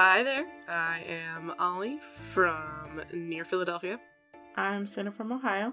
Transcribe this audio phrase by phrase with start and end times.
[0.00, 1.98] Hi there, I am Ollie
[2.32, 3.98] from near Philadelphia,
[4.54, 5.72] I'm Cinna from Ohio.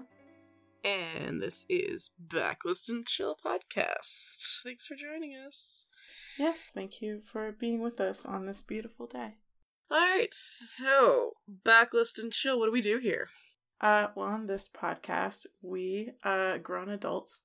[0.82, 4.64] and this is Backlist and Chill Podcast.
[4.64, 5.86] Thanks for joining us.
[6.40, 9.36] Yes, thank you for being with us on this beautiful day.
[9.92, 13.28] Alright, so Backlist and Chill, what do we do here?
[13.80, 17.42] Uh, well, on this podcast, we, uh, grown adults.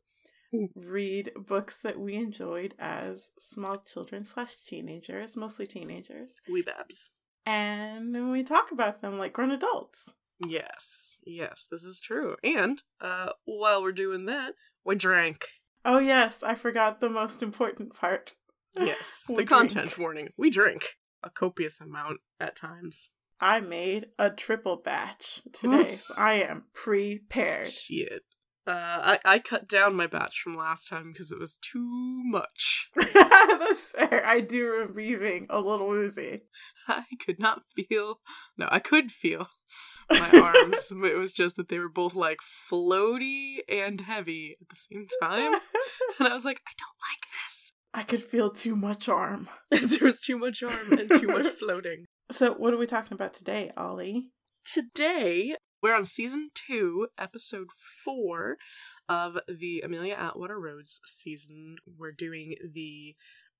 [0.75, 7.09] read books that we enjoyed as small children slash teenagers, mostly teenagers, We Babs.
[7.45, 10.09] and we talk about them like grown adults.
[10.45, 12.35] Yes, yes, this is true.
[12.43, 14.53] And, uh, while we're doing that,
[14.83, 15.45] we drank.
[15.85, 18.33] Oh yes, I forgot the most important part.
[18.73, 19.49] Yes, the drink.
[19.49, 20.29] content warning.
[20.37, 23.09] We drink a copious amount at times.
[23.41, 27.67] I made a triple batch today, so I am prepared.
[27.67, 28.21] Shit.
[28.67, 32.89] Uh, I, I cut down my batch from last time because it was too much.
[32.95, 34.23] That's fair.
[34.25, 36.41] I do remember you being a little woozy.
[36.87, 38.19] I could not feel.
[38.57, 39.47] No, I could feel
[40.11, 40.91] my arms.
[40.91, 45.59] it was just that they were both like floaty and heavy at the same time.
[46.19, 47.73] And I was like, I don't like this.
[47.93, 49.49] I could feel too much arm.
[49.71, 52.05] there was too much arm and too much floating.
[52.31, 54.29] So, what are we talking about today, Ollie?
[54.63, 57.67] Today, we're on season two, episode
[58.03, 58.57] four
[59.09, 61.77] of the Amelia Atwater Rhodes season.
[61.97, 63.15] We're doing the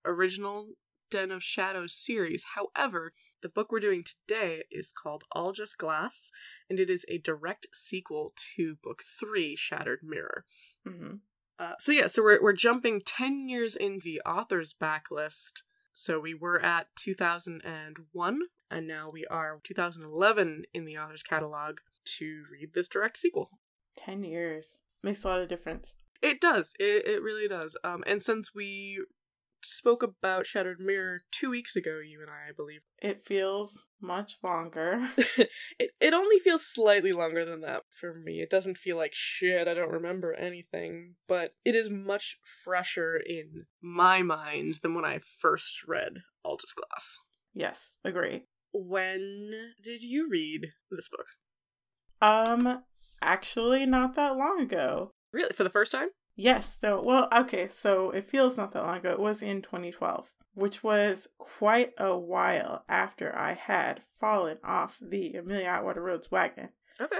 [0.05, 0.69] original
[1.09, 2.45] Den of Shadows series.
[2.55, 6.31] However, the book we're doing today is called All Just Glass,
[6.69, 10.45] and it is a direct sequel to book three, Shattered Mirror.
[10.87, 11.15] hmm
[11.57, 15.63] Uh, so yeah, so we're we're jumping ten years in the author's backlist.
[15.93, 21.79] So we were at 2001, and now we are 2011 in the author's catalog
[22.17, 23.49] to read this direct sequel.
[23.97, 24.79] 10 years.
[25.03, 25.93] Makes a lot of difference.
[26.21, 26.73] It does.
[26.79, 27.75] It it really does.
[27.83, 29.03] Um, and since we
[29.63, 34.37] spoke about Shattered Mirror two weeks ago, you and I, I believe, It feels much
[34.43, 35.09] longer.
[35.17, 38.41] it it only feels slightly longer than that for me.
[38.41, 39.67] It doesn't feel like shit.
[39.67, 45.19] I don't remember anything, but it is much fresher in my mind than when I
[45.39, 47.17] first read All Just Glass.
[47.53, 48.43] yes, agree.
[48.73, 49.51] When
[49.83, 51.25] did you read this book?
[52.21, 52.83] Um,
[53.21, 55.11] actually, not that long ago.
[55.33, 56.09] Really, for the first time?
[56.35, 59.11] Yes, no, well, okay, so it feels not that long ago.
[59.11, 65.33] It was in 2012, which was quite a while after I had fallen off the
[65.35, 66.69] Amelia Atwater Rhodes wagon.
[66.99, 67.19] Okay.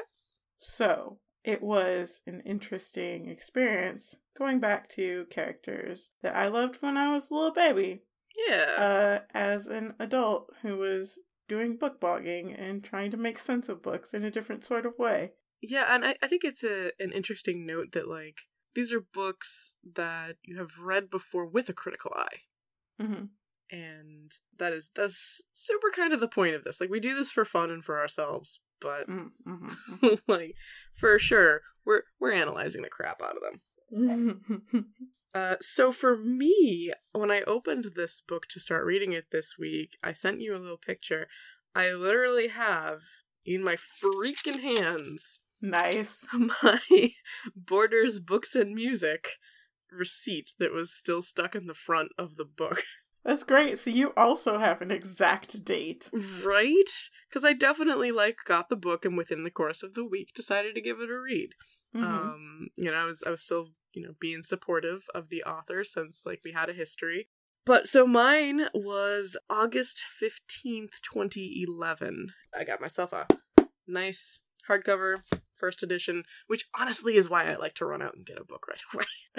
[0.60, 7.14] So it was an interesting experience going back to characters that I loved when I
[7.14, 8.04] was a little baby,
[8.48, 8.76] Yeah.
[8.78, 11.20] uh, as an adult who was
[11.52, 14.98] doing book blogging and trying to make sense of books in a different sort of
[14.98, 15.32] way.
[15.62, 19.74] Yeah, and I, I think it's a an interesting note that like these are books
[19.96, 22.38] that you have read before with a critical eye.
[23.04, 23.26] hmm
[23.70, 26.80] And that is that's super kind of the point of this.
[26.80, 29.68] Like we do this for fun and for ourselves, but hmm
[30.30, 30.56] like
[30.94, 33.62] for sure we're we're analyzing the crap out of them.
[35.34, 39.98] Uh so for me, when I opened this book to start reading it this week,
[40.04, 41.28] I sent you a little picture.
[41.74, 43.02] I literally have
[43.46, 46.26] in my freaking hands nice.
[46.34, 47.12] my
[47.56, 49.38] Borders Books and Music
[49.92, 52.84] receipt that was still stuck in the front of the book.
[53.24, 53.78] That's great.
[53.78, 56.10] So you also have an exact date.
[56.12, 56.90] Right?
[57.30, 60.74] Because I definitely like got the book and within the course of the week decided
[60.76, 61.50] to give it a read.
[61.96, 62.04] Mhm.
[62.04, 65.84] Um, you know, I was I was still, you know, being supportive of the author
[65.84, 67.28] since like we had a history.
[67.66, 72.34] But so mine was August 15th, 2011.
[72.58, 73.28] I got myself a
[73.88, 75.18] nice hardcover
[75.54, 78.66] first edition, which honestly is why I like to run out and get a book
[78.68, 78.82] right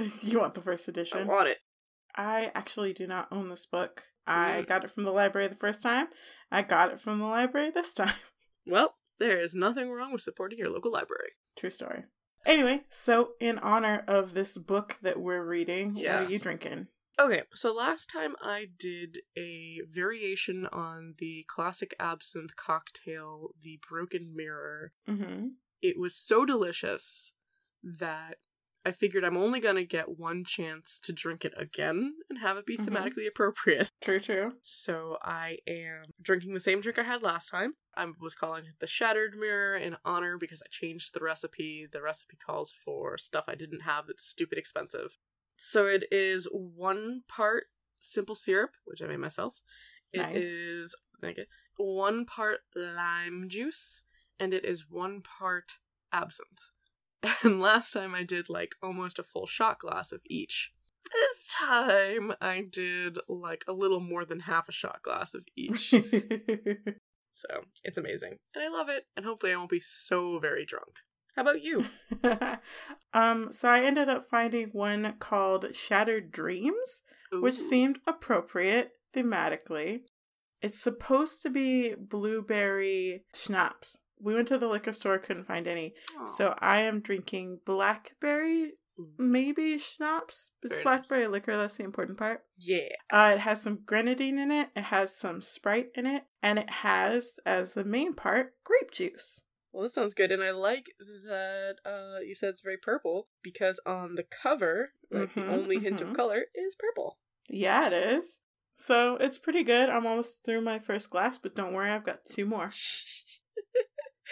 [0.05, 0.13] away.
[0.23, 1.19] you want the first edition?
[1.19, 1.59] I want it.
[2.15, 4.05] I actually do not own this book.
[4.27, 4.67] I Mm.
[4.69, 6.07] got it from the library the first time.
[6.51, 8.15] I got it from the library this time.
[8.67, 11.33] Well, there is nothing wrong with supporting your local library.
[11.57, 12.05] True story.
[12.45, 16.21] Anyway, so in honor of this book that we're reading, Yeah.
[16.21, 16.89] what are you drinking?
[17.19, 24.35] Okay, so last time I did a variation on the classic absinthe cocktail, the Broken
[24.35, 24.93] Mirror.
[25.09, 25.49] Mm-hmm.
[25.83, 27.33] It was so delicious
[27.83, 28.39] that
[28.85, 32.67] I figured I'm only gonna get one chance to drink it again and have it
[32.67, 32.87] be Mhm.
[32.89, 33.91] thematically appropriate.
[34.03, 34.57] True, true.
[34.63, 37.75] So I am drinking the same drink I had last time.
[37.95, 41.87] I was calling it the Shattered Mirror in honor because I changed the recipe.
[41.91, 45.19] The recipe calls for stuff I didn't have that's stupid expensive.
[45.57, 47.67] So it is one part
[48.01, 49.61] simple syrup, which I made myself.
[50.13, 51.37] It is Nice.
[51.37, 54.03] like one part lime juice,
[54.41, 55.79] and it is one part
[56.13, 56.72] absinthe.
[57.45, 60.73] And last time I did like almost a full shot glass of each.
[61.13, 65.91] This time I did like a little more than half a shot glass of each.
[67.31, 67.49] so
[67.85, 68.37] it's amazing.
[68.55, 69.07] And I love it.
[69.17, 70.99] And hopefully I won't be so very drunk.
[71.35, 71.87] How about you?
[73.15, 77.03] um, so I ended up finding one called Shattered Dreams,
[77.33, 80.03] which seemed appropriate thematically.
[80.61, 83.97] It's supposed to be blueberry schnapps.
[84.23, 85.95] We went to the liquor store, couldn't find any.
[86.21, 86.27] Aw.
[86.27, 88.71] So I am drinking blackberry,
[89.19, 90.53] maybe schnapps.
[90.63, 92.43] It's Very blackberry liquor, that's the important part.
[92.59, 92.89] yeah.
[93.13, 96.71] Uh, it has some grenadine in it, it has some Sprite in it, and it
[96.71, 99.43] has, as the main part, grape juice.
[99.73, 100.87] Well, this sounds good, and I like
[101.27, 105.79] that uh, you said it's very purple because on the cover, like Mhm, the only
[105.79, 106.11] hint mhm.
[106.11, 107.19] of color is purple.
[107.49, 108.39] Yeah, it is.
[108.77, 109.89] So it's pretty good.
[109.89, 112.71] I'm almost through my first glass, but don't worry, I've got two more.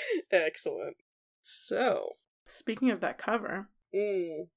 [0.32, 0.96] Excellent.
[1.42, 2.16] So,
[2.46, 4.48] Speaking of that cover, mm.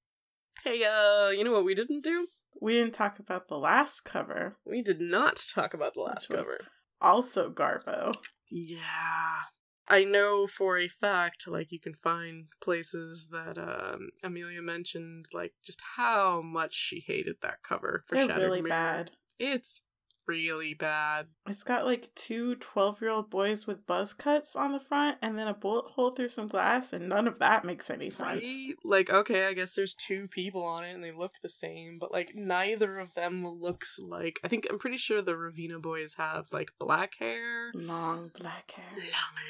[0.64, 2.28] hey, uh, you know what we didn't do?
[2.62, 6.60] we didn't talk about the last cover, We did not talk about the last cover.
[7.02, 8.14] also Garbo.
[8.50, 9.42] Yeah.
[9.88, 15.54] I know for a fact, like, you can find places that um, Amelia mentioned, like,
[15.64, 18.70] just how much she hated that cover for They're Shattered really Mirror.
[18.70, 19.12] bad.
[19.40, 19.82] It's
[20.28, 21.28] really bad.
[21.48, 25.38] It's got like two 12 year old boys with buzz cuts on the front and
[25.38, 28.44] then a bullet hole through some glass, and none of that makes any sense.
[28.44, 28.76] Right?
[28.84, 32.12] Like, okay, I guess there's two people on it and they look the same, but
[32.12, 36.48] like neither of them looks like I think I'm pretty sure the Ravena boys have
[36.52, 37.72] like black hair.
[37.74, 38.86] Long black hair.
[38.96, 39.44] Long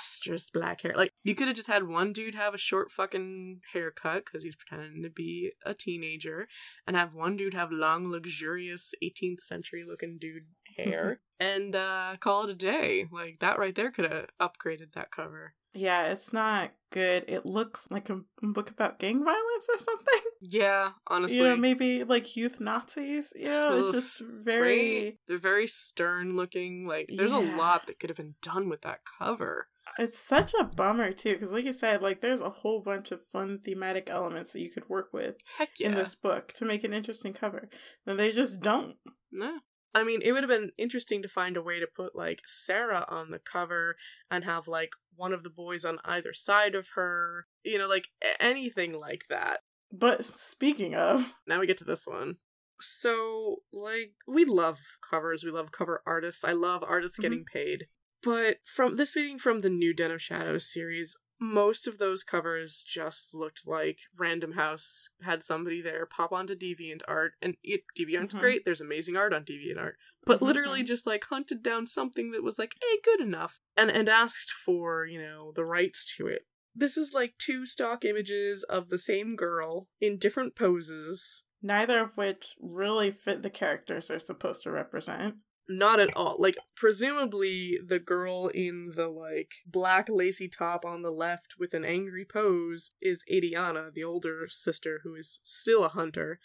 [0.00, 0.94] lustrous black hair.
[0.96, 4.56] Like you could have just had one dude have a short fucking haircut because he's
[4.56, 6.48] pretending to be a teenager,
[6.86, 10.46] and have one dude have long, luxurious 18th century looking dude
[10.76, 13.06] hair, and uh call it a day.
[13.10, 15.54] Like that right there could have upgraded that cover.
[15.72, 17.24] Yeah, it's not good.
[17.28, 20.20] It looks like a book about gang violence or something.
[20.42, 21.36] Yeah, honestly.
[21.36, 23.30] you know, maybe like youth Nazis.
[23.36, 25.04] Oof, it's just very.
[25.04, 25.18] Right?
[25.28, 26.86] They're very stern looking.
[26.86, 29.68] Like, there's a lot that could have been done with that cover.
[29.98, 33.20] It's such a bummer too, because like you said, like there's a whole bunch of
[33.22, 35.88] fun thematic elements that you could work with Heck yeah.
[35.88, 37.68] in this book to make an interesting cover.
[38.06, 38.96] Then they just don't.
[39.30, 39.58] No.
[39.94, 43.04] I mean, it would have been interesting to find a way to put, like, Sarah
[43.08, 43.96] on the cover
[44.30, 47.46] and have, like, one of the boys on either side of her.
[47.64, 48.08] You know, like,
[48.38, 49.60] anything like that.
[49.92, 52.36] But speaking of, Now we get to this one.
[52.80, 54.78] So, like, we love
[55.08, 55.44] covers.
[55.44, 56.44] We love cover artists.
[56.44, 57.22] I love artists Mhm.
[57.22, 57.88] getting paid.
[58.22, 62.82] But from this being from the new Den of Shadows series, most of those covers
[62.86, 68.40] just looked like Random House had somebody there pop onto DeviantArt, and it, DeviantArt's Mhm.
[68.40, 68.64] great.
[68.64, 69.94] There's amazing art on DeviantArt,
[70.26, 73.90] but Mhm, literally just like hunted down something that was like, hey, good enough, and
[73.90, 76.46] and asked for you know the rights to it.
[76.74, 81.44] This is like two stock images of the same girl in different poses.
[81.62, 85.36] neither of which really fit the characters they're supposed to represent.
[85.72, 86.34] Not at all.
[86.36, 91.84] Like, presumably, the girl in the, like, black lacy top on the left with an
[91.84, 96.40] angry pose is Adiana, the older sister who is still a hunter.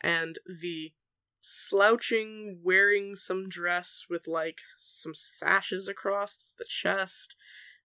[0.00, 0.92] And the
[1.40, 7.34] slouching, wearing some dress with, like, some sashes across the chest,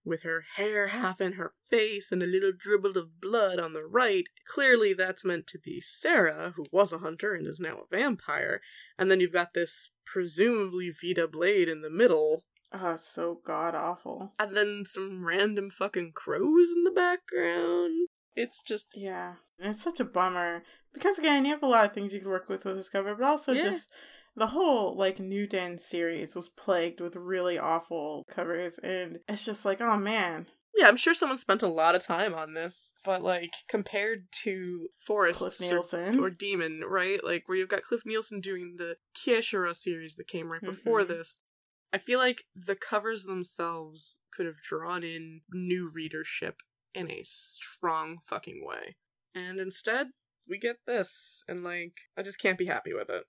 [0.04, 3.84] with her hair half in her face and a little dribble of blood on the
[3.84, 4.26] right.
[4.46, 8.60] Clearly, that's meant to be Sarah, who was a hunter and is now a vampire.
[8.96, 12.42] And then you've got this presumably Vida Blade in the middle,
[12.72, 14.32] Oh, so god awful.
[14.38, 18.08] and then some random fucking crows in the background.
[18.34, 19.34] It's just Yeah.
[19.58, 20.64] And it's such a bummer.
[20.92, 23.14] Because again, you have a lot of things you could work with with this cover,
[23.14, 23.62] but also Yeah.
[23.62, 23.88] just
[24.36, 29.64] the whole like New Den series was plagued with really awful covers and it's just
[29.64, 30.48] like, oh man.
[30.76, 34.88] Yeah, I'm sure someone spent a lot of time on this, but like compared to
[34.98, 36.18] Forest or, Nielsen.
[36.18, 37.22] or Demon, right?
[37.22, 41.08] Like where you've got Cliff Nielsen doing the Kiesha'ra series that came right before Mhm.
[41.08, 41.42] this.
[41.92, 46.60] I feel like the covers themselves could have drawn in new readership
[46.92, 48.96] in a strong fucking way.
[49.32, 50.08] And instead,
[50.48, 53.26] we get this, and like, I just can't be happy with it.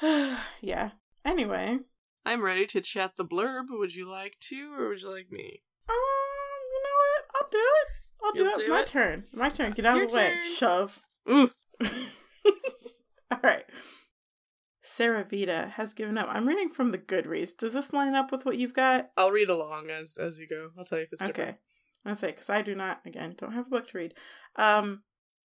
[0.62, 0.92] yeah.
[1.26, 1.78] Anyway,
[2.24, 3.66] I'm ready to chat the blurb.
[3.68, 5.62] Would you like to, or would you like me?
[5.88, 5.96] um,
[7.14, 7.42] what?
[7.42, 7.88] I'll do it.
[8.24, 8.66] I'll do You'll it.
[8.66, 8.86] do My it?
[8.86, 9.24] turn.
[9.32, 9.72] My turn.
[9.72, 10.28] Get out Your of the way.
[10.30, 10.54] turn.
[10.56, 11.00] Shove.
[11.30, 11.50] Ooh,
[13.30, 13.64] All right.
[14.82, 16.28] Sarah Vida has given up.
[16.30, 17.56] I'm reading from the Goodreads.
[17.56, 19.10] Does this line up with what you've got?
[19.16, 20.70] I'll read along as as you go.
[20.78, 21.50] I'll tell you if it's different.
[21.50, 21.58] Okay.
[22.04, 24.14] I say because I do not again don't have a book to read.
[24.56, 25.02] Um,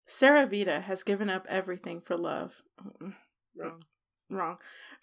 [0.06, 2.62] Sarah Vida has given up everything for love.
[3.02, 3.14] Mm,
[3.56, 3.82] Wrong.
[4.30, 4.56] Wrong.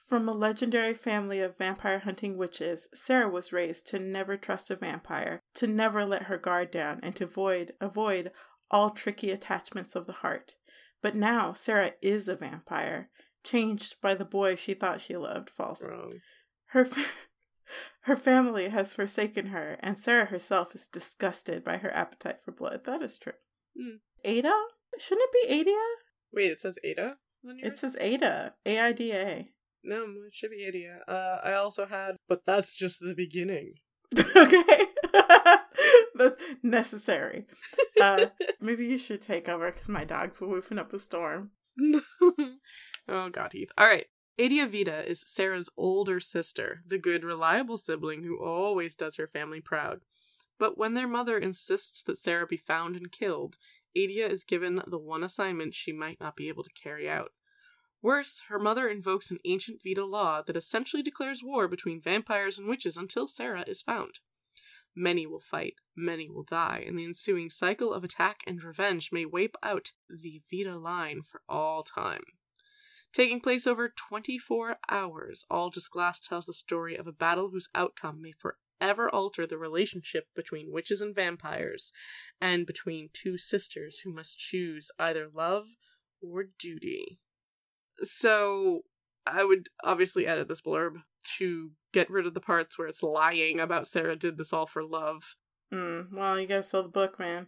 [0.08, 4.76] From a legendary family of vampire hunting witches, Sarah was raised to never trust a
[4.76, 8.32] vampire, to never let her guard down, and to avoid avoid
[8.70, 10.56] all tricky attachments of the heart.
[11.02, 13.10] But now Sarah is a vampire,
[13.44, 15.50] changed by the boy she thought she loved.
[15.50, 15.86] False.
[15.86, 16.14] Wrong.
[16.68, 17.28] Her f-
[18.02, 22.86] her family has forsaken her, and Sarah herself is disgusted by her appetite for blood.
[22.86, 23.34] That is true.
[23.78, 23.98] Hmm.
[24.24, 24.54] Ada?
[24.98, 25.78] Shouldn't it be Ada?
[26.34, 27.16] Wait, it says Ada?
[27.44, 28.54] It says Ada.
[28.66, 29.50] A I D A.
[29.84, 31.00] No, it should be Ada.
[31.08, 33.74] Uh, I also had, but that's just the beginning.
[34.36, 34.86] okay.
[36.16, 37.46] That's necessary.
[38.00, 38.28] Uh,
[38.62, 41.52] maybe you should take over because my dog's woofing up a storm.
[43.08, 43.72] oh god, Heath.
[43.78, 44.08] All right.
[44.40, 49.62] Adia Vida is Sarah's older sister, the good, reliable sibling who always does her family
[49.62, 50.02] proud.
[50.58, 53.58] But when their mother insists that Sarah be found and killed,
[53.96, 57.34] Adia is given the one assignment she might not be able to carry out.
[58.02, 62.68] Worse, her mother invokes an ancient Vida law that essentially declares war between vampires and
[62.68, 64.20] witches until Sarah is found.
[64.96, 69.26] Many will fight, many will die, and the ensuing cycle of attack and revenge may
[69.26, 72.24] wipe out the Vida line for all time.
[73.14, 77.70] Taking place over 24 hours, All Just Glass tells the story of a battle whose
[77.76, 81.92] outcome may forever alter the relationship between witches and vampires,
[82.40, 85.68] and between two sisters who must choose either love
[86.22, 87.20] or duty.
[88.02, 88.82] So,
[89.26, 91.04] I would obviously edit this blurb
[91.38, 94.84] to get rid of the parts where it's lying about Sarah did this all for
[94.84, 95.36] love.
[95.74, 97.48] Mm, well, you gotta sell the book, man.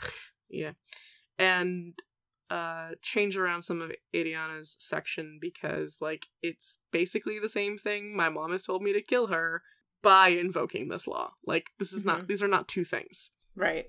[0.52, 0.72] Yeah.
[1.38, 1.94] And
[2.50, 8.16] uh change around some of Adriana's section because like it's basically the same thing.
[8.16, 9.62] My mom has told me to kill her
[10.02, 11.34] by invoking this law.
[11.46, 12.26] Like this is not Mhm.
[12.26, 13.30] these are not two things.
[13.54, 13.86] Right.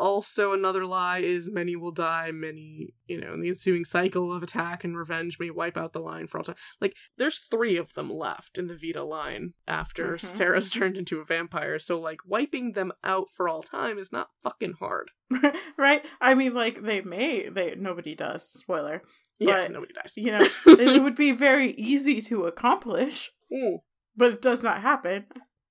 [0.00, 4.42] Also another lie is many will die, many, you know, and the ensuing cycle of
[4.42, 6.56] attack and revenge may wipe out the line for all time.
[6.80, 10.20] Like there's 3 of them left in the Vida line after Mhm.
[10.20, 11.78] Sarah's turned into a vampire.
[11.78, 15.10] So like wiping them out for all time is not fucking hard.
[15.76, 16.04] right?
[16.20, 19.02] I mean, like, they may, they, nobody does, spoiler.
[19.38, 20.14] Yeah, But, nobody dies.
[20.16, 23.78] You know, it would be very easy to accomplish, Mm.
[24.16, 25.26] but it does not happen.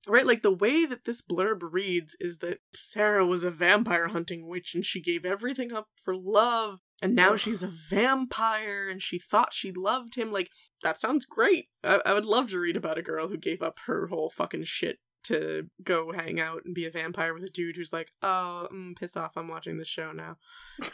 [0.08, 4.48] Right, like the way that this blurb reads is that Sarah was a vampire hunting
[4.48, 9.20] witch and she gave everything up for love, and now she's a vampire and she
[9.20, 10.32] thought she loved him.
[10.32, 10.50] Like,
[10.84, 11.68] that sounds great.
[11.84, 14.64] I-, I would love to read about a girl who gave up her whole fucking
[14.64, 18.68] shit to go hang out and be a vampire with a dude who's like, oh,
[18.74, 20.38] mm, piss off, I'm watching this show now.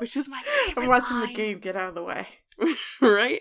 [0.00, 0.82] Which is my favorite.
[0.82, 2.26] I'm watching the game get out of the way.
[3.00, 3.40] right?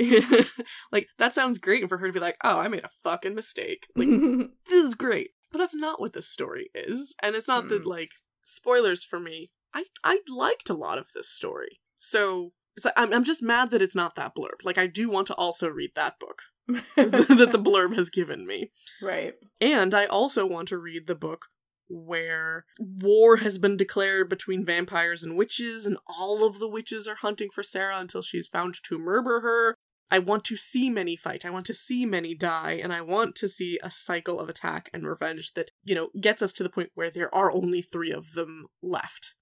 [0.92, 3.86] like, that sounds great for her to be like, oh, I made a fucking mistake.
[3.96, 4.08] Like,
[4.68, 5.30] this is great.
[5.52, 7.14] But that's not what this story is.
[7.22, 7.88] And it's not that Hmm.
[7.88, 8.10] like
[8.44, 9.50] spoilers for me.
[9.74, 11.80] I I liked a lot of this story.
[11.98, 14.64] So it's like, I'm I'm just mad that it's not that blurb.
[14.64, 16.42] Like I do want to also read that book
[16.96, 18.70] that the blurb has given me.
[19.02, 19.34] right.
[19.60, 21.46] And I also want to read the book
[21.88, 27.16] where war has been declared between vampires and witches, and all of the witches are
[27.16, 29.74] hunting for Sarah until she's found to murder her.
[30.10, 31.44] I want to see many fight.
[31.44, 34.90] I want to see many die, and I want to see a cycle of attack
[34.92, 38.10] and revenge that, you know, gets us to the point where there are only three
[38.10, 39.34] of them left.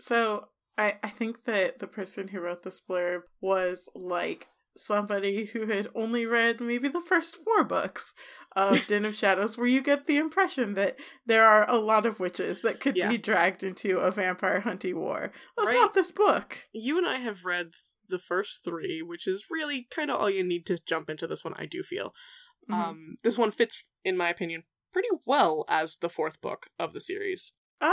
[0.00, 0.48] So
[0.78, 4.48] I I think that the person who wrote this blurb was like
[4.78, 8.12] somebody who had only read maybe the first four books
[8.54, 12.20] of Den of Shadows, where you get the impression that there are a lot of
[12.20, 13.08] witches that could Yeah.
[13.08, 15.32] be dragged into a vampire hunting war.
[15.56, 15.74] That's Right.
[15.76, 16.58] not this book.
[16.72, 17.70] You and I have read
[18.08, 21.44] the first three, which is really kind of all you need to jump into this
[21.44, 22.14] one, I do feel.
[22.70, 22.74] Mhm.
[22.74, 27.00] Um, this one fits, in my opinion, pretty well as the fourth book of the
[27.00, 27.52] series.
[27.80, 27.90] Uh,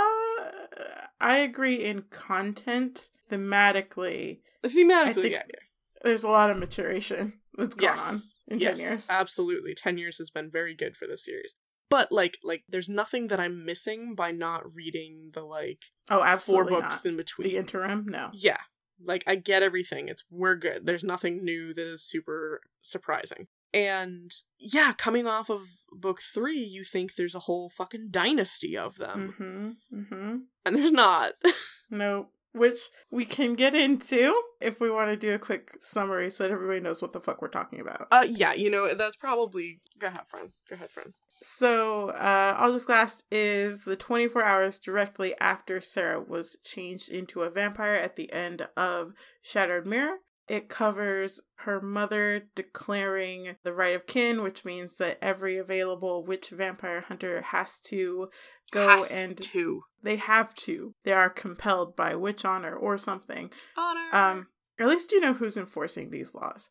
[1.20, 3.10] I agree in content.
[3.32, 5.60] Thematically, Thematically, yeah, yeah.
[6.04, 8.16] there's a lot of maturation that's gone on
[8.48, 9.08] in yes, 10 years.
[9.10, 9.74] absolutely.
[9.76, 11.56] Ten years has been very good for this series.
[11.90, 16.26] But like, like, there's nothing that I'm missing by not reading the like Oh, four
[16.26, 17.10] absolutely books not.
[17.12, 17.48] in between.
[17.48, 18.06] The interim?
[18.08, 18.30] No.
[18.34, 18.58] yeah,
[19.06, 20.08] like I get everything.
[20.08, 20.86] It's we're good.
[20.86, 23.48] There's nothing new that is super surprising.
[23.74, 28.98] And yeah, coming off of book three, you think there's a whole fucking dynasty of
[28.98, 29.98] them, Mm-hmm.
[30.00, 30.36] Mm-hmm.
[30.66, 31.34] and there's not.
[31.90, 32.28] No.
[32.54, 32.80] Which
[33.12, 36.80] we can get into if we want to do a quick summary so that everybody
[36.80, 38.08] knows what the fuck we're talking about.
[38.12, 40.52] uh, yeah, you know that's probably go ahead, friend.
[40.70, 41.14] Go ahead, friend.
[41.44, 47.42] So, uh, All Just Glass is the 24 hours directly after Sarah was changed into
[47.42, 50.20] a vampire at the end of Shattered Mirror.
[50.48, 56.50] It covers her mother declaring the right of kin, which means that every available witch
[56.50, 58.30] vampire hunter has to
[58.72, 60.94] go Has and to they have to.
[61.04, 63.52] They are compelled by witch honor or something.
[63.78, 64.10] honor.
[64.12, 64.48] Um,
[64.78, 66.70] at least you know who's enforcing these laws.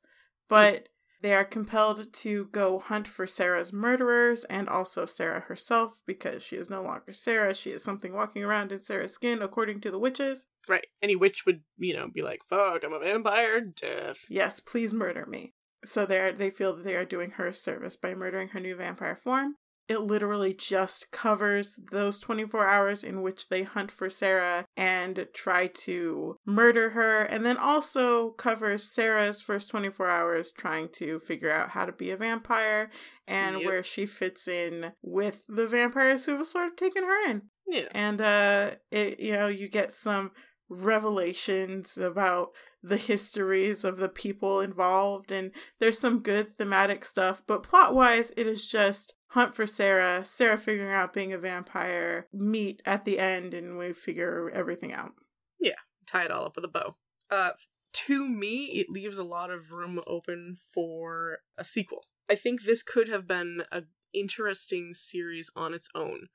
[0.49, 0.89] But
[1.23, 6.57] They are compelled to go hunt for Sarah's murderers and also Sarah herself because she
[6.57, 7.55] is no longer Sarah.
[7.55, 10.47] She is something walking around in Sarah's skin, according to the witches.
[10.69, 10.87] Right.
[11.01, 14.25] Any witch would, you know, be like, fuck, I'm a vampire, death.
[14.29, 15.55] Yes, please murder me.
[15.85, 18.61] So they are, they feel that they are doing her a service by murdering her
[18.61, 19.55] new vampire form.
[19.89, 25.67] It literally just covers those 24 hours in which they hunt for Sarah and try
[25.67, 31.71] to murder her, and then also covers Sarah's first 24 hours trying to figure out
[31.71, 32.91] how to be a vampire
[33.27, 33.67] and Yep.
[33.67, 37.43] where she fits in with the vampires who have sort of taken her in.
[37.67, 37.89] Yeah.
[37.93, 40.31] And uh it you know, you get some
[40.69, 42.49] revelations about
[42.83, 48.33] the histories of the people involved and there's some good thematic stuff, but plot wise
[48.37, 53.19] it is just hunt for Sarah, Sarah figuring out being a vampire, meet at the
[53.19, 55.13] end and we figure everything out.
[55.59, 56.97] Yeah, tie it all up with a bow.
[57.31, 57.51] Uh,
[57.93, 62.05] to me, it leaves a lot of room open for a sequel.
[62.31, 66.29] I think this could have been a interesting series on its own.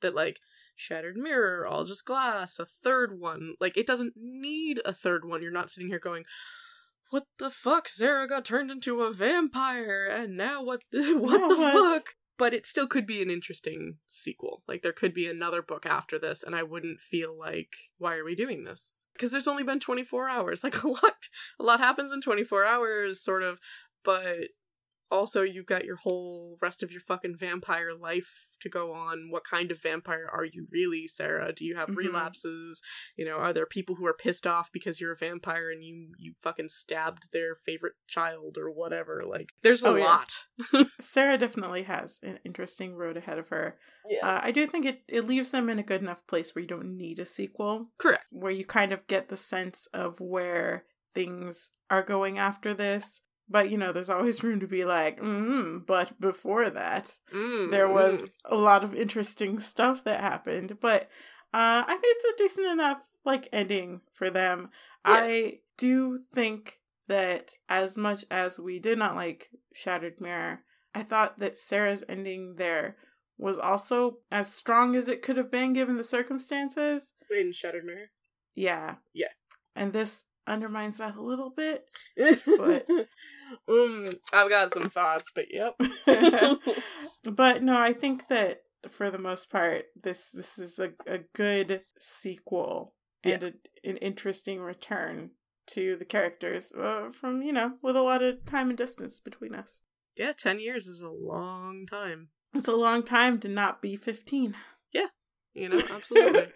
[0.00, 0.38] That like
[0.76, 3.54] Shattered Mirror, All Just Glass, a third one.
[3.60, 5.42] Like it doesn't need a third one.
[5.42, 6.24] You're not sitting here going,
[7.10, 7.88] "What the fuck?
[7.88, 10.84] Sarah got turned into a vampire, and now what?
[10.92, 14.62] The, what Now the what?" fuck?" But it still could be an interesting sequel.
[14.68, 18.24] Like there could be another book after this, and I wouldn't feel like, "Why are
[18.24, 20.62] we doing this?" Because there's only been 24 hours.
[20.68, 21.28] Like a lot,
[21.58, 23.58] a lot happens in 24 hours, sort of.
[24.04, 24.50] But
[25.10, 29.44] also you've got your whole rest of your fucking vampire life to go on what
[29.44, 31.96] kind of vampire are you really sarah do you have Mhm.
[31.96, 32.82] relapses
[33.16, 36.08] you know are there people who are pissed off because you're a vampire and you
[36.18, 40.04] you fucking stabbed their favorite child or whatever like there's a Oh, yeah.
[40.04, 40.46] lot
[41.00, 43.78] Sarah definitely has an interesting road ahead of her.
[44.22, 46.68] Uh, I do think it, it leaves them in a good enough place where you
[46.68, 47.92] don't need a sequel.
[47.98, 53.20] correct where you kind of get the sense of where things are going after this.
[53.50, 57.88] But you know, there's always room to be like, mm but before that, Mm, there
[57.88, 58.30] was mm.
[58.46, 60.78] a lot of interesting stuff that happened.
[60.80, 61.02] But
[61.54, 64.70] uh, I think it's a decent enough like ending for them.
[65.06, 65.14] Yeah.
[65.14, 70.60] I do think that as much as we did not like Shattered Mirror,
[70.94, 72.96] I thought that Sarah's ending there
[73.38, 77.12] was also as strong as it could have been given the circumstances.
[77.30, 78.10] in shattered mirror
[78.54, 78.96] Yeah.
[79.14, 79.28] Yeah.
[79.76, 81.84] And this undermines that a little bit.
[82.16, 82.86] But
[83.68, 85.74] um i've got some thoughts but yep
[87.24, 91.82] but no, I think that for the most part, this this is a, a good
[91.98, 93.52] sequel and a,
[93.84, 95.30] an interesting return
[95.68, 99.54] to the characters uh, from, you know, with a lot of time and distance between
[99.54, 99.82] us.
[100.16, 104.54] yeah 10 years is a long time It's a long time to not be 15.
[104.92, 105.06] Yeah,
[105.54, 106.46] you know absolutely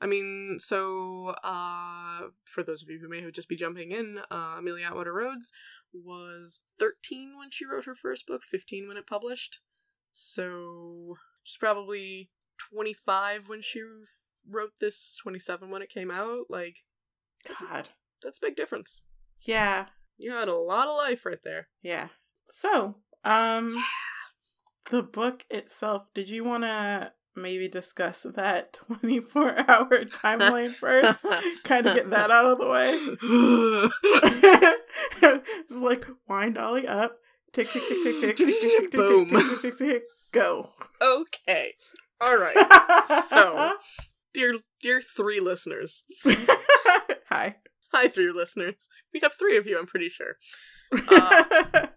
[0.00, 4.18] I mean, so uh for those of you who may have just be jumping in,
[4.30, 5.52] uh Amelia Atwater Rhodes
[5.92, 9.60] was 13 when she wrote her first book, 15 when it published.
[10.12, 12.30] So she's probably
[12.72, 13.82] 25 when she
[14.48, 16.46] wrote this, 27 when it came out.
[16.48, 16.76] Like
[17.60, 17.88] God.
[18.22, 19.02] that's a big difference.
[19.42, 19.86] Yeah.
[20.18, 21.68] You had a lot of life right there.
[21.82, 22.08] Yeah.
[22.50, 23.74] So, um
[24.90, 31.24] the book itself, did you want to maybe discuss that 24 hour timeline first?
[31.64, 32.90] kind of get that out of the way.
[35.22, 37.16] it's like wind Ollie up.
[37.52, 40.70] Tick tick tick tick tick tick tick tick tick tick tick tick tick tick go.
[41.02, 41.74] okay.
[42.20, 42.56] All right.
[43.26, 43.72] So-
[44.32, 46.04] Dear dear 3 listeners.
[47.30, 47.56] Hi.
[47.92, 48.88] Hi 3 listeners.
[49.12, 50.36] We have 3 of you, I'm pretty sure.
[50.92, 51.88] Uh,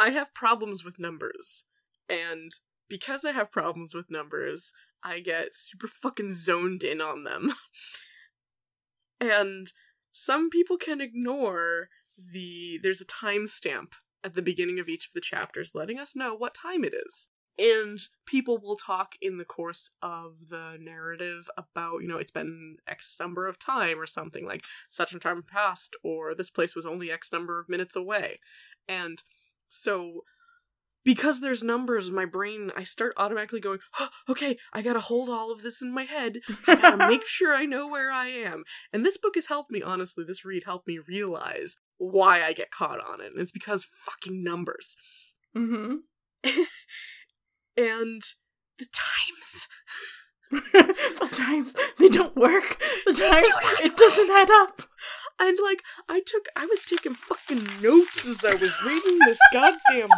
[0.00, 1.62] I have problems with numbers.
[2.08, 2.50] And
[2.88, 4.72] because I have problems with numbers,
[5.02, 7.52] I get super fucking zoned in on them.
[9.20, 9.72] and
[10.10, 13.92] some people can ignore the there's a timestamp
[14.24, 17.28] at the beginning of each of the chapters letting us know what time it is.
[17.58, 22.76] And people will talk in the course of the narrative about, you know, it's been
[22.86, 26.84] X number of time or something like such and time passed, or this place was
[26.84, 28.40] only X number of minutes away.
[28.88, 29.22] And
[29.68, 30.24] so
[31.06, 35.52] because there's numbers, my brain, I start automatically going, oh, okay, I gotta hold all
[35.52, 36.40] of this in my head.
[36.66, 38.64] I gotta make sure I know where I am.
[38.92, 42.72] And this book has helped me, honestly, this read helped me realize why I get
[42.72, 43.28] caught on it.
[43.32, 44.96] And it's because fucking numbers.
[45.56, 45.94] mm-hmm.
[47.78, 48.22] And
[48.78, 49.68] the times.
[50.72, 52.80] the times they don't work.
[53.06, 53.48] The times
[53.84, 54.80] it doesn't add up.
[55.38, 60.08] And like, I took, I was taking fucking notes as I was reading this goddamn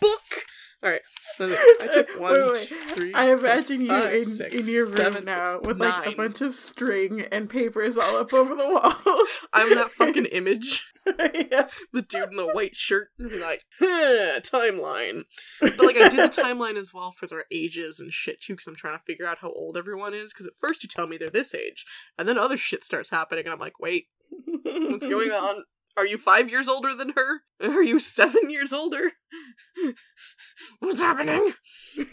[0.00, 0.44] book.
[0.82, 1.00] All right.
[1.40, 2.68] I took one, Wait, wait.
[2.90, 6.16] three, I imagine you five, in, six, in your room seven, now with like a
[6.16, 9.28] bunch of string and papers all up over the walls.
[9.52, 10.84] I'm that fucking image.
[11.06, 11.68] yeah.
[11.92, 15.24] The dude in the white shirt and be like, huh, timeline.
[15.60, 18.68] But like, I did the timeline as well for their ages and shit too, because
[18.68, 20.32] I'm trying to figure out how old everyone is.
[20.32, 23.44] Because at first you tell me they're this age, and then other shit starts happening,
[23.46, 24.06] and I'm like, wait,
[24.62, 25.64] what's going on?
[25.96, 27.42] Are you five years older than her?
[27.60, 29.12] Are you seven years older?
[30.80, 31.52] What's happening?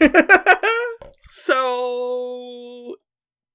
[1.38, 2.96] So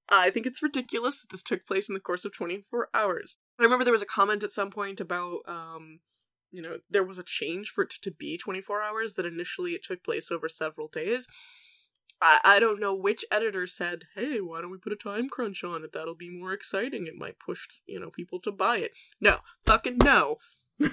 [0.08, 3.38] I think it's ridiculous that this took place in the course of 24 hours.
[3.58, 6.00] I remember there was a comment at some point about um
[6.52, 9.82] you know, there was a change for it to be 24 hours that initially it
[9.82, 11.26] took place over several days.
[12.22, 15.64] I, I don't know which editor said, hey, why don't we put a time crunch
[15.64, 15.92] on it?
[15.92, 17.06] That'll be more exciting.
[17.06, 18.92] It might push, you know, people to buy it.
[19.20, 19.38] No.
[19.66, 20.36] Fucking no.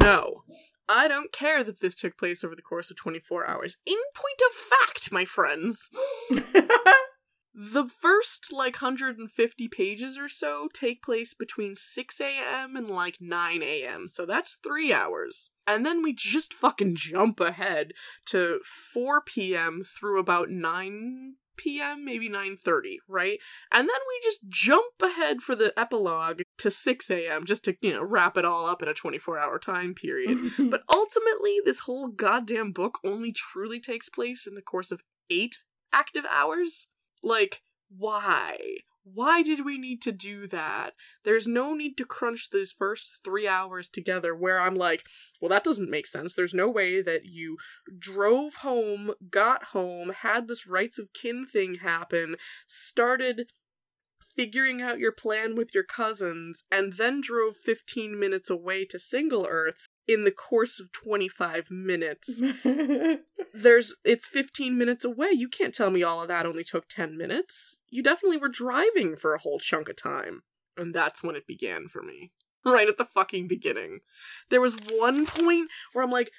[0.00, 0.42] No.
[0.88, 3.76] I don't care that this took place over the course of 24 hours.
[3.84, 5.90] In point of fact, my friends,
[7.60, 12.76] the first like 150 pages or so take place between 6 a.m.
[12.76, 14.06] and like 9 a.m.
[14.06, 15.50] So that's three hours.
[15.66, 17.94] And then we just fucking jump ahead
[18.26, 19.82] to 4 p.m.
[19.82, 23.40] through about 9 p.m., maybe 9:30, right?
[23.72, 27.44] And then we just jump ahead for the epilogue to 6 a.m.
[27.44, 30.38] just to, you know, wrap it all up in a 24-hour time period.
[30.70, 35.64] But ultimately, this whole goddamn book only truly takes place in the course of eight
[35.92, 36.86] active hours.
[37.22, 38.58] Like, why?
[39.14, 40.92] Why did we need to do that?
[41.24, 45.02] There's no need to crunch those first three hours together where I'm like,
[45.40, 46.34] well, that doesn't make sense.
[46.34, 47.56] There's no way that you
[47.98, 53.46] drove home, got home, had this rights of kin thing happen, started
[54.36, 59.88] figuring out your plan with your cousins, and then drove 15 minutes away to SingleEarth
[60.08, 62.42] in the course of 25 minutes.
[63.54, 65.28] There's it's 15 minutes away.
[65.32, 67.82] You can't tell me all of that only took 10 minutes.
[67.90, 70.42] You definitely were driving for a whole chunk of time.
[70.76, 72.32] And that's when it began for me.
[72.64, 74.00] Right at the fucking beginning.
[74.48, 76.32] There was one point where I'm like,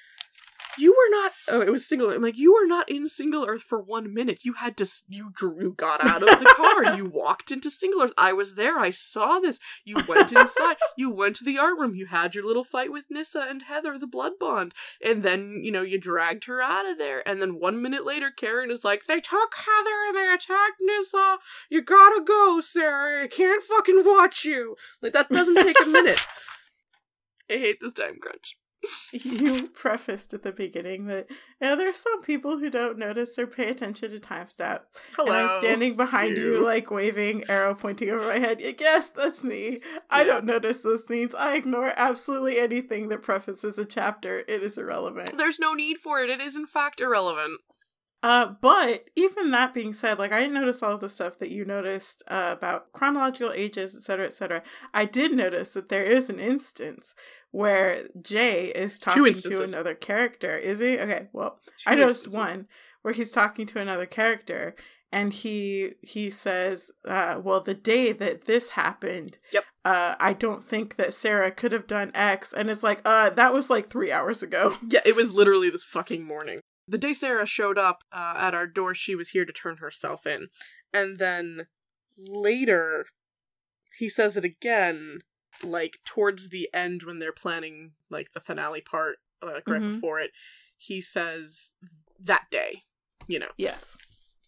[0.80, 1.32] you were not.
[1.48, 2.10] Oh, it was single.
[2.10, 4.44] I'm like, you were not in SingleEarth for one minute.
[4.44, 4.90] You had to.
[5.08, 5.56] You drew.
[5.60, 6.96] You got out of the car.
[6.96, 8.12] you walked into SingleEarth.
[8.16, 8.78] I was there.
[8.78, 9.58] I saw this.
[9.84, 10.76] You went inside.
[10.96, 11.94] you went to the art room.
[11.94, 15.70] You had your little fight with Nissa and Heather, the blood bond, and then you
[15.70, 17.26] know you dragged her out of there.
[17.28, 21.38] And then one minute later, Karen is like, "They took Heather and they attacked Nissa.
[21.68, 23.24] You gotta go, Sarah.
[23.24, 26.20] I can't fucking watch you." Like that doesn't take a minute.
[27.50, 28.56] I hate this time crunch.
[29.12, 31.26] you prefaced at the beginning that
[31.60, 34.86] yeah, there's some people who don't notice or pay attention to time step.
[35.16, 35.32] Hello.
[35.32, 38.58] And I'm standing behind It's you, like waving, arrow pointing over my head.
[38.60, 39.80] Yes, that's me.
[40.08, 41.34] I don't notice those things.
[41.34, 44.38] I ignore absolutely anything that prefaces a chapter.
[44.48, 45.36] It is irrelevant.
[45.36, 46.30] There's no need for it.
[46.30, 47.60] It is in fact irrelevant.
[48.22, 51.64] Uh, but even that being said, like I didn't notice all the stuff that you
[51.64, 54.62] noticed uh, about chronological ages, et cetera, et cetera.
[54.92, 57.14] I did notice that there is an instance
[57.50, 60.56] where Jay is talking to another character.
[60.56, 60.98] Is he?
[60.98, 62.36] Okay, well, Two I noticed instances.
[62.54, 62.66] one
[63.02, 64.74] where he's talking to another character
[65.10, 69.64] and he he says, uh, well, the day that this happened, Yep.
[69.84, 72.52] uh, I don't think that Sarah could have done X.
[72.52, 74.76] And it's like, uh, that was like three hours ago.
[74.86, 76.60] Yeah, it was literally this fucking morning.
[76.90, 80.26] The day Sarah showed up uh, at our door, she was here to turn herself
[80.26, 80.48] in.
[80.92, 81.66] And then
[82.18, 83.06] later,
[83.96, 85.20] he says it again,
[85.62, 89.92] like towards the end when they're planning like the finale part, like right Mhm.
[89.94, 90.32] before it.
[90.76, 91.74] He says
[92.18, 92.82] that day,
[93.28, 93.52] you know.
[93.56, 93.96] Yes.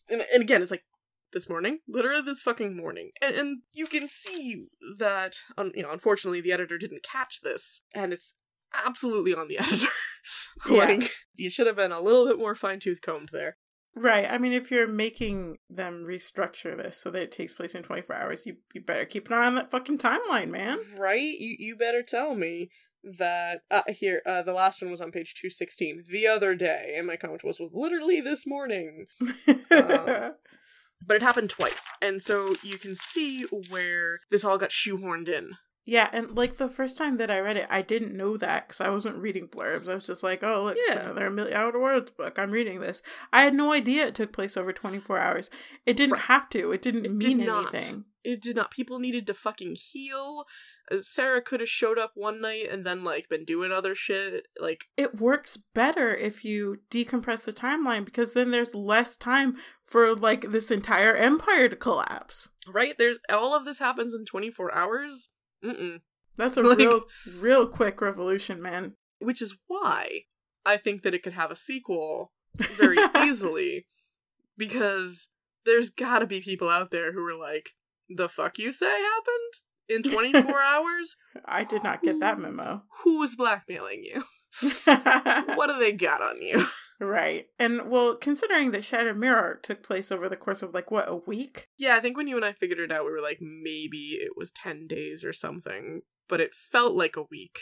[0.09, 0.85] and, and again, it's like
[1.33, 4.67] this morning, literally this fucking morning, and, and you can see
[4.99, 8.35] that, um, you know, unfortunately, the editor didn't catch this, and it's
[8.85, 9.87] absolutely on the editor.
[10.69, 10.85] Yeah.
[10.85, 13.57] like, you should have been a little bit more fine tooth combed there.
[13.95, 14.27] Right.
[14.31, 18.17] I mean, if you're making them restructure this so that it takes place in 24
[18.17, 20.79] hours, you, you better keep an eye on that fucking timeline, man.
[20.99, 21.21] Right?
[21.21, 22.71] You you better tell me
[23.19, 27.07] that uh, here uh, the last one was on page 216 the other day and
[27.07, 29.07] my comment was was literally this morning
[29.49, 30.35] Um,
[31.05, 35.53] but it happened twice and so you can see where this all got shoehorned in
[35.85, 38.81] yeah, and like the first time that I read it, I didn't know that because
[38.81, 39.89] I wasn't reading blurbs.
[39.89, 41.01] I was just like, oh, look, it's Yeah.
[41.05, 42.39] another Amelia Atwater Rhodes book.
[42.39, 43.03] I'm reading this.
[43.33, 45.51] I had no idea it took place over 24 hours.
[45.87, 46.23] It didn't Right.
[46.23, 47.75] have to, it didn't It did mean not.
[47.75, 48.05] anything.
[48.25, 48.71] It did not.
[48.71, 50.45] People needed to fucking heal.
[50.89, 54.47] Uh, Sarah could have showed up one night and then like been doing other shit.
[54.61, 60.15] Like It works better if you decompress the timeline because then there's less time for
[60.15, 62.49] like this entire empire to collapse.
[62.69, 65.31] right there's all of this happens in 24 hours.
[65.65, 66.01] Mm-mm.
[66.37, 67.03] That's a Like- real,
[67.39, 68.95] real quick revolution, man.
[69.21, 70.23] Which is why
[70.67, 72.33] I think that it could have a sequel
[72.77, 73.87] very easily
[74.57, 75.29] because
[75.65, 77.71] there's gotta be people out there who are like,
[78.09, 79.53] the fuck you say happened
[79.89, 81.17] in 24 hours?
[81.45, 82.83] I did not get that memo.
[83.05, 84.25] Who was blackmailing you?
[84.85, 86.67] what do they got on you?
[87.05, 87.47] Right.
[87.59, 91.17] And well, considering that Shattered Mirror took place over the course of like what, a
[91.17, 91.67] week?
[91.77, 94.33] Yeah, I think when you and I figured it out, we were like, maybe it
[94.37, 97.59] was 10 days or something, but it felt like a week.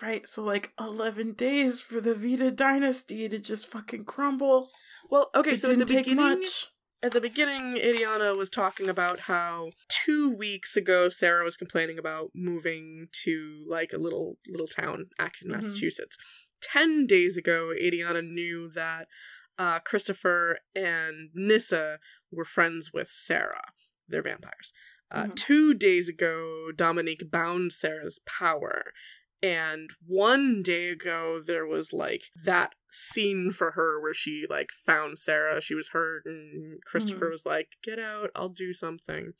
[0.00, 4.70] Right, so like 11 days for the Vida dynasty to just fucking crumble.
[5.10, 6.68] Well, okay, It so at the beginning, much.
[7.02, 12.30] at the beginning, Idiana was talking about how two weeks ago Sarah was complaining about
[12.34, 15.54] moving to like a little little town, Acton, Mhm.
[15.54, 16.16] Massachusetts.
[16.72, 19.08] Ten days ago, Adiana knew that
[19.58, 21.98] uh, Christopher and Nissa
[22.32, 23.66] were friends with Sarah.
[24.08, 24.72] They're vampires.
[25.10, 25.36] Uh, Mhm.
[25.36, 28.92] Two days ago, Dominique bound Sarah's power.
[29.42, 35.18] And one day ago, there was like that scene for her where she like found
[35.18, 35.60] Sarah.
[35.60, 37.32] She was hurt, and Christopher Mhm.
[37.32, 38.30] was like, "Get out!
[38.34, 39.34] I'll do something."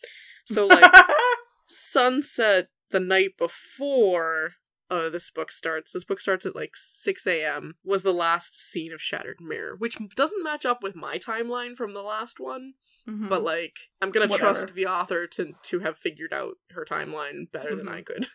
[0.44, 0.92] So like
[1.68, 4.54] sunset the night before
[4.94, 5.92] uh, this book starts.
[5.92, 7.74] This book starts at like six a.m.
[7.84, 11.92] Was the last scene of Shattered Mirror, which doesn't match up with my timeline from
[11.92, 12.74] the last one.
[13.08, 13.28] Mhm.
[13.28, 14.54] But like, I'm gonna Whatever.
[14.54, 17.94] trust the author to to have figured out her timeline better than Mhm.
[17.94, 18.26] I could.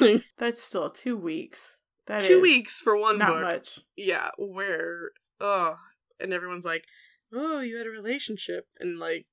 [0.00, 1.76] Like, that's still two weeks.
[2.06, 3.42] That two weeks for one not book.
[3.42, 3.80] much.
[3.96, 5.76] Yeah, where oh,
[6.18, 6.84] and everyone's like,
[7.32, 9.26] "Oh, you had a relationship," and like,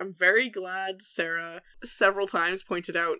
[0.00, 3.18] I'm very glad Sarah several times pointed out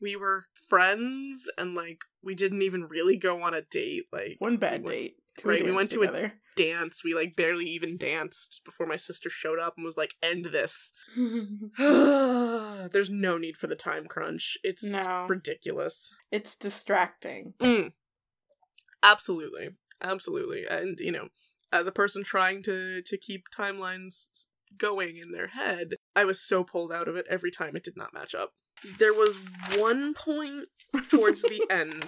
[0.00, 4.04] we were friends and like we didn't even really go on a date.
[4.12, 5.16] Like One bad we went- date.
[5.38, 7.04] Two right, we went to a- dance.
[7.04, 10.92] We like barely even danced before my sister showed up and was like, "End this."
[12.92, 14.56] There's no need for the time crunch.
[14.62, 15.26] It's No.
[15.28, 16.12] ridiculous.
[16.30, 17.52] it's distracting.
[17.60, 17.92] Mm.
[19.02, 19.70] Absolutely.
[20.00, 20.66] Absolutely.
[20.66, 21.28] And you know,
[21.72, 24.46] as a person trying to to keep timelines
[24.78, 27.96] going in their head, I was so pulled out of it every time it did
[27.96, 28.52] not match up.
[28.98, 29.36] There was
[29.76, 30.66] one point
[31.10, 32.04] towards the end,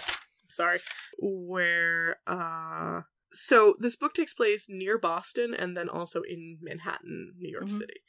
[0.49, 0.81] sorry,
[1.19, 3.03] where uh
[3.33, 7.79] so this book takes place near Boston and then also in Manhattan, New York Mhm.
[7.79, 8.01] City.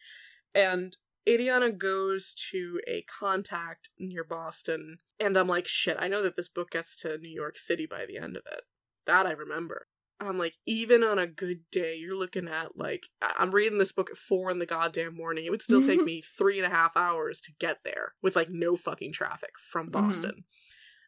[0.56, 0.96] And
[1.28, 6.48] Adiana goes to a contact near Boston, and I'm like, shit, I know that this
[6.48, 8.64] book gets to New York City by the end of it.
[9.06, 9.88] That I remember.
[10.22, 14.10] I'm like, even on a good day, you're looking at like, I'm reading this book
[14.10, 15.46] at four in the goddamn morning.
[15.46, 18.50] It would still take me three and a half hours to get there with like
[18.50, 19.92] no fucking traffic from Mhm.
[19.94, 20.44] Boston.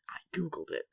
[0.09, 0.85] I Googled it.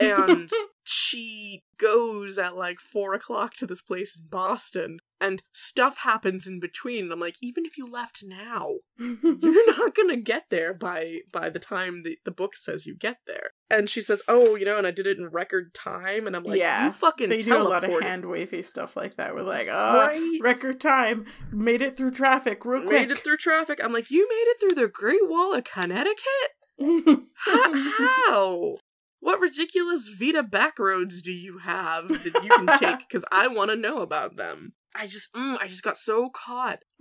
[0.00, 0.50] And
[0.84, 6.58] she goes at like four o'clock to this place in Boston, and stuff happens in
[6.58, 7.04] between.
[7.04, 11.50] And I'm like, even if you left now, you're not gonna get there by by
[11.50, 13.50] the time the, the book says you get there.
[13.68, 16.26] And she says, "Oh, you know," and I did it in record time.
[16.26, 18.96] And I'm like, Yeah, "You fucking they do a lot of teleported." hand wavy stuff
[18.96, 19.34] like that.
[19.34, 20.38] We're like, oh, Right?
[20.42, 23.08] record time, made it through traffic real quick.
[23.08, 23.78] Made it through traffic.
[23.82, 26.16] I'm like, you made it through the Great Wall of Connecticut?
[27.36, 28.76] How?
[29.20, 32.98] What ridiculous Vida backroads do you have that you can take?
[33.10, 34.72] Because I want to know about them.
[34.94, 36.80] I just, mm, I just got so caught.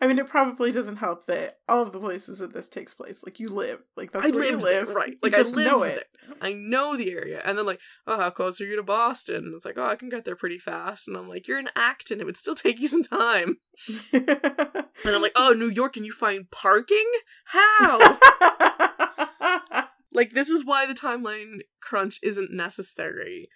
[0.00, 3.22] I mean, it probably doesn't help that all of the places that this takes place,
[3.24, 5.14] like you live, like that's I where you live, there, right?
[5.22, 5.98] Like I know there.
[5.98, 6.06] it.
[6.40, 7.40] I know the area.
[7.44, 9.44] And then like, oh, how close are you to Boston?
[9.44, 11.08] And it's like, oh, I can get there pretty fast.
[11.08, 12.20] And I'm like, you're in Acton.
[12.20, 13.56] It would still take you some time.
[15.04, 17.10] And I'm like, oh, New York, and you find parking?
[17.46, 18.18] How?
[20.12, 23.48] Like this is why the timeline crunch isn't necessary.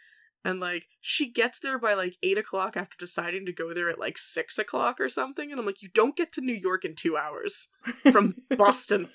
[0.44, 3.98] And like she gets there by like eight o'clock after deciding to go there at
[3.98, 6.94] like six o'clock or something and i'm like you don't get to new york in
[6.94, 7.68] two hours
[8.12, 9.08] from boston.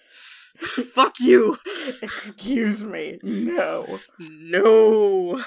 [0.57, 1.57] Fuck you.
[2.01, 3.99] Excuse me, no.
[4.19, 5.41] no.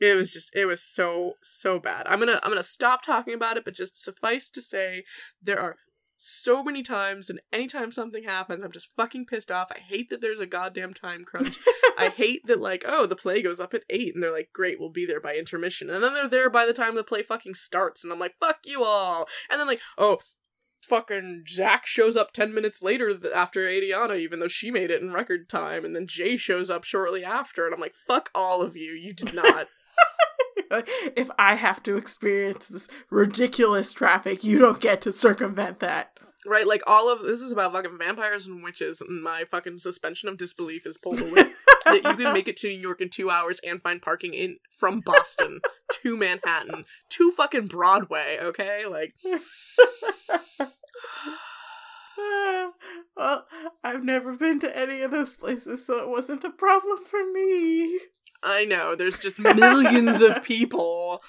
[0.00, 2.08] It was just it was so so bad.
[2.08, 5.04] I'm gonna i'm gonna stop talking about it but just suffice to say
[5.40, 5.76] there are
[6.20, 10.20] so many times and anytime something happens i'm just fucking pissed off i hate that
[10.20, 11.56] there's a goddamn time crunch
[11.98, 14.78] I hate that, like, oh, the play goes up at 8, and they're like, great,
[14.78, 15.90] we'll be there by intermission.
[15.90, 18.60] And then they're there by the time the play fucking starts, and I'm like, fuck
[18.64, 19.26] you all.
[19.50, 20.18] And then, like, oh,
[20.88, 25.02] fucking Zach shows up 10 minutes later th- after Adiana, even though she made it
[25.02, 28.62] in record time, and then Jay shows up shortly after, and I'm like, fuck all
[28.62, 29.66] of you, you did not.
[31.16, 36.18] if I have to experience this ridiculous traffic, you don't get to circumvent that.
[36.46, 36.66] right?
[36.66, 40.38] Like, all of this is about fucking vampires and witches, and my fucking suspension of
[40.38, 41.52] disbelief is pulled away.
[41.84, 44.58] that you can make it to New York in two hours and find parking in
[44.70, 45.60] from Boston
[46.02, 48.86] to Manhattan to fucking Broadway, okay?
[48.86, 49.14] Like,
[53.16, 53.46] well,
[53.82, 57.98] I've never been to any of those places, so it wasn't a problem for me.
[58.42, 61.22] I know, there's just millions of people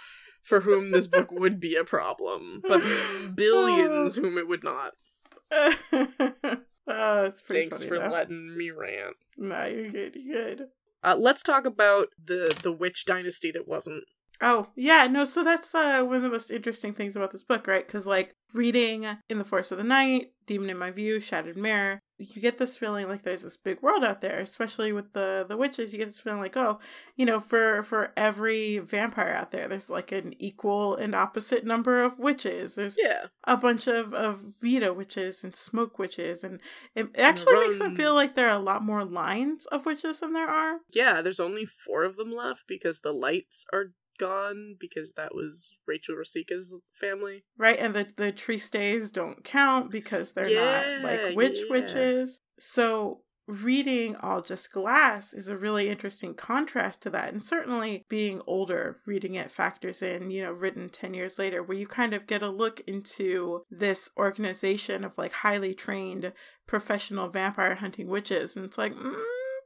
[0.44, 2.82] for whom this book would be a problem, but
[3.36, 4.94] billions whom it would not.
[5.52, 8.10] oh, it's pretty Thanks for though.
[8.10, 9.16] letting me rant.
[9.38, 10.16] Nah, you're good.
[10.16, 10.68] You're good.
[11.04, 14.04] Uh, let's talk about the the witch dynasty that wasn't.
[14.42, 17.68] Oh, yeah, no, so that's uh, one of the most interesting things about this book,
[17.68, 17.86] right?
[17.86, 22.00] Because, like, reading In the Forest of the Night, Demon in My View, Shattered Mirror,
[22.20, 25.56] you get this feeling like there's this big world out there, especially with the, the
[25.56, 25.94] witches.
[25.94, 26.80] You get this feeling like, oh,
[27.16, 32.04] you know, for, for every vampire out there, there's like an equal and opposite number
[32.04, 32.76] of witches.
[32.76, 36.60] There's Yeah, a bunch of, of Vida witches and smoke witches, and
[36.94, 40.20] it, it actually makes them feel like there are a lot more lines of witches
[40.20, 40.80] than there are.
[40.94, 41.22] yeah.
[41.22, 46.16] There's only four of them left because the lights are gone because that was Rachel
[46.16, 47.44] Rosica's family.
[47.58, 51.72] Right, and the the tristes don't count because they're Yeah, not like witch yeah.
[51.72, 52.40] witches.
[52.60, 58.40] So reading all just glass is a really interesting contrast to that and certainly being
[58.46, 62.28] older reading it factors in you know written 10 years later where you kind of
[62.28, 66.32] get a look into this organization of like highly trained
[66.68, 69.20] professional vampire hunting witches and it's like mm,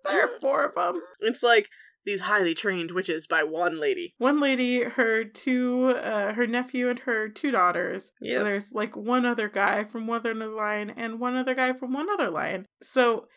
[0.05, 1.67] there are four of them It's like
[2.05, 4.13] these highly trained witches by one lady.
[4.17, 8.11] one lady, her two, uh, her nephew, and her two daughters.
[8.21, 8.43] Yeah.
[8.43, 12.09] There's like one other guy from one other line and one other guy from one
[12.09, 12.65] other line.
[12.81, 13.27] So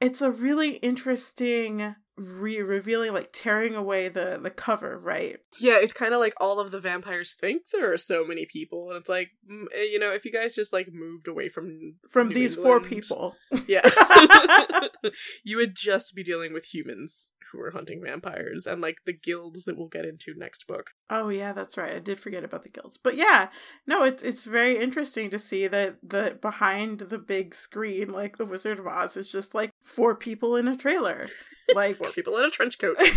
[0.00, 5.38] it's a really interesting re revealing, like tearing away the the cover, right?
[5.58, 8.90] Yeah, it's kind of like all of the vampires think there are so many people,
[8.90, 11.96] and it's like, mm, eh, you know, if you guys just like moved away from
[12.08, 13.34] From New these four people.
[13.66, 13.88] yeah,
[15.44, 19.64] you would just be dealing with humans who are hunting vampires and like the guilds
[19.64, 20.90] that we'll get into next book.
[21.08, 21.94] Oh yeah, that's right.
[21.94, 22.96] I did forget about the guilds.
[22.96, 23.48] But yeah,
[23.86, 28.44] no, it's it's very interesting to see that the behind the big screen, like the
[28.44, 31.28] Wizard of Oz, is just like four people in a trailer.
[31.74, 32.96] Like People in a trench coat.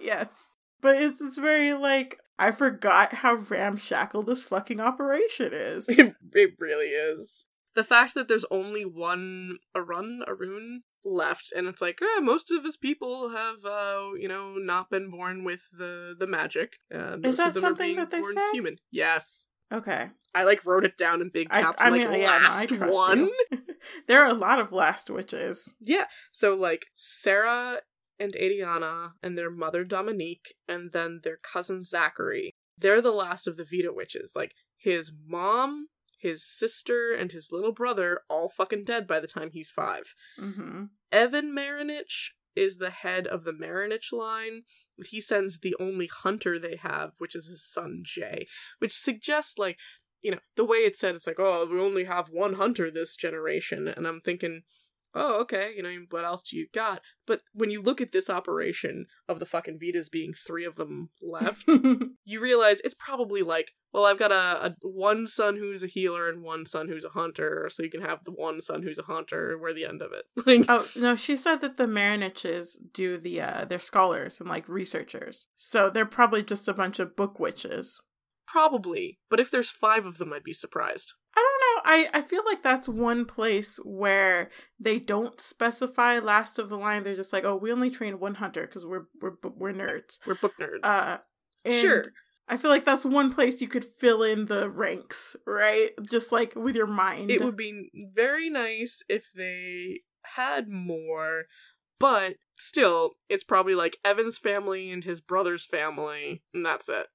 [0.00, 0.50] yes.
[0.80, 5.86] But it's it's very like I forgot how ramshackle this fucking operation is.
[5.88, 7.46] it, it really is.
[7.74, 12.64] The fact that there's only one Arun, Arun left, and it's like, eh, most of
[12.64, 16.78] his people have, uh, you know, not been born with the the magic.
[16.92, 18.50] Uh, most that something that they born say?
[18.52, 18.76] human.
[18.90, 20.08] Yes, Okay.
[20.34, 21.82] I like wrote it down in big caps.
[21.82, 23.18] I like mean, yeah, no, I trust one.
[23.20, 23.36] you.
[24.06, 25.72] there are a lot of last witches.
[25.80, 26.04] Yeah.
[26.32, 27.80] So like Sarah
[28.18, 32.52] and Adianna and their mother Dominique and then their cousin Zachary.
[32.78, 34.32] They're the last of the Vida witches.
[34.36, 39.50] Like his mom, his sister, and his little brother all fucking dead by the time
[39.52, 40.14] he's five.
[40.38, 40.84] Mm-hmm.
[41.10, 44.62] Evan Marinitch is the head of the Marinitch line.
[45.08, 48.46] He sends the only hunter they have, which is his son Jay,
[48.78, 49.78] which suggests like,
[50.22, 53.16] you know, the way it's said, it's like, oh, we only have one hunter this
[53.16, 54.62] generation, and I'm thinking,
[55.14, 57.02] oh, okay, you know, what else do you got?
[57.26, 61.10] But when you look at this operation of the fucking Vidas being three of them
[61.22, 61.68] left,
[62.24, 66.28] you realize it's probably like, well, I've got a, a one son who's a healer
[66.28, 69.04] and one son who's a hunter, so you can have the one son who's a
[69.04, 69.58] hunter.
[69.60, 70.24] We're the end of it.
[70.46, 74.68] Like, oh no, she said that the Marinitches do the uh they're scholars and like
[74.68, 75.48] researchers.
[75.54, 78.00] So they're probably just a bunch of book witches.
[78.50, 81.14] Probably, but if there's five of them, I'd be surprised.
[81.36, 82.10] I don't know.
[82.14, 87.04] I, I feel like that's one place where they don't specify last of the line.
[87.04, 90.18] They're just like, oh, we only train one hunter because we're we're we're nerds.
[90.26, 90.80] We're book nerds.
[90.82, 91.18] Uh,
[91.64, 92.06] and sure.
[92.48, 95.90] I feel like that's one place you could fill in the ranks, right?
[96.10, 97.30] Just like with your mind.
[97.30, 101.44] It would be very nice if they had more,
[102.00, 107.06] but still, it's probably like Evan's family and his brother's family, and that's it.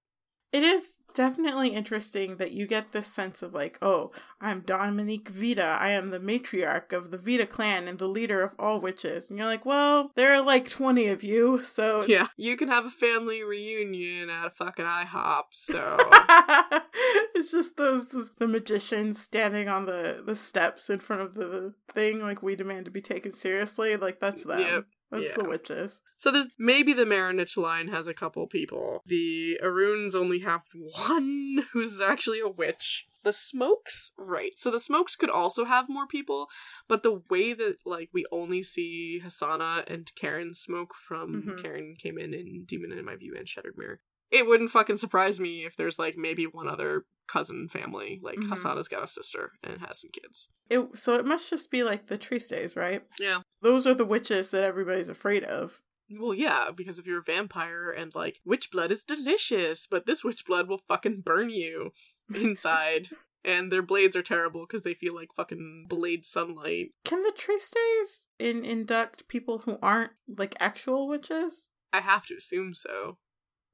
[0.55, 5.77] It is definitely interesting that you get this sense of like, oh, I'm Dominique Vida.
[5.81, 9.29] I am the matriarch of the Vida clan and the leader of all witches.
[9.29, 12.05] And you're like, well, there are like 20 of you, so.
[12.15, 15.97] Yeah, you can have a family reunion at a fucking IHOP, so.
[17.35, 21.73] it's just those, those the magicians standing on the the steps in front of the
[21.89, 26.01] thing like we demand to be taken seriously like that's them Yep, that's the witches
[26.17, 29.01] So there's maybe the Marinitch line has a couple people.
[29.05, 33.05] The Aruns only have one who's actually a witch.
[33.23, 34.51] The Smokes, right.
[34.55, 36.47] So the Smokes could also have more people,
[36.87, 41.59] but the way that like we only see Hasana and Caryn Smoke from Mhm.
[41.63, 43.99] Caryn came in in Demon in My View and Shattered Mirror.
[44.31, 48.19] It wouldn't fucking surprise me if there's like maybe one other cousin family.
[48.21, 48.49] Like Mhm.
[48.49, 50.49] Hasana's got a sister and has some kids.
[50.69, 53.41] it so it must just be like the tristes right Yeah.
[53.61, 55.81] Those are the witches that everybody's afraid of
[56.19, 60.23] Well, yeah, because if you're a vampire and like witch blood is delicious, but this
[60.23, 61.91] witch blood will fucking burn you
[62.35, 63.09] inside.
[63.43, 66.91] and their blades are terrible because they feel like fucking blade sunlight.
[67.03, 72.73] can the tristes in induct people who aren't like actual witches I have to assume
[72.73, 73.17] so.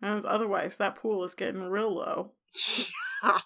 [0.02, 2.34] And otherwise, that pool is getting real low.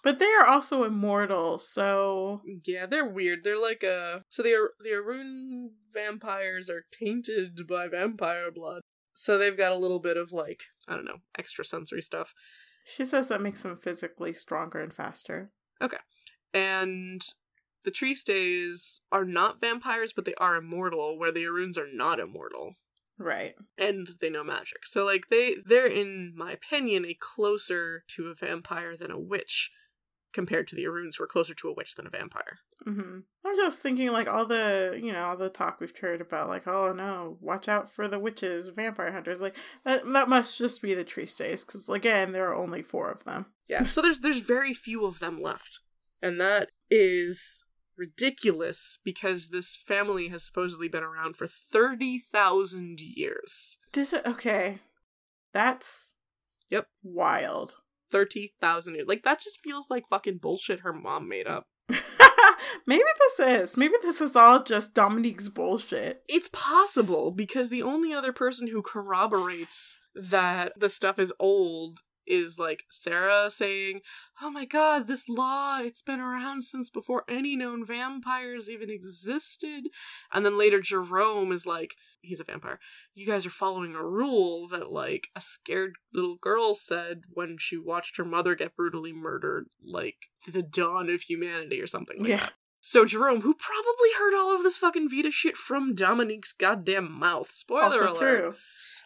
[0.03, 3.43] But they are also immortal, so yeah, they're weird.
[3.43, 8.81] They're like a so the the Arun vampires are tainted by vampire blood.
[9.15, 12.33] So they've got a little bit of like, I don't know, extra sensory stuff.
[12.85, 15.51] she says that makes them physically stronger and faster.
[15.81, 15.97] Okay,
[16.53, 17.21] and
[17.83, 22.75] the tristes are not vampires, but they are immortal, where the Aruns are not immortal.
[23.17, 23.55] Right.
[23.77, 24.85] And they know magic.
[24.85, 29.71] So like they they're in my opinion a closer to a vampire than a witch
[30.33, 32.59] compared to the Aruns who are closer to a witch than a vampire.
[32.83, 36.49] hmm I'm just thinking, like, all the, you know, all the talk we've heard about,
[36.49, 39.39] like, oh no, watch out for the witches, vampire hunters.
[39.39, 39.55] Like,
[39.85, 43.45] that, that must just be the tristes, because, again, there are only four of them.
[43.67, 43.85] Yeah.
[43.85, 45.79] So there's there's very few of them left.
[46.21, 47.64] And that is
[47.97, 53.77] ridiculous because this family has supposedly been around for 30,000 years.
[53.91, 54.79] Does it, okay.
[55.53, 56.15] That's.
[56.69, 56.87] Yep.
[57.03, 57.75] Wild.
[58.11, 59.07] 30,000 years.
[59.07, 61.65] Like that just feels like fucking bullshit her mom made up.
[62.87, 63.77] maybe this is.
[63.77, 66.21] Maybe this is all just Dominique's bullshit.
[66.27, 72.57] It's possible because the only other person who corroborates that the stuff is old is
[72.59, 74.01] like Sarah saying,
[74.41, 79.85] "Oh my god, this law, it's been around since before any known vampires even existed."
[80.33, 82.79] And then later Jerome is like, he's a vampire.
[83.13, 87.77] You guys are following a rule that like a scared little girl said when she
[87.77, 90.17] watched her mother get brutally murdered, like
[90.51, 92.37] the dawn of humanity or something like Yeah.
[92.37, 92.53] that.
[92.81, 97.49] So Jerome, who probably heard all of this fucking Vida shit from Dominique's goddamn mouth.
[97.51, 98.39] Spoiler also alert.
[98.39, 98.55] true.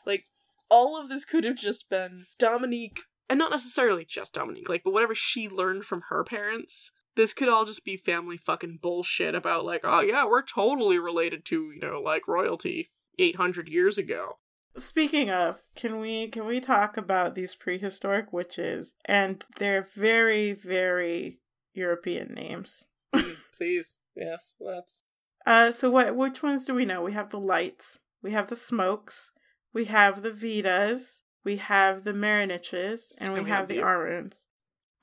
[0.06, 0.26] Like
[0.70, 3.00] all of this could have just been Dominique
[3.30, 6.92] and not necessarily just Dominique, like but whatever she learned from her parents.
[7.16, 11.44] This could all just be family fucking bullshit about like, oh yeah, we're totally related
[11.46, 14.38] to, you know, like royalty 800 years ago.
[14.78, 21.40] Speaking of, can we can we talk about these prehistoric witches and their very very
[21.74, 22.86] European names?
[23.54, 23.98] Please.
[24.16, 25.04] Yes, let's.
[25.46, 26.16] Uh, so what?
[26.16, 27.02] Which ones do we know?
[27.02, 28.00] We have the lights.
[28.22, 29.32] We have the smokes.
[29.74, 31.22] We have the Vidas.
[31.50, 34.46] We have the Marinitches, and we, And we have, have the Aruns.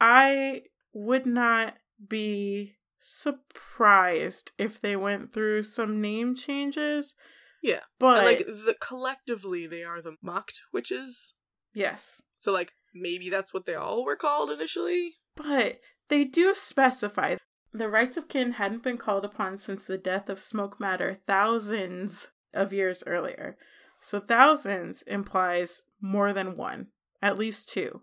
[0.00, 1.74] I would not
[2.08, 7.14] be surprised if they went through some name changes.
[7.62, 7.80] Yeah.
[7.98, 11.34] but like the collectively they are the Macht witches.
[11.74, 15.14] yes, So like maybe that's what they all were called initially.
[15.34, 17.34] but they do specify
[17.72, 22.28] the rights of kin hadn't been called upon since the death of Smoke Matter thousands
[22.54, 23.56] of years earlier.
[24.00, 26.88] So thousands implies more than one,
[27.22, 28.02] at least two.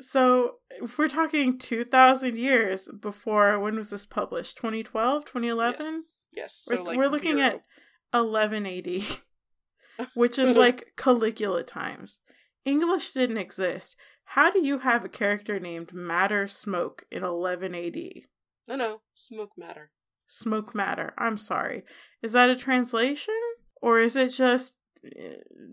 [0.00, 4.56] So if we're talking 2000 years before when was this published?
[4.56, 5.80] 2012, 2011?
[5.80, 6.14] Yes.
[6.32, 6.66] Yes.
[6.68, 7.46] We're, So like we're looking zero.
[8.12, 9.04] at 1180,
[10.14, 12.18] which is like Caligula times.
[12.64, 13.94] English didn't exist.
[14.24, 18.26] How do you have a character named Matter Smoke in 1180?
[18.66, 19.90] No, no, smoke matter.
[20.26, 21.12] Smoke Matter.
[21.18, 21.84] I'm sorry.
[22.22, 23.34] Is that a translation
[23.82, 24.74] or is it just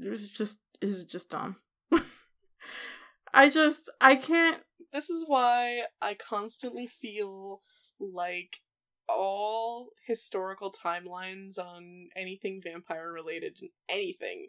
[0.01, 1.57] is it just is just dumb?
[3.33, 4.61] I just I can't
[4.91, 7.61] This is why I constantly feel
[7.99, 8.57] like
[9.07, 14.47] all historical timelines on anything vampire related and anything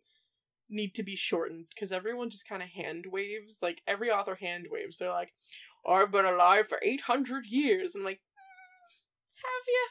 [0.70, 3.58] need to be shortened because everyone just kind of hand waves.
[3.60, 4.98] Like every author hand waves.
[4.98, 5.32] They're like,
[5.86, 9.88] "I've been alive for eight hundred years," and I'm like, "Mm, "Have you?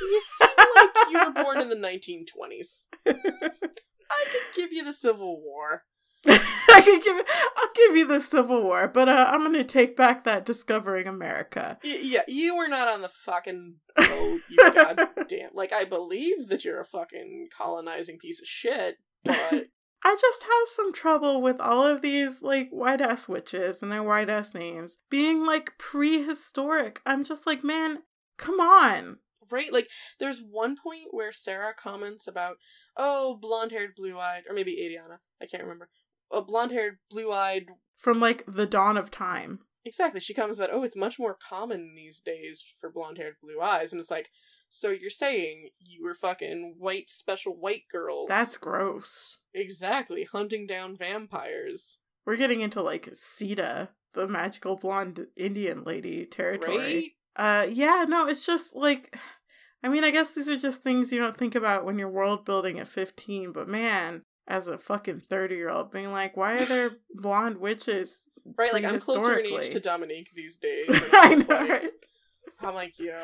[0.00, 2.86] You seem like you were born in the 1920s.
[4.10, 5.84] I could give you the Civil War."
[6.26, 7.24] I could give
[7.56, 11.78] I'll give you the Civil War, but uh, I'm gonna take back that discovering America.
[11.84, 15.50] Y- yeah, you were not on the fucking boat, you goddamn.
[15.54, 19.36] Like, I believe that you're a fucking colonizing piece of shit, but
[20.04, 24.02] I just have some trouble with all of these like white ass witches and their
[24.02, 27.00] white ass names being like prehistoric.
[27.06, 27.98] I'm just like, man,
[28.36, 29.18] come on.
[29.50, 29.72] Right?
[29.72, 29.88] Like,
[30.18, 32.56] there's one point where Sarah comments about,
[32.96, 35.88] oh, blonde haired, blue eyed, or maybe Adianna, I can't remember.
[36.32, 37.66] A blonde haired, blue eyed.
[37.96, 39.60] From like the dawn of time.
[39.84, 40.20] Exactly.
[40.20, 43.92] She comments about, oh, it's much more common these days for blonde haired, blue eyes.
[43.92, 44.28] And it's like,
[44.68, 48.28] so you're saying you were fucking white, special white girls.
[48.28, 49.38] That's gross.
[49.54, 51.98] exactly hunting down vampires.
[52.26, 57.14] We're getting into like Sita, the magical blonde Indian lady territory.
[57.36, 57.62] Right?
[57.62, 59.16] Uh yeah, no, it's just like
[59.82, 62.44] I mean, I guess these are just things you don't think about when you're world
[62.44, 67.58] building at 15, but man, as a fucking 30-year-old being like, why are there blonde
[67.58, 68.24] witches?
[68.56, 70.88] Right, like I'm closer in age to Dominique these days.
[71.12, 71.90] I know, like, right?
[72.60, 73.20] I'm like, yo.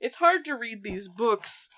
[0.00, 1.68] It's hard to read these books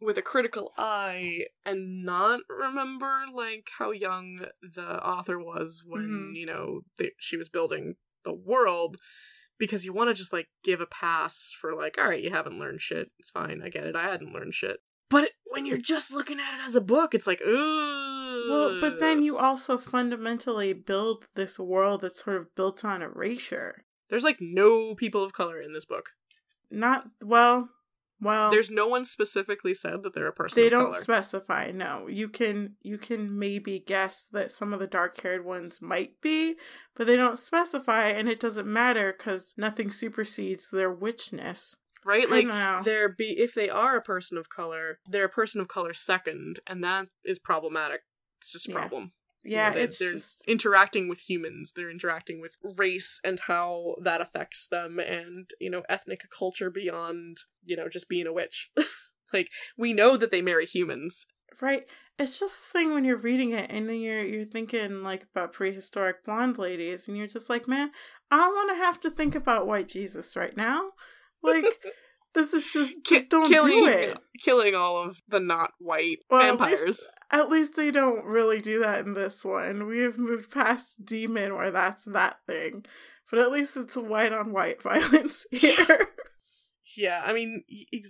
[0.00, 6.38] with a critical eye and not remember like how young the author was when Mhm.
[6.38, 8.96] you know they, she was building the world
[9.60, 12.58] because you want to just like give a pass for like all right you haven't
[12.58, 13.12] learned shit.
[13.20, 13.62] It's fine.
[13.64, 13.94] I get it.
[13.94, 14.78] I hadn't learned shit.
[15.08, 18.98] But when you're just looking at it as a book it's like ooh Well, but
[18.98, 23.84] then you also fundamentally build this world that's sort of built on erasure.
[24.08, 26.10] there's like no people of color in this book.
[26.70, 27.68] Not well,
[28.20, 28.50] well.
[28.50, 31.70] there's no one specifically said that they're a person they don't color specify.
[31.72, 36.20] No, you can you can maybe guess that some of the dark haired ones might
[36.20, 36.56] be,
[36.94, 41.76] but they don't specify, and it doesn't matter because nothing supersedes their witchness.
[42.04, 45.60] right like don't they're be if they are a person of color, they're a person
[45.60, 48.02] of color second, and that is problematic.
[48.40, 48.78] It's just a Yeah.
[48.80, 49.12] problem.
[49.42, 51.72] You yeah, know, they- it's they're just interacting with humans.
[51.74, 57.38] They're interacting with race and how that affects them, and you know, ethnic culture beyond
[57.64, 58.70] you know just being a witch.
[59.32, 61.26] like we know that they marry humans.
[61.60, 61.84] right.
[62.18, 65.54] It's just this thing when you're reading it, and then you're you're thinking like about
[65.54, 67.92] prehistoric blonde ladies, and you're just like, man,
[68.30, 70.90] I don't want to have to think about white Jesus right now.
[71.42, 71.64] Like
[72.34, 74.18] this is just Ki- just don't killing, do it.
[74.42, 76.80] Killing all of the not white Well, at vampires.
[76.80, 79.86] least- At least they don't really do that in this one.
[79.86, 82.84] We have moved past demon where that's that thing.
[83.30, 86.08] But at least it's white on white violence here.
[86.96, 87.62] Yeah, I mean,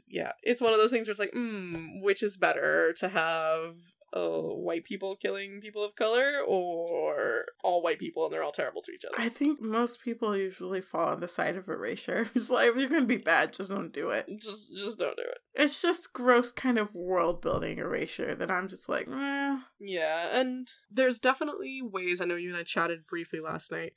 [0.09, 3.75] yeah, it's one of those things where it's like, hmm, which is better to have
[4.13, 8.83] uh, white people killing people of color or all white people and they're all terrible
[8.83, 9.15] to each other?
[9.19, 12.29] I think most people usually fall on the side of erasure.
[12.35, 14.27] It's like if you're gonna be bad, just don't do it.
[14.39, 15.39] Just, just don't do it.
[15.55, 19.59] It's just gross kind of world building erasure that I'm just like, eh.
[19.79, 22.21] Yeah, and there's definitely ways.
[22.21, 23.93] I know you and I chatted briefly last night.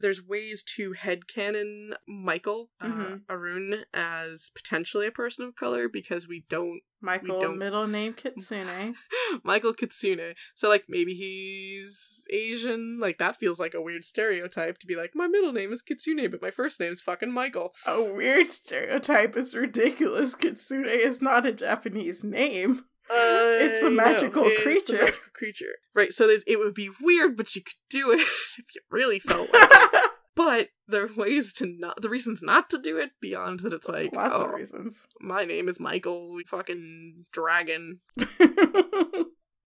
[0.00, 3.20] There's ways to headcanon Michael uh, Mhm.
[3.28, 8.94] Arun as potentially a person of color because we don't Michael, don't- middle name Kitsune.
[9.44, 10.34] Michael Kitsune.
[10.54, 12.98] So like maybe he's Asian.
[13.00, 16.30] Like that feels like a weird stereotype to be like my middle name is Kitsune,
[16.30, 17.72] but my first name's fucking Michael.
[17.86, 20.34] A weird stereotype is ridiculous.
[20.34, 22.84] Kitsune is not a Japanese name.
[23.10, 25.76] Uh, it's a magical it's a magical creature.
[25.94, 26.12] Right.
[26.12, 28.20] So it would be weird, but you could do it
[28.58, 30.10] if you really felt like it.
[30.36, 32.00] But there are ways to not.
[32.00, 35.04] The reasons not to do it beyond that it's like, Lots oh, of reasons.
[35.20, 37.98] my name is Michael, fucking dragon.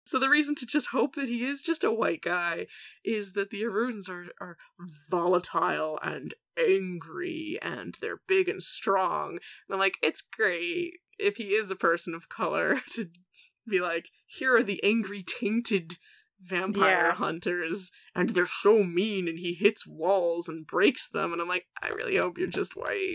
[0.07, 2.67] So the reason to just hope that he is just a white guy
[3.05, 4.59] is that the Aruns are are
[5.11, 9.31] volatile and angry and they're big and strong.
[9.31, 13.07] And I'm like, it's great if he is a person of color to
[13.69, 15.95] be like, here are the angry tainted
[16.41, 17.15] vampire Yeah.
[17.15, 21.67] hunters and they're so mean and he hits walls and breaks them and I'm like,
[21.81, 23.15] I really hope you're just white.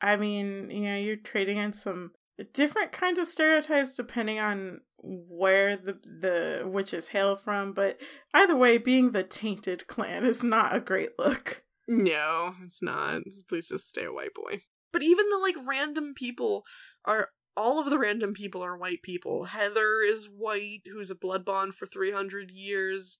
[0.00, 2.12] I mean, you know, you're trading in some
[2.52, 8.00] different kinds of stereotypes depending on where the the witches hail from, but
[8.32, 11.62] either way, being the tainted clan is not a great look.
[11.86, 13.20] No, it's not.
[13.48, 14.62] Please just stay a white boy.
[14.94, 16.64] But even the like random people
[17.04, 19.46] are all of the random people are white people.
[19.46, 23.18] Heather is white, who's a blood bond for 300 years.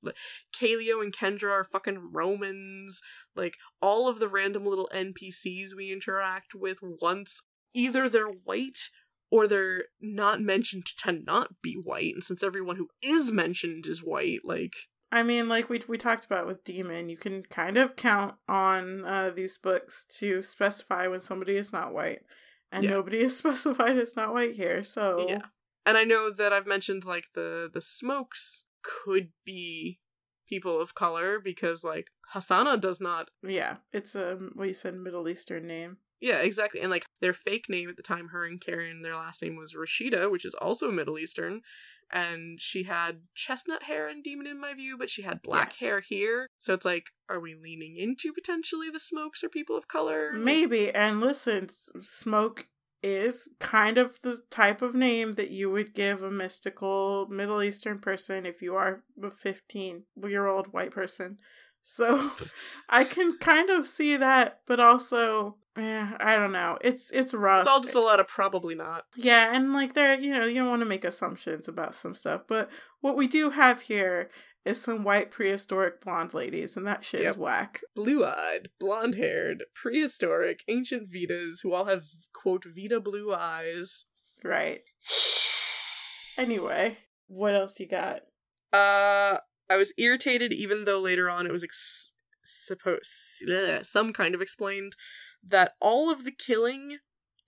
[0.57, 3.01] Kaleo and Kendra are fucking Romans.
[3.37, 7.43] Like, all of the random little NPCs we interact with once,
[7.75, 8.91] either they're white
[9.31, 12.15] or they're not mentioned to not be white.
[12.15, 14.75] And since everyone who is mentioned is white, like,
[15.15, 19.05] I mean, like we we talked about with Demon, you can kind of count on
[19.05, 22.23] uh, these books to specify when somebody is not white,
[22.73, 22.91] and Yeah.
[22.91, 24.83] nobody is specified as not white here.
[24.83, 25.43] So Yeah.
[25.87, 30.01] And I know that I've mentioned like the the smokes could be
[30.49, 35.29] people of color because like Hasana does not yeah, it's a what you said Middle
[35.29, 35.99] Eastern name.
[36.21, 36.81] yeah, exactly.
[36.81, 39.75] And like their fake name at the time, her and Caryn, their last name was
[39.75, 41.61] Rashida, which is also Middle Eastern.
[42.11, 45.81] And she had chestnut hair in Demon in my view, but she had black Yes.
[45.81, 46.49] hair here.
[46.59, 50.33] So it's like, are we leaning into potentially the smokes or people of color?
[50.33, 50.91] Maybe.
[50.91, 51.69] And listen,
[52.01, 52.69] smoke
[53.03, 57.99] is kind of the type of name that you would give a mystical Middle Eastern
[57.99, 61.39] person if you are a 15 year old white person.
[61.85, 62.33] So
[62.89, 66.79] I can kind of see that, but also, eh, I don't know.
[66.81, 67.61] It's it's rough.
[67.61, 69.05] It's all just a lot of probably not.
[69.17, 72.45] Yeah, and like there, you know, you don't want to make assumptions about some stuff,
[72.49, 72.71] but
[73.01, 74.31] what we do have here
[74.65, 77.35] is some white prehistoric blonde ladies, and that shit Yep.
[77.35, 77.81] is whack.
[77.95, 84.07] blue eyed, blonde haired, prehistoric, ancient Vidas who all have, quote, Vida blue eyes.
[84.43, 84.81] Right.
[86.37, 86.97] Anyway,
[87.29, 88.23] what else you got?
[88.73, 89.39] Uh,
[89.69, 92.13] I was irritated even though later on it was ex-
[92.45, 93.43] supposed,
[93.83, 94.97] some kind of explained
[95.43, 96.99] that all of the killing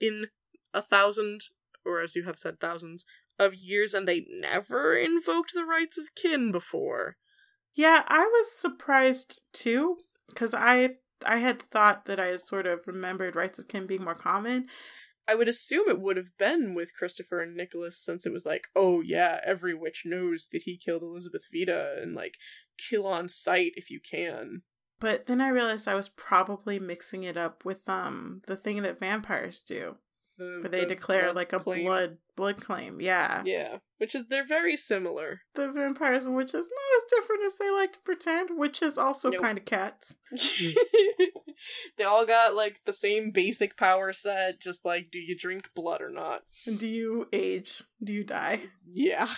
[0.00, 0.28] in
[0.72, 1.42] a thousand,
[1.84, 3.04] or as you have said, thousands
[3.38, 7.16] of years and they never invoked the rights of kin before.
[7.74, 9.98] Yeah, I was surprised too
[10.28, 14.04] because I I had thought that I had sort of remembered rights of kin being
[14.04, 14.68] more common.
[15.28, 18.68] I would assume it would have been with Christopher and Nicholas since it was like,
[18.76, 22.36] oh yeah, every witch knows that he killed Elizabeth Vida and like
[22.78, 24.62] kill on sight if you can.
[24.98, 29.00] But then I realized I was probably mixing it up with um the thing that
[29.00, 29.96] vampires do.
[30.38, 31.84] The, Where they the declare like a claim.
[31.84, 33.00] blood blood claim.
[33.00, 33.42] Yeah.
[33.46, 35.40] Yeah, which is they're very similar.
[35.54, 38.50] The vampires and witches not as different as they like to pretend.
[38.52, 39.40] Witches also Nope.
[39.40, 40.14] kind of cats.
[41.96, 46.02] they all got like the same basic power set, just like do you drink blood
[46.02, 46.42] or not?
[46.66, 47.82] Do you age?
[48.04, 48.64] Do you die?
[48.92, 49.28] Yeah.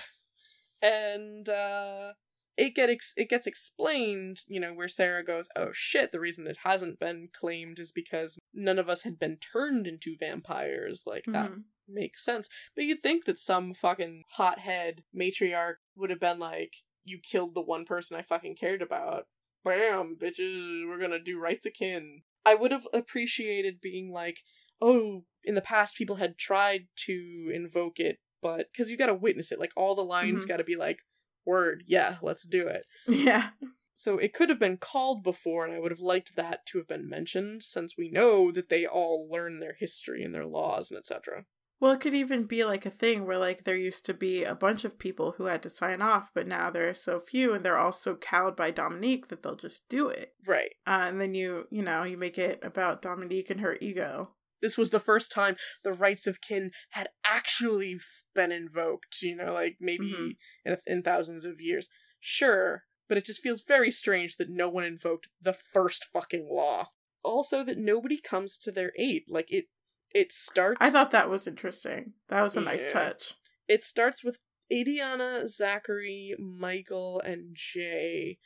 [0.82, 2.12] And uh
[2.58, 6.46] it get ex- it gets explained, you know, where Sarah goes, "Oh shit, the reason
[6.46, 11.24] it hasn't been claimed is because none of us had been turned into vampires." Like
[11.26, 11.64] that Mhm.
[11.86, 12.48] makes sense.
[12.74, 17.62] But you'd think that some fucking hothead matriarch would have been like, "You killed the
[17.62, 19.28] one person I fucking cared about.
[19.64, 24.42] Bam, bitches, we're gonna do rights of kin." I would have appreciated being like,
[24.80, 29.52] "Oh, in the past people had tried to invoke it, but because you gotta witness
[29.52, 30.48] it, like all the lines Mhm.
[30.48, 31.02] gotta be like,
[31.48, 33.50] word, yeah, let's do it." Yeah.
[33.94, 36.86] So it could have been called before, and I would have liked that to have
[36.86, 40.98] been mentioned, since we know that they all learn their history and their laws and
[40.98, 41.46] etc.
[41.80, 44.54] Well, it could even be like a thing where like there used to be a
[44.54, 47.64] bunch of people who had to sign off, but now there are so few, and
[47.64, 50.34] they're all so cowed by Dominique that they'll just do it.
[50.46, 50.74] Right.
[50.86, 54.34] Uh, and then you, you know, you make it about Dominique and her ego.
[54.60, 57.98] This was the first time the rights of kin had actually
[58.34, 60.36] been invoked, you know, like maybe Mhm.
[60.64, 61.88] in, in thousands of years.
[62.20, 66.88] Sure, but it just feels very strange that no one invoked the first fucking law.
[67.22, 69.24] Also, that nobody comes to their aid.
[69.28, 69.66] Like, it
[70.14, 70.78] it starts.
[70.80, 72.14] I thought that was interesting.
[72.28, 73.34] That was a nice touch.
[73.68, 74.38] it starts with
[74.72, 78.38] Adianna, Zachary, Michael, and Jay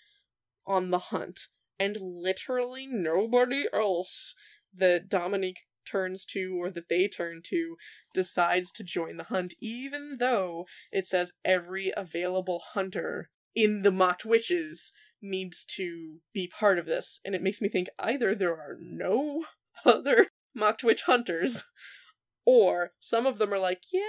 [0.66, 1.48] on the hunt,
[1.78, 4.34] and literally nobody else
[4.74, 7.76] that Dominique turns to or that they turn to
[8.14, 14.24] decides to join the hunt, even though it says every available hunter in the Macht
[14.24, 17.20] witches needs to be part of this.
[17.24, 19.44] And it makes me think either there are no
[19.84, 21.64] other Macht witch hunters,
[22.44, 24.02] or some of them are like, yeah,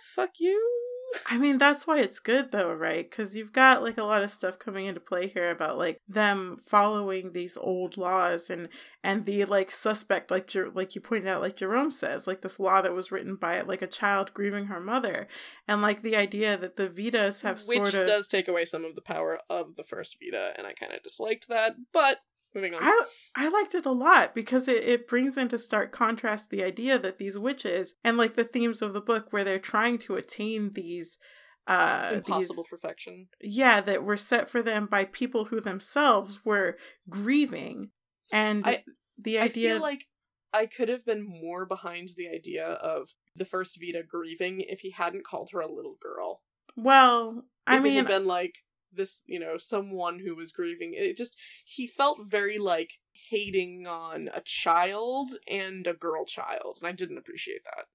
[0.00, 0.87] fuck you.
[1.26, 3.08] I mean, that's why it's good though, right?
[3.08, 6.56] Because you've got like a lot of stuff coming into play here about like them
[6.56, 8.68] following these old laws and
[9.02, 12.60] and the like suspect, like Jer- like you pointed out, like Jerome says, like this
[12.60, 15.28] law that was written by like a child grieving her mother,
[15.66, 18.06] and like the idea that the Vidas have Which sort of.
[18.06, 21.02] does take away some of the power of the first Vida, and I kind of
[21.02, 22.18] disliked that, but
[22.54, 22.80] moving on.
[22.82, 26.98] I I liked it a lot because it, it brings into stark contrast the idea
[26.98, 30.72] that these witches and like the themes of the book where they're trying to attain
[30.74, 31.18] these
[31.66, 33.28] uh Impossible these perfection.
[33.42, 36.78] yeah that were set for them by people who themselves were
[37.10, 37.90] grieving
[38.32, 38.84] and I-
[39.18, 40.06] the I idea feel like
[40.54, 44.90] I could have been more behind the idea of the first Vida grieving if he
[44.92, 46.42] hadn't called her a little girl.
[46.76, 48.54] well If I it mean been like
[48.92, 50.92] this, you know, someone who was grieving.
[50.94, 52.92] It just he felt very like
[53.30, 57.86] hating on a child and a girl child, and I didn't appreciate that.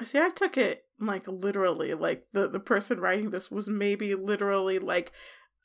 [0.00, 4.14] I see I took it like literally like the the person writing this was maybe
[4.14, 5.12] literally like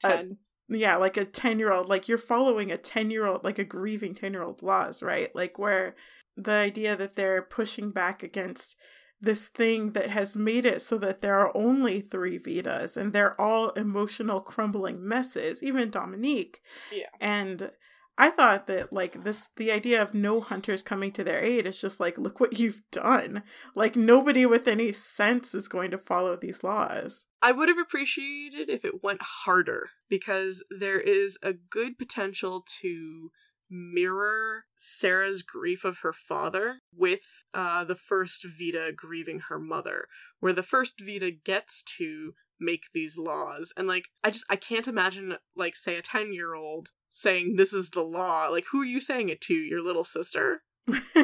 [0.04, 0.38] a- Ten.
[0.68, 3.64] yeah like a 10 year old like you're following a 10 year old like a
[3.64, 5.96] grieving 10 year old laws right like where
[6.36, 8.76] the idea that they're pushing back against
[9.20, 13.40] this thing that has made it so that there are only three vidas and they're
[13.40, 16.62] all emotional crumbling messes even dominique.
[16.92, 17.08] Yeah.
[17.20, 17.72] and
[18.20, 21.80] i thought that like this the idea of no hunters coming to their aid is
[21.80, 23.44] just like look what you've done.
[23.76, 27.26] Like nobody with any sense is going to follow these laws.
[27.42, 33.32] I would have appreciated if it went harder because there is a good potential to
[33.70, 40.08] mirror Sarah's grief of her father with uh, the first Vida grieving her mother,
[40.40, 43.74] where the first Vida gets to make these laws.
[43.78, 47.74] And like, I just, I can't imagine, like, say, a 10 year old saying, This
[47.74, 48.48] is the law.
[48.48, 49.54] Like, who are you saying it to?
[49.54, 50.62] Your little sister?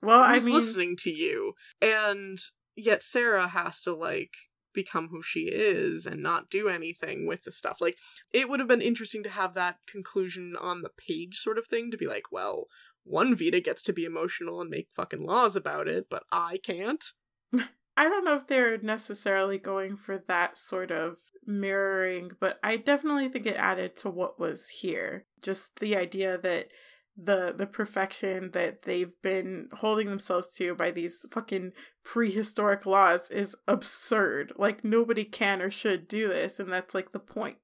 [0.00, 1.54] well i mean listening to you?
[1.80, 2.38] And
[2.76, 4.34] yet Sarah has to like
[4.72, 7.80] become who she is and not do anything with the stuff.
[7.80, 7.98] Like
[8.32, 11.90] it would have been interesting to have that conclusion on the page sort of thing
[11.90, 12.66] to be like, well,
[13.04, 17.04] one Vida gets to be emotional and make fucking laws about it, but I can't.
[17.96, 23.28] I don't know if they're necessarily going for that sort of mirroring, but I definitely
[23.28, 25.26] think it added to what was here.
[25.42, 26.68] Just the idea that
[27.16, 31.72] the the perfection that they've been holding themselves to by these fucking
[32.04, 34.52] prehistoric laws is absurd.
[34.56, 37.58] Like nobody can or should do this, and that's like the point.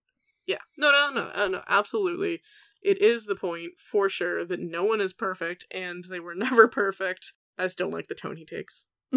[0.47, 0.59] Yeah.
[0.77, 2.41] No, no, no, no, no, absolutely.
[2.83, 6.67] It is the point for sure that no one is perfect and they were never
[6.69, 7.35] perfect.
[7.59, 8.85] I just don't like the tone he takes.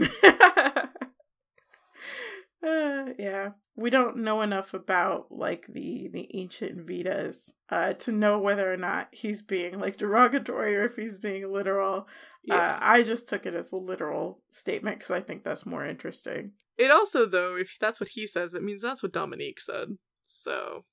[2.63, 8.37] Uh, yeah, we don't know enough about like the the ancient Vidas uh, to know
[8.37, 12.07] whether or not he's being like derogatory or if he's being literal.
[12.43, 12.55] Yeah.
[12.55, 16.51] Uh, I just took it as a literal statement because I think that's more interesting.
[16.77, 19.97] It also, though, if that's what he says, it means that's what Dominique said.
[20.23, 20.85] So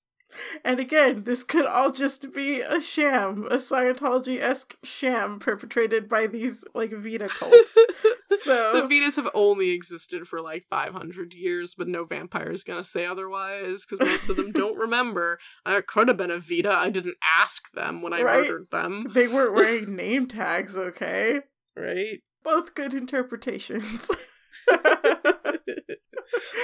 [0.64, 6.26] and again, this could all just be a sham, a Scientology esque sham perpetrated by
[6.26, 7.74] these like Vida cults.
[8.43, 12.85] so the Vidas have only existed for like 500 years, but no vampire is gonna
[12.85, 15.39] say otherwise because most of them don't remember.
[15.66, 16.72] It could have been a Vida.
[16.72, 18.43] I didn't ask them when I right?
[18.43, 19.07] murdered them.
[19.14, 21.41] They weren't wearing name tags, okay?
[21.76, 22.20] Right.
[22.43, 24.11] Both good interpretations.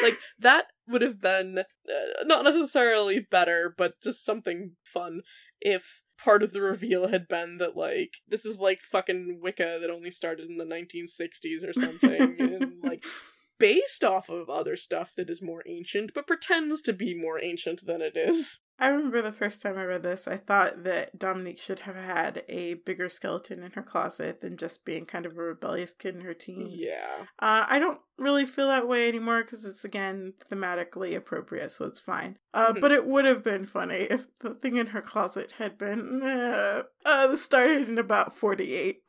[0.03, 5.23] like that would have been uh, not necessarily better, but just something fun
[5.61, 9.91] if part of the reveal had been that like this is like fucking Wicca that
[9.91, 13.05] only started in the 1960s or something and like
[13.59, 17.87] based off of other stuff that is more ancient but pretends to be more ancient
[17.87, 18.61] than it is.
[18.79, 22.43] I remember the first time I read this, I thought that Dominique should have had
[22.49, 26.23] a bigger skeleton in her closet than just being kind of a rebellious kid in
[26.23, 26.73] her teens.
[26.75, 27.27] Yeah.
[27.39, 32.01] Uh, I don't really feel that way anymore because it's, again, thematically appropriate, so it's
[32.01, 32.37] fine.
[32.53, 32.81] Uh, mm-hmm.
[32.81, 36.83] But it would have been funny if the thing in her closet had been uh,
[37.07, 39.03] uh started in about 48.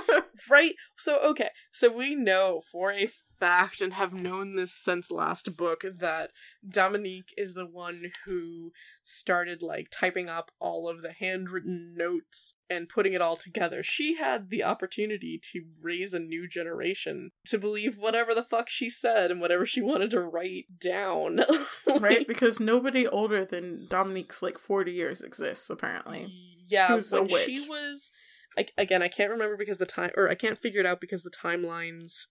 [0.50, 0.74] right?
[0.96, 1.50] So, okay.
[1.72, 3.08] So we know for a
[3.42, 6.30] fact and have known this since last book that
[6.66, 8.70] Dominique is the one who
[9.02, 13.82] started like typing up all of the handwritten notes and putting it all together.
[13.82, 18.88] She had the opportunity to raise a new generation to believe whatever the fuck she
[18.88, 21.40] said and whatever she wanted to write down.
[21.86, 22.28] like, right?
[22.28, 26.32] Because nobody older than Dominique's like 40 years exists, apparently.
[26.68, 28.12] Yeah, when she was.
[28.56, 31.22] I, again, I can't remember because the time, or I can't figure it out because
[31.22, 32.26] the timelines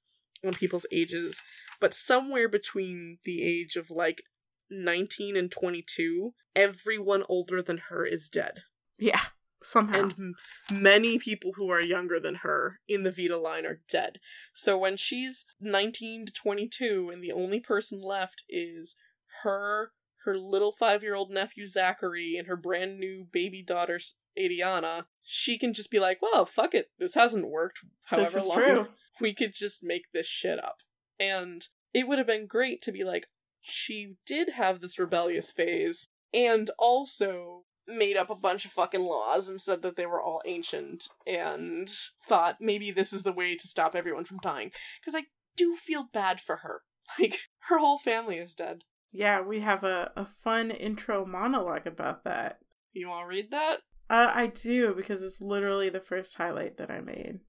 [0.45, 1.41] on people's ages,
[1.79, 4.21] but somewhere between the age of like
[4.69, 8.63] 19 and 22, everyone older than her is dead.
[8.97, 9.21] Yeah,
[9.63, 9.99] somehow.
[9.99, 10.35] And m-
[10.71, 14.19] many people who are younger than her in the Vida line are dead.
[14.53, 18.95] So when she's 19 to 22 and the only person left is
[19.43, 19.91] her,
[20.23, 23.99] her little five year old nephew Zachary, and her brand new baby daughter
[24.37, 28.57] Adianna, she can just be like, well, fuck it, this hasn't worked however long.
[28.57, 28.87] True.
[29.19, 30.77] We could just make this shit up.
[31.19, 33.27] And it would have been great to be like,
[33.61, 39.49] she did have this rebellious phase, and also made up a bunch of fucking laws
[39.49, 41.89] and said that they were all ancient, and
[42.27, 44.71] thought maybe this is the way to stop everyone from dying.
[44.99, 45.25] Because I
[45.55, 46.81] do feel bad for her.
[47.19, 48.83] Like, her whole family is dead.
[49.11, 52.59] Yeah, we have a, a fun intro monologue about that.
[52.93, 53.79] You want to read that?
[54.11, 57.39] Uh, I do because it's literally the first highlight that I made.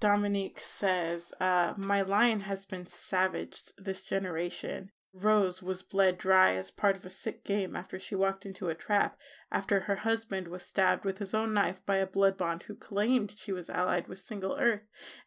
[0.00, 4.90] Dominique says, uh, My lion has been savaged this generation.
[5.14, 8.74] Rose was bled dry as part of a sick game after she walked into a
[8.74, 9.16] trap
[9.52, 13.34] after her husband was stabbed with his own knife by a blood bond who claimed
[13.36, 14.80] she was allied with SingleEarth,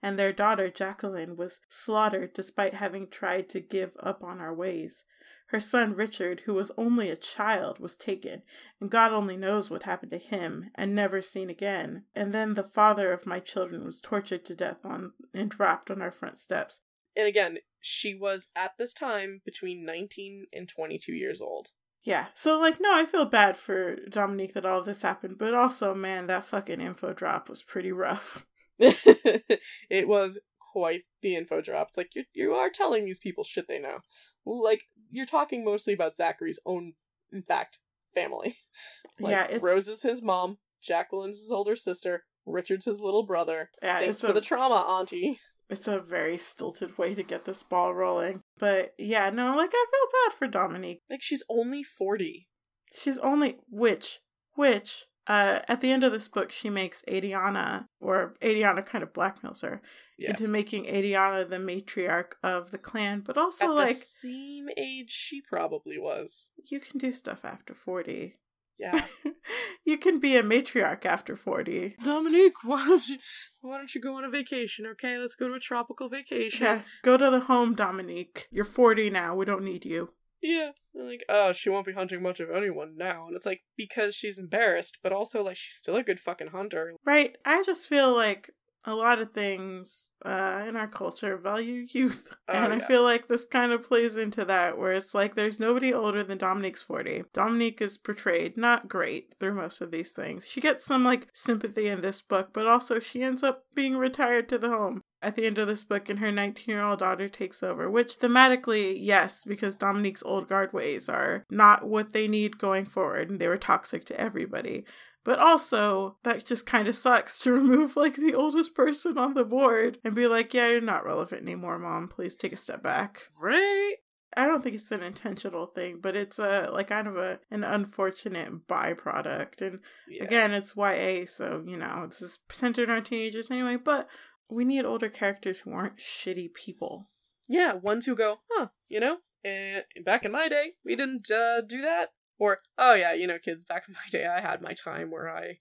[0.04, 5.06] and their daughter Jacqueline was slaughtered despite having tried to give up on our ways.
[5.52, 8.42] Her son Richard, who was only a child, was taken,
[8.80, 12.06] and God only knows what happened to him, and never seen again.
[12.16, 16.02] And then the father of my children was tortured to death on and dropped on
[16.02, 16.80] our front steps.
[17.18, 21.72] And again, she was at this time between 19 and 22 years old.
[22.02, 22.28] Yeah.
[22.34, 26.28] So like no, I feel bad for Dominique that all this happened, but also man,
[26.28, 28.46] that fucking info drop was pretty rough.
[28.80, 30.40] it was
[30.72, 31.90] quite the info drop.
[31.90, 34.00] It's like you you are telling these people shit they know.
[34.46, 36.94] Like you're talking mostly about Zachary's own,
[37.32, 37.80] in fact,
[38.16, 38.58] family.
[39.20, 39.64] like, yeah, it's...
[39.64, 40.58] Rose is his mom.
[40.82, 42.24] Jacqueline's his older sister.
[42.46, 43.70] Richard's his little brother.
[43.82, 44.34] Yeah, Thanks it's for a...
[44.34, 45.40] the trauma, Auntie.
[45.70, 48.42] It's a very stilted way to get this ball rolling.
[48.60, 51.02] But yeah, no, like I feel bad for Dominique.
[51.10, 52.50] Like she's only 40.
[52.94, 54.20] She's only which
[54.56, 59.14] which uh, at the end of this book, she makes Adianna, or Adianna kind of
[59.14, 59.82] blackmails her
[60.18, 60.32] yeah.
[60.32, 65.12] into making Adianna the matriarch of the clan, but also at like the same age
[65.12, 66.50] she probably was.
[66.70, 68.36] You can do stuff after forty.
[68.80, 69.06] Yeah,
[69.86, 71.96] you can be a matriarch after forty.
[72.04, 73.18] Dominique, why don't you
[73.62, 74.88] why don't you go on a vacation?
[74.88, 76.66] Okay, let's go to a tropical vacation.
[76.66, 78.48] Yeah, go to the home, Dominique.
[78.52, 79.36] You're forty now.
[79.36, 80.14] We don't need you.
[80.42, 80.72] Yeah.
[80.94, 83.28] They're like, oh, she won't be hunting much of anyone now.
[83.28, 86.94] And it's like, because she's embarrassed, but also, like, she's still a good fucking hunter.
[87.06, 87.38] Right.
[87.46, 88.50] I just feel like
[88.86, 92.34] a lot of things uh, in our culture value youth.
[92.50, 92.88] Oh, and I yeah.
[92.88, 96.38] feel like this kind of plays into that, where it's like there's nobody older than
[96.38, 97.24] Dominique's 40.
[97.34, 100.46] Dominique is portrayed not great through most of these things.
[100.46, 104.50] She gets some like sympathy in this book, but also she ends up being retired
[104.50, 107.30] to the home at the end of this book, and her 19 year old daughter
[107.30, 107.90] takes over.
[107.90, 113.30] Which thematically, yes, because Dominique's old guard ways are not what they need going forward,
[113.30, 114.86] and they were toxic to everybody.
[115.24, 119.44] But also, that just kind of sucks to remove like the oldest person on the
[119.44, 122.08] board and be like, yeah, you're not relevant anymore, mom.
[122.08, 123.28] Please take a step back.
[123.40, 123.94] Right?
[124.36, 127.66] I don't think it's an intentional thing, but it's a like kind of a an
[127.66, 129.62] unfortunate byproduct.
[129.62, 130.24] And Yeah.
[130.24, 134.08] again, it's YA, so you know, this is centered on teenagers anyway, but
[134.52, 137.10] we need older characters who aren't shitty people.
[137.48, 141.62] Yeah, ones who go, huh, you know, eh, back in my day, we didn't uh,
[141.62, 142.10] do that.
[142.38, 145.30] Or, oh yeah, you know, kids, back in my day, I had my time where
[145.30, 145.60] I,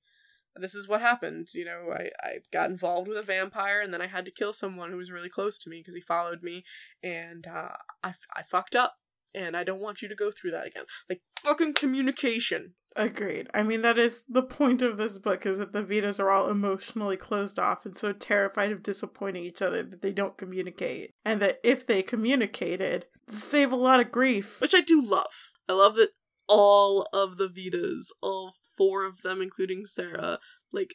[0.56, 1.48] this is what happened.
[1.54, 4.52] You know, I, I got involved with a vampire and then I had to kill
[4.52, 6.64] someone who was really close to me because he followed me
[7.02, 7.72] and uh,
[8.02, 8.96] I, I fucked up.
[9.34, 10.84] And I don't want you to go through that again.
[11.08, 12.74] Like, fucking communication.
[12.96, 13.48] Agreed.
[13.54, 16.50] I mean, that is the point of this book is that the Vidas are all
[16.50, 21.12] emotionally closed off and so terrified of disappointing each other that they don't communicate.
[21.24, 24.60] And that if they communicated, save a lot of grief.
[24.60, 25.52] Which I do love.
[25.68, 26.10] I love that
[26.48, 30.40] all of the Vidas, all four of them, including Sarah,
[30.72, 30.94] like,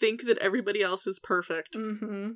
[0.00, 1.74] think that everybody else is perfect.
[1.76, 2.30] Mm-hmm.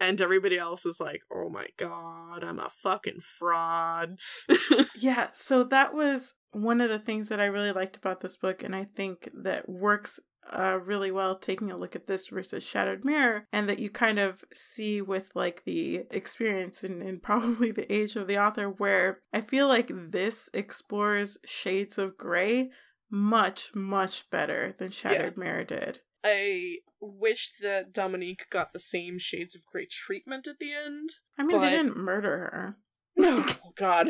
[0.00, 4.18] And everybody else is like, "Oh my god, I'm a fucking fraud."
[4.98, 8.62] Yeah, so that was one of the things that I really liked about this book,
[8.62, 10.18] and I think that works
[10.50, 14.18] uh, really well taking a look at this versus Shattered Mirror, and that you kind
[14.18, 19.20] of see with like the experience and, and probably the age of the author, where
[19.32, 22.70] I feel like this explores shades of gray
[23.10, 26.00] much, much better than Shattered Mirror did.
[26.28, 31.10] I wish that Dominique got the same shades of grey treatment at the end.
[31.38, 32.76] I mean, But- they didn't murder her.
[33.18, 34.08] No, oh god,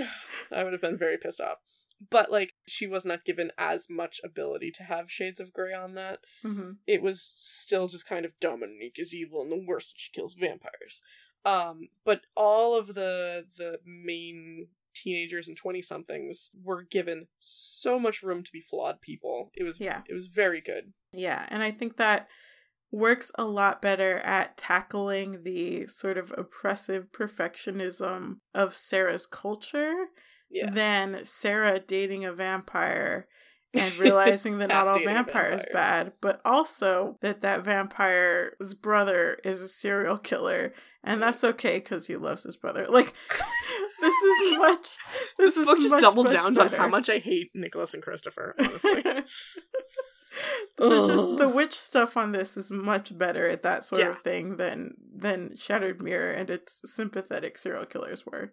[0.51, 1.59] I would have been very pissed off.
[2.11, 5.95] But like, she was not given as much ability to have shades of grey on
[5.95, 6.19] that.
[6.43, 9.93] hmm It was still just kind of Dominique is evil and the worst.
[9.93, 11.03] and She kills vampires.
[11.45, 14.67] Um, but all of the the main
[14.97, 19.51] teenagers and twenty somethings were given so much room to be flawed people.
[19.55, 20.03] It was Yeah.
[20.09, 20.93] it was very good.
[21.13, 22.29] Yeah, and I think that
[22.93, 30.07] works a lot better at tackling the sort of oppressive perfectionism of Sarah's culture
[30.51, 30.71] Yeah.
[30.71, 33.27] than Sarah dating a vampire
[33.75, 39.61] and realizing that not all Half-dating vampire bad, but also that that vampire's brother is
[39.61, 40.73] a serial killer,
[41.03, 42.87] and that's okay because he loves his brother.
[42.89, 43.13] Like,
[44.57, 44.89] is much.
[45.39, 48.55] This, This, is book just doubled down on how much I hate Nicholas and Christopher,
[48.59, 49.03] honestly.
[50.79, 54.09] This is just the witch stuff on this is much better at that sort Yeah.
[54.11, 58.53] of thing than than Shattered Mirror and its sympathetic serial killers were.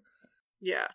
[0.62, 0.88] yeah.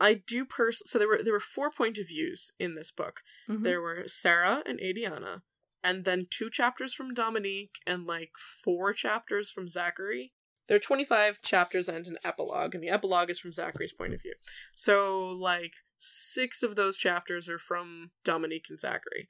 [0.00, 3.22] I do pers so there were there were four point of views in this book.
[3.48, 3.62] Mhm.
[3.62, 5.42] There were Sarah and Adianna,
[5.82, 10.34] and then two chapters from Dominique and like four chapters from Zachary.
[10.66, 14.22] There are 25 chapters and an epilogue, and the epilogue is from Zachary's point of
[14.22, 14.34] view.
[14.74, 19.28] So, like, six of those chapters are from Dominique and Zachary.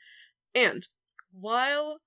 [0.54, 0.86] And
[1.32, 2.00] while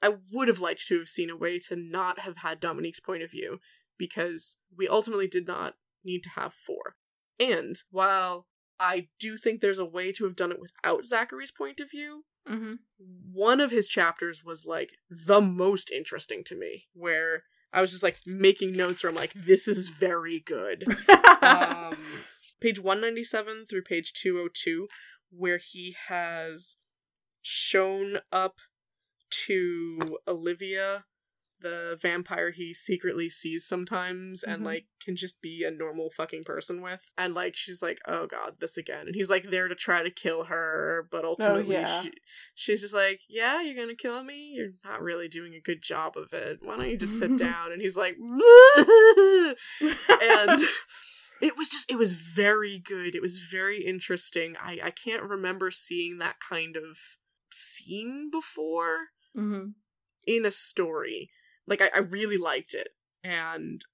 [0.00, 3.22] I would have liked to have seen a way to not have had Dominique's point
[3.22, 3.60] of view,
[3.98, 5.74] because we ultimately did not
[6.04, 6.96] need to have four.
[7.38, 8.46] And while
[8.80, 12.24] I do think there's a way to have done it without Zachary's point of view,
[12.46, 12.78] Mhm.
[12.96, 18.02] one of his chapters was like the most interesting to me, where I was just
[18.02, 20.84] like making notes where I'm like, this is very good.
[21.42, 21.96] um,
[22.60, 24.88] page 197 through page 202,
[25.30, 26.76] where he has
[27.42, 28.56] shown up
[29.46, 31.04] to Olivia,
[31.60, 34.66] the vampire he secretly sees sometimes, and Mhm.
[34.66, 37.10] like can just be a normal fucking person with.
[37.18, 39.06] And like she's like, oh god, this again.
[39.06, 42.02] And he's like there to try to kill her, but ultimately yeah.
[42.02, 42.12] she,
[42.54, 44.52] she's just like, yeah, you're gonna kill me?
[44.54, 46.58] You're not really doing a good job of it.
[46.62, 47.72] Why don't you just sit down?
[47.72, 48.16] And he's like,
[50.22, 50.60] and
[51.40, 55.70] it was just it was very good it was very interesting i i can't remember
[55.70, 56.98] seeing that kind of
[57.52, 59.74] scene before Mhm.
[60.26, 61.30] in a story
[61.68, 62.88] like i, I really liked it.
[63.24, 63.84] And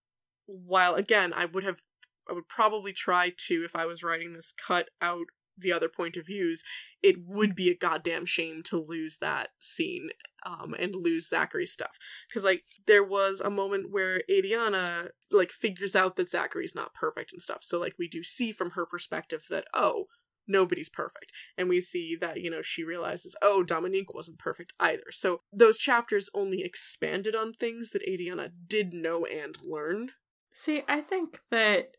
[0.46, 1.80] while again i would have
[2.28, 6.18] i would probably try to if i was writing this cut out the other point
[6.18, 6.62] of views
[7.02, 10.10] it would be a goddamn shame to lose that scene
[10.44, 11.98] um and lose zachary's stuff.
[12.28, 17.32] Because like there was a moment where adianna like figures out that zachary's not perfect
[17.32, 17.62] and stuff.
[17.62, 20.06] So like we do see from her perspective that oh
[20.46, 21.32] nobody's perfect.
[21.56, 25.10] And we see that, you know, she realizes, oh, Dominique wasn't perfect either.
[25.10, 30.10] So those chapters only expanded on things that Adianna did know and learn.
[30.52, 31.92] See, I think that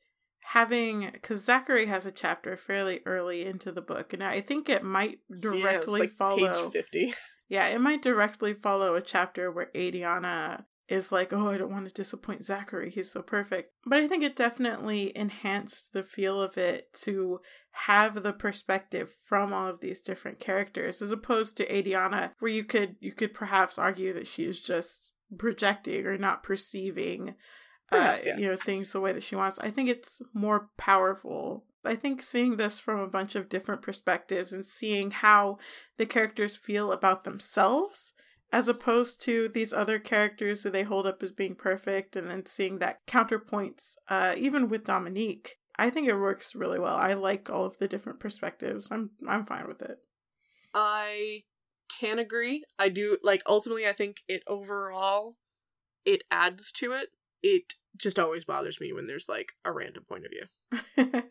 [0.53, 4.83] having because Zachary has a chapter fairly early into the book, and I think it
[4.83, 7.13] might directly yeah, like follow page fifty.
[7.49, 11.87] Yeah, it might directly follow a chapter where Adianna is like, oh, I don't want
[11.87, 12.91] to disappoint Zachary.
[12.91, 13.71] He's so perfect.
[13.85, 17.39] But I think it definitely enhanced the feel of it to
[17.71, 22.63] have the perspective from all of these different characters, as opposed to Adianna, where you
[22.63, 27.35] could you could perhaps argue that she is just projecting or not perceiving
[27.89, 28.37] Perhaps, uh, yeah.
[28.37, 29.59] you know things the way that she wants.
[29.59, 31.65] I think it's more powerful.
[31.83, 35.59] I think seeing this from a bunch of different perspectives and seeing how
[35.97, 38.13] the characters feel about themselves
[38.51, 42.45] as opposed to these other characters who they hold up as being perfect and then
[42.45, 46.95] seeing that counterpoints uh, even with Dominique I think it works really well.
[46.95, 48.87] I like all of the different perspectives.
[48.91, 49.97] I'm I'm fine with it.
[50.73, 51.43] I
[51.99, 52.63] can agree.
[52.79, 55.37] I do like ultimately I think it overall
[56.05, 57.09] it adds to it
[57.43, 60.83] it just always bothers me when there's like a random point of view.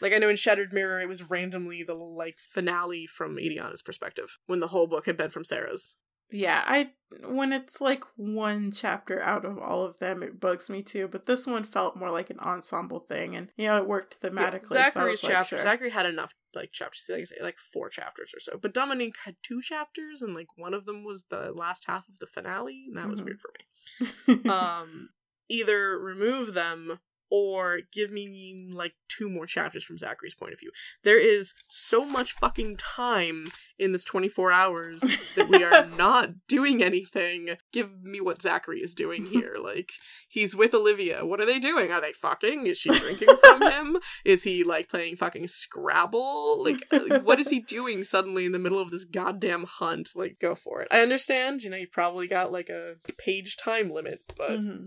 [0.00, 4.38] like I know in Shattered Mirror it was randomly the like finale from Adianna's perspective
[4.46, 5.96] when the whole book had been from Sarah's.
[6.30, 6.90] Yeah, I
[7.24, 11.06] when it's like one chapter out of all of them, it bugs me too.
[11.08, 14.74] But this one felt more like an ensemble thing, and you know it worked thematically.
[14.74, 15.56] Yeah, Zachary's so like, chapter.
[15.56, 15.62] Sure.
[15.62, 18.58] Zachary had enough like chapters, like I say, like four chapters or so.
[18.60, 22.18] But Dominique had two chapters, and like one of them was the last half of
[22.18, 23.10] the finale, and that mm-hmm.
[23.10, 24.50] was weird for me.
[24.50, 25.10] um,
[25.48, 26.98] either remove them
[27.30, 30.70] or give me like two more chapters from Zachary's point of view.
[31.02, 33.48] There is so much fucking time
[33.78, 35.02] in this 24 hours
[35.34, 37.56] that we are not doing anything.
[37.72, 39.56] Give me what Zachary is doing here.
[39.62, 39.92] Like,
[40.28, 41.24] he's with Olivia.
[41.24, 41.90] What are they doing?
[41.90, 42.66] Are they fucking?
[42.66, 43.96] Is she drinking from him?
[44.24, 46.62] Is he like playing fucking Scrabble?
[46.62, 50.10] Like, uh, what is he doing suddenly in the middle of this goddamn hunt?
[50.14, 50.88] Like, go for it.
[50.90, 54.50] I understand, you know, you probably got like a page time limit, but.
[54.50, 54.86] Mm-hmm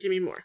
[0.00, 0.44] Give me more.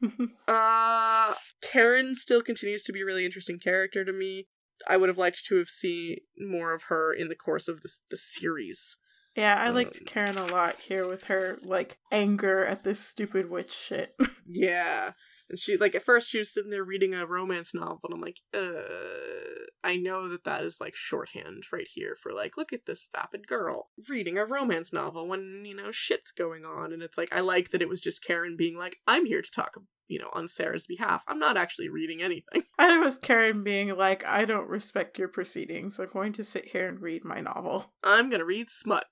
[0.48, 4.46] uh Caryn still continues to be a really interesting character to me.
[4.88, 8.00] I would have liked to have seen more of her in the course of this
[8.10, 8.98] the series.
[9.36, 13.50] Yeah, I liked um, Caryn a lot here with her like anger at this stupid
[13.50, 14.14] witch shit.
[14.46, 15.12] yeah.
[15.52, 18.20] And she like at first she was sitting there reading a romance novel, and I'm
[18.22, 22.86] like, uh, I know that that is like shorthand right here for like, look at
[22.86, 27.18] this vapid girl reading a romance novel when you know shit's going on, and it's
[27.18, 29.76] like I like that it was just Caryn being like, I'm here to talk,
[30.08, 31.22] you know, on Sarah's behalf.
[31.28, 32.62] I'm not actually reading anything.
[32.78, 35.98] I was Caryn being like, I don't respect your proceedings.
[36.00, 37.92] I'm going to sit here and read my novel.
[38.02, 39.04] I'm gonna read smut.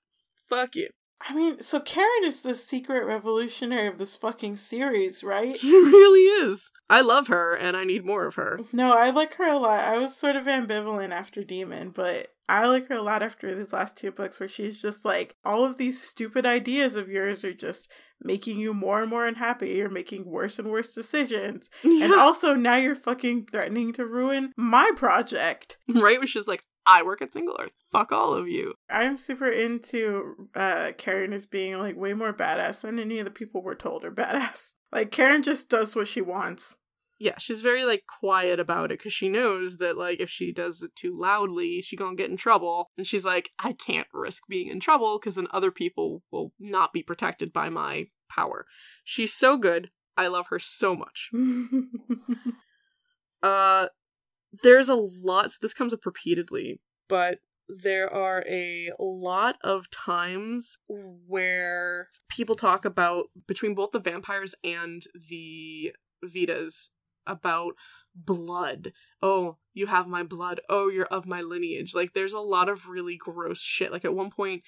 [0.49, 0.89] Fuck you.
[1.27, 5.57] I mean, so Caryn is the secret revolutionary of this fucking series, right?
[5.57, 6.71] She really is.
[6.89, 8.59] I love her and I need more of her.
[8.71, 9.79] No, I like her a lot.
[9.79, 13.71] I was sort of ambivalent after Demon, but I like her a lot after these
[13.71, 17.53] last two books where she's just like, all of these stupid ideas of yours are
[17.53, 17.89] just
[18.23, 19.69] making you more and more unhappy.
[19.69, 21.69] You're making worse and worse decisions.
[21.83, 22.05] Yeah.
[22.05, 25.77] And also now you're fucking threatening to ruin my project.
[25.87, 26.19] Right?
[26.19, 27.71] Which is like, I work at SingleEarth.
[27.91, 28.73] Fuck all of you.
[28.89, 33.31] I'm super into uh, Caryn as being like way more badass than any of the
[33.31, 34.73] people we're told are badass.
[34.91, 36.77] Like Caryn just does what she wants.
[37.19, 40.81] Yeah, she's very like quiet about it because she knows that like if she does
[40.81, 42.89] it too loudly, she gonna get in trouble.
[42.97, 46.93] And she's like, I can't risk being in trouble because then other people will not
[46.93, 48.65] be protected by my power.
[49.03, 49.91] She's so good.
[50.17, 51.29] I love her so much.
[53.43, 53.87] uh
[54.63, 57.39] there's a lot so this comes up repeatedly but
[57.83, 65.03] there are a lot of times where people talk about between both the vampires and
[65.29, 65.93] the
[66.23, 66.89] vidas
[67.25, 67.73] about
[68.13, 68.91] blood.
[69.21, 70.59] Oh you have my blood.
[70.69, 71.95] Oh you're of my lineage.
[71.95, 73.91] Like there's a lot of really gross shit.
[73.91, 74.63] Like at one point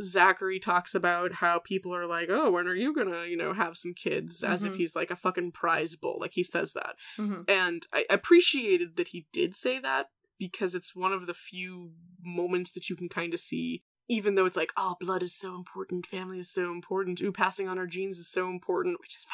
[0.00, 3.76] Zachary talks about how people are like, "Oh, when are you gonna, you know, have
[3.76, 4.72] some kids?" As mm-hmm.
[4.72, 6.18] if he's like a fucking prize bull.
[6.20, 7.42] Like he says that, mm-hmm.
[7.48, 10.06] and I appreciated that he did say that
[10.38, 11.92] because it's one of the few
[12.22, 13.82] moments that you can kind of see.
[14.08, 17.68] Even though it's like, oh, blood is so important, family is so important, ooh, passing
[17.68, 19.26] on our genes is so important, which is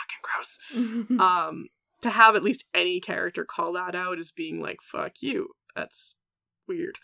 [0.72, 1.20] fucking gross.
[1.20, 1.68] um,
[2.00, 6.14] to have at least any character call that out as being like, fuck you, that's
[6.66, 6.98] weird.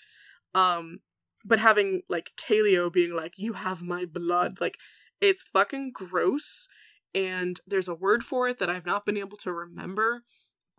[0.55, 1.01] Um,
[1.49, 4.79] but having like Kaleo being like, "You have my blood," like
[5.21, 6.69] it's fucking gross.
[7.15, 10.25] And there's a word for it that I've not been able to remember,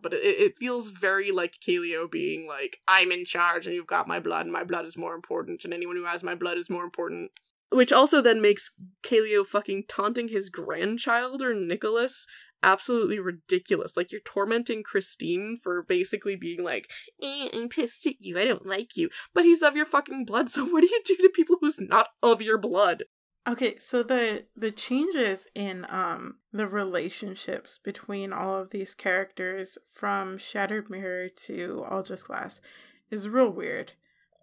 [0.00, 4.08] but it, it feels very like Kaleo being like, "I'm in charge, and you've got
[4.08, 6.70] my blood, and my blood is more important, and anyone who has my blood is
[6.70, 7.32] more important."
[7.72, 12.26] Which also then makes Kaleo fucking taunting his grandchild or Nicholas
[12.62, 13.96] absolutely ridiculous.
[13.96, 16.90] Like you're tormenting Christine for basically being like,
[17.22, 19.08] eh, I'm pissed at you, I don't like you.
[19.34, 22.08] But he's of your fucking blood, so what do you do to people who's not
[22.22, 23.04] of your blood?
[23.48, 30.36] Okay, so the the changes in um the relationships between all of these characters from
[30.36, 32.60] Shattered Mirror to All Just Glass
[33.10, 33.92] is real weird.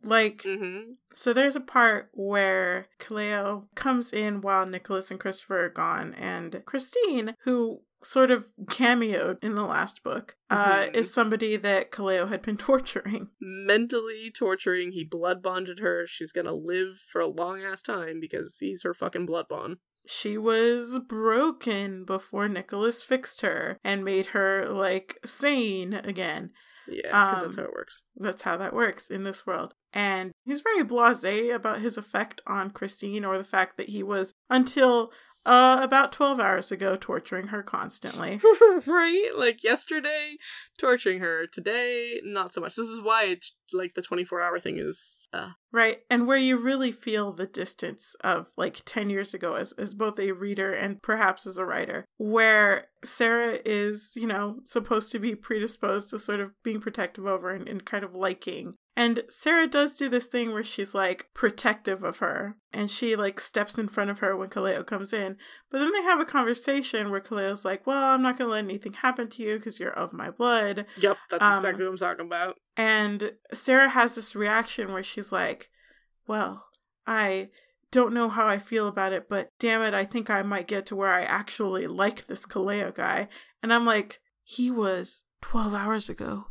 [0.03, 0.93] Like, Mm-hmm.
[1.15, 6.61] so there's a part where Kaleo comes in while Nicholas and Christopher are gone, and
[6.65, 10.95] Christine, who sort of cameoed in the last book, uh, Mhm.
[10.95, 13.29] is somebody that Kaleo had been torturing.
[13.39, 16.05] Mentally torturing, he blood bonded her.
[16.07, 19.77] She's gonna live for a long ass time because he's her fucking blood bond.
[20.05, 26.51] She was broken before Nicholas fixed her and made her like sane again.
[26.87, 28.03] Yeah, because that's Um, how it works.
[28.15, 29.73] That's how that works in this world.
[29.91, 34.33] And he's very blasé about his effect on Christine or the fact that he was
[34.49, 35.11] until
[35.47, 38.39] uh about 12 hours ago torturing her constantly.
[38.87, 39.29] right?
[39.35, 40.35] Like yesterday,
[40.77, 41.47] torturing her.
[41.47, 42.75] Today, not so much.
[42.75, 45.27] This is why it's like the 24 hour thing is.
[45.33, 45.99] Uh, Right.
[46.09, 50.19] And where you really feel the distance of like 10 years ago as, as both
[50.19, 55.35] a reader and perhaps as a writer, where Sarah is, you know, supposed to be
[55.35, 58.75] predisposed to sort of being protective over and, and kind of liking.
[58.99, 63.39] And Sarah does do this thing where she's like protective of her and she like
[63.39, 65.37] steps in front of her when Kaleo comes in.
[65.69, 68.63] But then they have a conversation where Kaleo's like, Well, I'm not going to let
[68.63, 70.87] anything happen to you because you're of my blood.
[70.99, 72.55] yep, that's Um, exactly what I'm talking about.
[72.75, 75.69] And Sarah has this reaction where she's like,
[76.25, 76.65] Well,
[77.05, 77.49] I
[77.91, 80.87] don't know how I feel about it, but damn it, I think I might get
[80.87, 83.27] to where I actually like this Kaleo guy.
[83.61, 86.45] And I'm like, He was 12 hours ago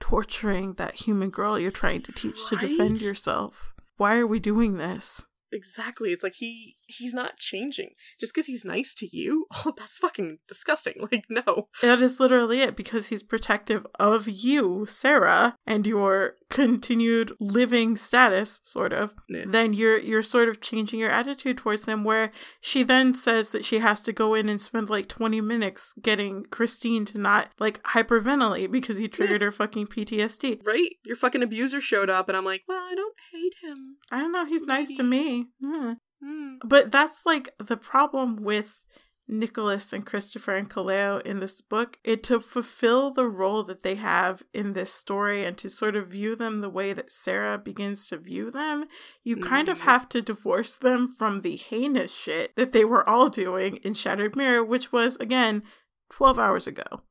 [0.00, 3.72] torturing that human girl you're trying to teach to defend yourself.
[3.96, 5.26] Why are we doing this?
[5.52, 6.12] Exactly.
[6.12, 9.46] It's like he he's not changing just because he's nice to you.
[9.64, 10.94] Oh, that's fucking disgusting.
[11.10, 11.68] Like no.
[11.82, 18.60] That is literally it because he's protective of you, Sarah, and your continued living status,
[18.64, 19.14] sort of.
[19.28, 19.44] Yeah.
[19.46, 23.64] Then you're you're sort of changing your attitude towards him where she then says that
[23.64, 27.82] she has to go in and spend like 20 minutes getting Christine to not like
[27.84, 30.66] hyperventilate because he triggered her fucking PTSD.
[30.66, 30.96] Right?
[31.04, 33.96] Your fucking abuser showed up, and I'm like, well, I don't hate him.
[34.10, 35.46] I don't know, he's nice to me.
[35.62, 35.92] Hmm.
[36.22, 36.56] Hmm.
[36.64, 38.82] But that's like the problem with
[39.28, 41.98] Nicholas and Christopher and Kaleo in this book.
[42.04, 46.08] It to fulfill the role that they have in this story and to sort of
[46.08, 48.84] view them the way that Sarah begins to view them,
[49.24, 49.82] you kind of Mhm.
[49.82, 54.36] have to divorce them from the heinous shit that they were all doing in Shattered
[54.36, 55.64] Mirror, which was again
[56.10, 57.02] 12 hours ago.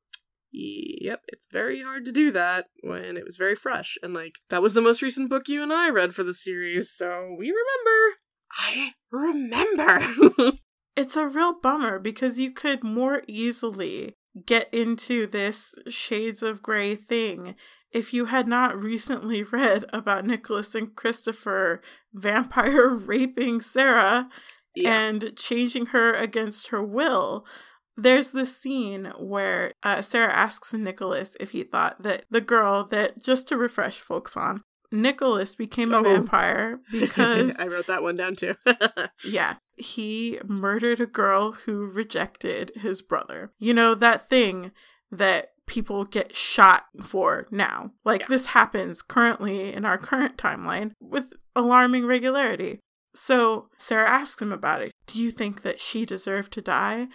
[0.53, 3.97] Yep, it's very hard to do that when it was very fresh.
[4.01, 6.89] And like, that was the most recent book you and I read for the series,
[6.89, 8.15] so we remember.
[8.57, 10.51] I remember.
[10.95, 16.95] It's a real bummer because you could more easily get into this shades of gray
[16.95, 17.55] thing
[17.91, 21.81] if you had not recently read about Nicholas and Christopher
[22.13, 24.29] vampire raping Sarah
[24.85, 27.45] and changing her against her will.
[27.97, 33.23] There's this scene where uh, Sarah asks Nicholas if he thought that the girl that,
[33.23, 36.03] just to refresh folks on, Nicholas became a Oh.
[36.03, 38.55] vampire because I wrote that one down too.
[39.27, 39.55] yeah.
[39.77, 43.51] He murdered a girl who rejected his brother.
[43.59, 44.71] You know, that thing
[45.11, 47.91] that people get shot for now.
[48.03, 48.27] Like, Yeah.
[48.29, 52.79] this happens currently in our current timeline with alarming regularity.
[53.15, 54.91] So, Sarah asks him about it.
[55.07, 57.07] Do you think that she deserved to die?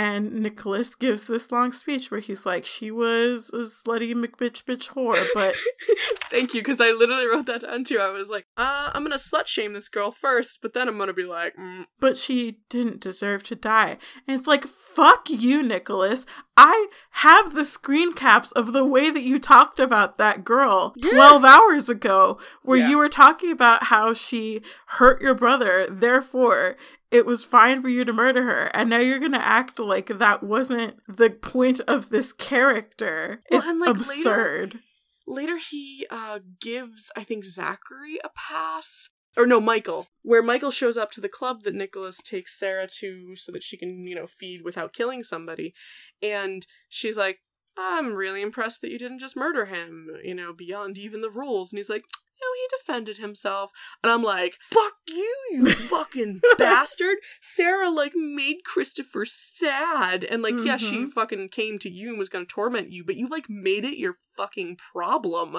[0.00, 4.90] And Nicholas gives this long speech where he's like, she was a slutty McBitch bitch
[4.90, 5.56] whore, but
[6.30, 7.98] Thank you, because I literally wrote that down too.
[7.98, 11.12] I was like, uh, I'm gonna slut shame this girl first, but then I'm gonna
[11.14, 13.98] be like, mm, but she didn't deserve to die.
[14.28, 16.26] And it's like, fuck you, Nicholas.
[16.56, 21.10] I have the screen caps of the way that you talked about that girl Yeah.
[21.10, 22.88] 12 hours ago, where Yeah.
[22.90, 24.62] you were talking about how she
[24.98, 26.76] hurt your brother, therefore,
[27.10, 28.66] it was fine for you to murder her.
[28.74, 33.40] And now you're going to act like that wasn't the point of this character.
[33.50, 34.78] Well, it's and, like, later- absurd.
[35.26, 39.10] later he uh gives I think Zachary a pass.
[39.36, 40.08] Or no, Michael.
[40.22, 43.76] Where Michael shows up to the club that Nicholas takes Sarah to so that she
[43.76, 45.74] can, you know, feed without killing somebody.
[46.20, 47.38] And she's like,
[47.76, 51.72] I'm really impressed that you didn't just murder him, you know, beyond even the rules.
[51.72, 52.02] And he's like,
[52.40, 53.72] No, he defended himself.
[54.02, 57.16] And I'm like, Fuck you, you fucking bastard.
[57.40, 60.24] Sarah, like, made Christopher sad.
[60.24, 61.10] And, like, yeah, she Mhm.
[61.10, 64.18] fucking came to you and was gonna torment you, but you, like, made it your
[64.38, 65.58] fucking problem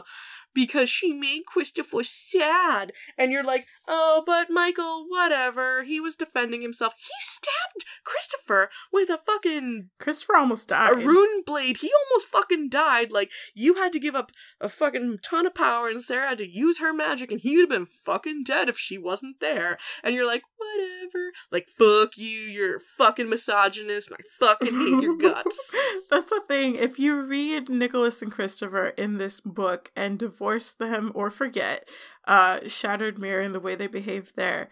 [0.53, 2.91] because she made Christopher sad.
[3.17, 5.83] And you're like, oh, but Michael, whatever.
[5.83, 6.93] He was defending himself.
[6.97, 10.93] He stabbed Christopher with a fucking Christopher almost died.
[10.93, 11.77] a rune blade.
[11.77, 13.11] He almost fucking died.
[13.11, 16.49] Like you had to give up a fucking ton of power, and Sarah had to
[16.49, 19.77] use her magic, and he would have been fucking dead if she wasn't there.
[20.03, 21.31] And you're like, whatever.
[21.51, 22.25] Like fuck you.
[22.49, 25.75] You're fucking misogynist, and I fucking hate your guts.
[26.09, 26.75] That's the thing.
[26.75, 31.87] If you read Nicholas and Christopher in this book and divorce them or forget
[32.27, 34.69] uh, Shattered Mirror and the way they behave there,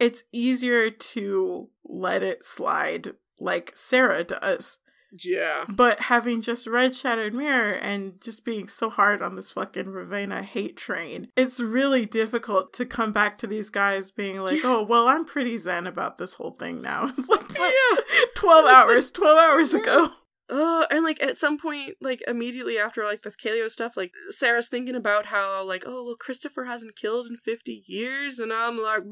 [0.00, 4.78] it's easier to let it slide like Sarah does.
[5.22, 5.64] Yeah.
[5.68, 10.42] But having just read Shattered Mirror and just being so hard on this fucking Ravena
[10.42, 15.06] hate train, it's really difficult to come back to these guys being like, oh, well,
[15.06, 17.12] I'm pretty zen about this whole thing now.
[17.16, 18.00] It's like, Yeah.
[18.34, 20.10] 12 hours, 12 hours ago.
[20.50, 24.68] Uh, and like at some point, like immediately after like this Kaleo stuff, like Sarah's
[24.68, 29.04] thinking about how like, oh well, Christopher hasn't killed in fifty years, and I'm like,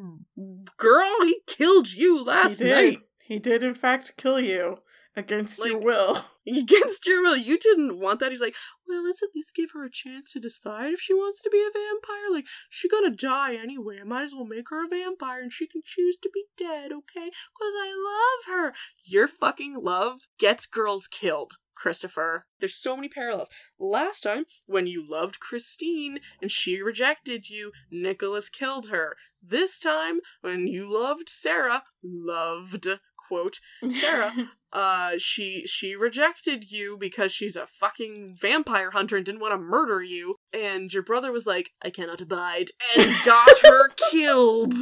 [0.77, 2.99] girl, he killed you last he night.
[3.19, 4.79] He did, in fact, kill you
[5.17, 6.25] against your will.
[6.47, 7.37] against your will.
[7.37, 8.31] You didn't want that.
[8.31, 8.57] He's like,
[8.89, 11.59] well, let's at least give her a chance to decide if she wants to be
[11.59, 12.31] a vampire.
[12.33, 13.99] Like she's gonna die anyway.
[14.01, 16.93] I might as well make her a vampire, and she can choose to be dead,
[16.93, 17.31] okay?
[17.59, 18.75] Cause I love her.
[19.05, 21.55] Your fucking love gets girls killed.
[21.75, 22.47] Christopher.
[22.61, 23.49] There's so many parallels.
[23.79, 29.17] Last time, when you loved Christine and she rejected you, Nicholas killed her.
[29.43, 32.87] This time, when you loved Sarah, loved,
[33.33, 33.61] quote,
[33.91, 39.53] Sarah, uh, she, she rejected you because she's a fucking vampire hunter and didn't want
[39.53, 40.37] to murder you.
[40.53, 44.75] And your brother was like, I cannot abide, and got her killed.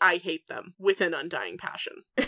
[0.00, 2.02] I hate them with an undying passion.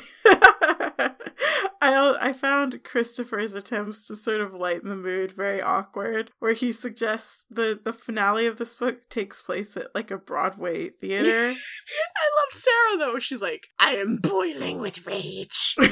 [1.87, 6.73] I I found Christopher's attempts to sort of lighten the mood very awkward, where he
[6.73, 11.31] suggests the the finale of this book takes place at like a Broadway theater.
[11.51, 13.19] I loved Sarah though.
[13.19, 15.77] She's like, I am boiling with rage.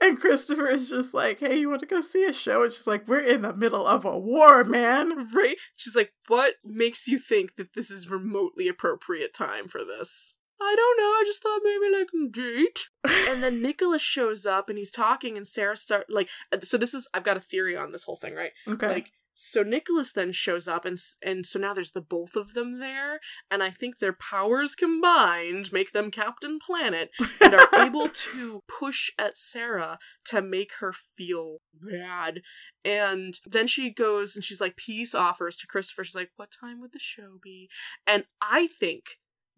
[0.00, 2.86] and Christopher is just like, "Hey, you want to go see a show?" And she's
[2.86, 5.56] like, "We're in the middle of a war, man." Right?
[5.76, 10.34] She's like, what makes you think that this is remotely appropriate time for this?
[10.60, 11.04] I don't know.
[11.04, 12.88] I just thought maybe like date.
[13.30, 16.28] And then Nicholas shows up and he's talking, and Sarah start like.
[16.52, 18.52] uh, So this is I've got a theory on this whole thing, right?
[18.68, 18.86] Okay.
[18.88, 22.78] Like, so Nicholas then shows up, and and so now there's the both of them
[22.78, 23.18] there,
[23.50, 27.10] and I think their powers combined make them Captain Planet,
[27.40, 32.42] and are able to push at Sarah to make her feel bad.
[32.84, 36.04] And then she goes and she's like, peace offers to Christopher.
[36.04, 37.68] She's like, what time would the show be?
[38.06, 39.04] And I think.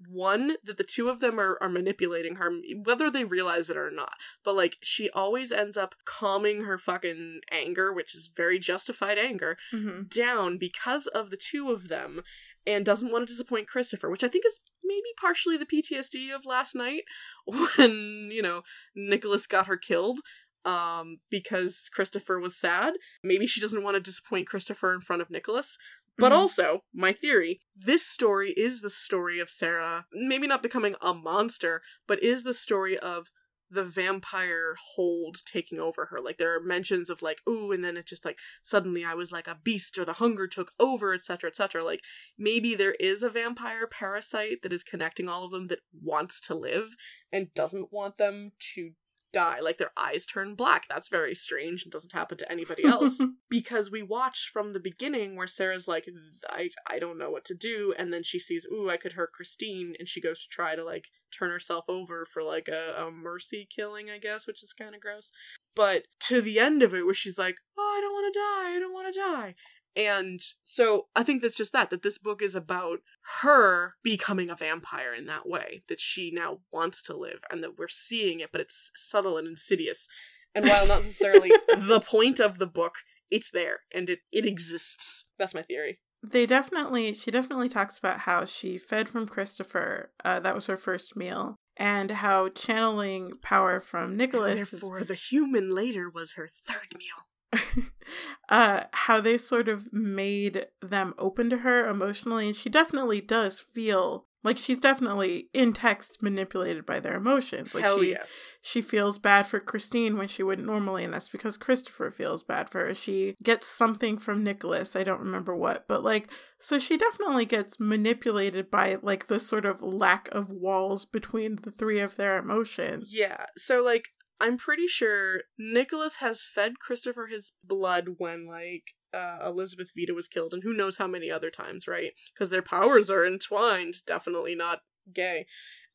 [0.09, 2.51] One, that the two of them are, are manipulating her,
[2.85, 4.15] whether they realize it or not.
[4.45, 9.57] But, like, she always ends up calming her fucking anger, which is very justified anger,
[9.73, 10.09] Mhm.
[10.11, 12.23] down because of the two of them
[12.67, 16.45] and doesn't want to disappoint Christopher, which I think is maybe partially the PTSD of
[16.45, 17.05] last night
[17.47, 18.63] when, you know,
[18.95, 20.21] Nicholas got her killed
[20.65, 22.95] um because Christopher was sad.
[23.23, 25.79] Maybe she doesn't want to disappoint Christopher in front of Nicholas.
[26.19, 26.37] But Mhm.
[26.37, 31.83] also, my theory, this story is the story of Sarah, maybe not becoming a monster,
[32.07, 33.31] but is the story of
[33.69, 36.21] the vampire hold taking over her.
[36.21, 39.33] Like there are mentions of like, ooh, and then it just like suddenly I was
[39.33, 41.51] like a beast or the hunger took over, etc.
[41.51, 41.83] etc.
[41.85, 42.03] Like
[42.39, 46.55] maybe there is a vampire parasite that is connecting all of them that wants to
[46.55, 46.95] live
[47.33, 48.93] and doesn't want them to
[49.37, 49.61] die.
[49.61, 50.87] Like their eyes turn black.
[50.89, 53.21] That's very strange and doesn't happen to anybody else.
[53.51, 56.09] because we watch from the beginning where Sarah's like,
[56.49, 59.33] I I don't know what to do, and then she sees, ooh, I could hurt
[59.33, 63.11] Christine, and she goes to try to like turn herself over for like a, a
[63.11, 65.33] mercy killing, I guess, which is kind of gross.
[65.75, 68.77] But to the end of it, where she's like, oh, I don't want to die,
[68.77, 69.55] I don't want to die.
[69.97, 72.99] And so I think that's just that, that this book is about
[73.41, 77.79] her becoming a vampire in that way, that she now wants to live, and that
[77.79, 80.07] we're seeing it, but it's subtle and insidious.
[80.55, 82.97] And while not necessarily the point of the book,
[83.31, 85.25] it's there and it, it exists.
[85.39, 86.01] That's my theory.
[86.23, 90.11] They definitely, she definitely talks about how she fed from Christopher.
[90.25, 91.57] Uh, that was her first meal.
[91.77, 97.27] And how channeling power from Nicholas is Therefore, the human later was her third meal.
[98.49, 102.49] uh, how they sort of made them open to her emotionally.
[102.49, 107.75] And she definitely does feel like she's definitely in text manipulated by their emotions.
[107.75, 108.57] Like Hell she, yes.
[108.63, 112.69] she feels bad for Christine when she wouldn't normally, and that's because Christopher feels bad
[112.69, 112.95] for her.
[112.95, 116.31] She gets something from Nicholas, I don't remember what, but like,
[116.61, 121.73] so she definitely gets manipulated by like the sort of lack of walls between the
[121.73, 123.13] three of their emotions.
[123.13, 123.47] Yeah.
[123.57, 124.11] So like
[124.41, 130.29] I'm pretty sure Nicholas has fed Christopher his blood when like uh, Elizabeth Vida was
[130.29, 132.13] killed, and who knows how many other times, right?
[132.35, 133.97] Because their powers are entwined.
[134.07, 134.81] Definitely not
[135.13, 135.47] gay.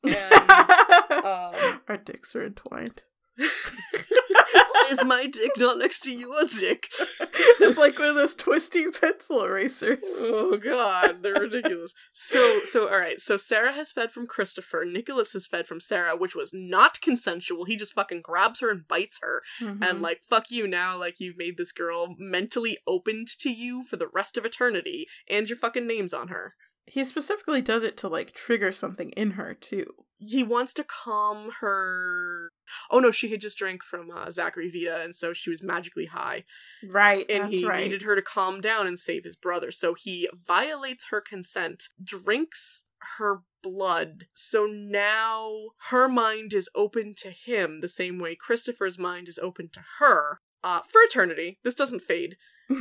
[0.03, 0.34] And
[1.26, 3.03] um, dicks are entwined.
[4.91, 6.90] Is my dick not next to your dick?
[7.20, 9.99] it's like one of those twisty pencil erasers.
[10.06, 11.94] Oh god, they're ridiculous.
[12.14, 16.16] So so all right, so Sarah has fed from Christopher, Nicholas has fed from Sarah,
[16.16, 17.66] which was not consensual.
[17.66, 19.84] He just fucking grabs her and bites her Mhm.
[19.88, 23.98] and like fuck you now like you've made this girl mentally opened to you for
[23.98, 26.56] the rest of eternity and your fucking name's on her.
[26.86, 29.94] He specifically does it to like trigger something in her too.
[30.18, 32.52] He wants to calm her.
[32.91, 36.06] Oh no, she had just drank from uh, Zachary Vida, and so she was magically
[36.06, 36.44] high.
[36.88, 37.84] Right, and he right.
[37.84, 39.72] needed her to calm down and save his brother.
[39.72, 42.86] So he violates her consent, drinks
[43.18, 44.28] her blood.
[44.34, 49.70] So now her mind is open to him the same way Christopher's mind is open
[49.74, 51.58] to her uh, for eternity.
[51.64, 52.38] This doesn't fade.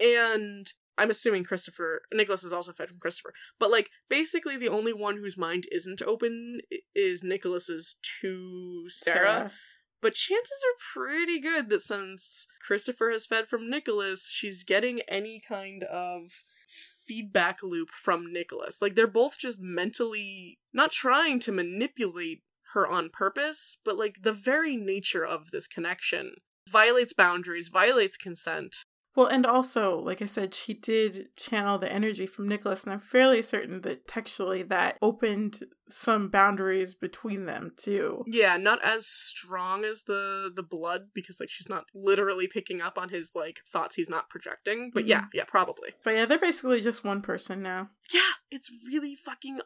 [0.00, 3.32] And I'm assuming Christopher Nicholas is also fed from Christopher.
[3.58, 6.60] But like basically the only one whose mind isn't open
[6.94, 9.50] is Nicholas's to Sarah.
[10.02, 15.40] But chances are pretty good that since Christopher has fed from Nicholas, she's getting any
[15.46, 16.42] kind of
[17.06, 18.82] feedback loop from Nicholas.
[18.82, 22.42] Like they're both just mentally not trying to manipulate
[22.74, 26.34] her on purpose, but like the very nature of this connection
[26.68, 28.84] violates boundaries, violates consent.
[29.16, 33.00] Well, and also, like I said, she did channel the energy from Nicholas, and I'm
[33.00, 38.22] fairly certain that textually that opened some boundaries between them too.
[38.26, 42.96] Yeah, not as strong as the the blood because like she's not literally picking up
[42.96, 44.90] on his like thoughts he's not projecting.
[44.94, 45.10] But mm-hmm.
[45.10, 45.90] yeah, yeah, probably.
[46.04, 47.90] But yeah, they're basically just one person now.
[48.12, 48.20] Yeah,
[48.50, 49.60] it's really fucking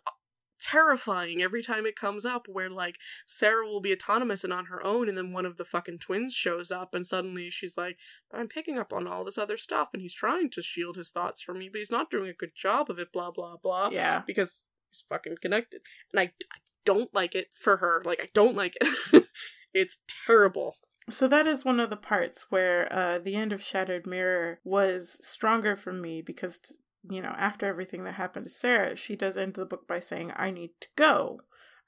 [0.64, 2.96] terrifying every time it comes up where like
[3.26, 6.32] Sarah will be autonomous and on her own and then one of the fucking twins
[6.32, 7.98] shows up and suddenly she's like,
[8.30, 11.10] "But I'm picking up on all this other stuff and he's trying to shield his
[11.10, 13.90] thoughts from me, but he's not doing a good job of it, blah blah blah."
[13.92, 14.22] Yeah.
[14.26, 15.82] Because he's fucking connected.
[16.12, 18.02] And I, I don't like it for her.
[18.04, 19.24] Like I don't like it.
[19.74, 20.76] it's terrible.
[21.10, 25.18] So that is one of the parts where uh, the end of Shattered Mirror was
[25.20, 26.60] stronger for me because,
[27.08, 30.32] you know, after everything that happened to Sarah, she does end the book by saying,
[30.36, 31.40] I need to go.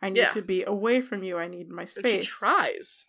[0.02, 0.28] I need Yeah.
[0.30, 1.38] to be away from you.
[1.38, 2.26] I need my And she space.
[2.26, 3.04] tries.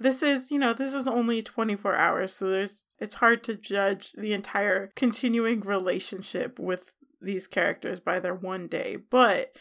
[0.00, 4.12] this is, you know, this is only 24 hours, so there's it's hard to judge
[4.12, 9.52] the entire continuing relationship with these characters by their one day, but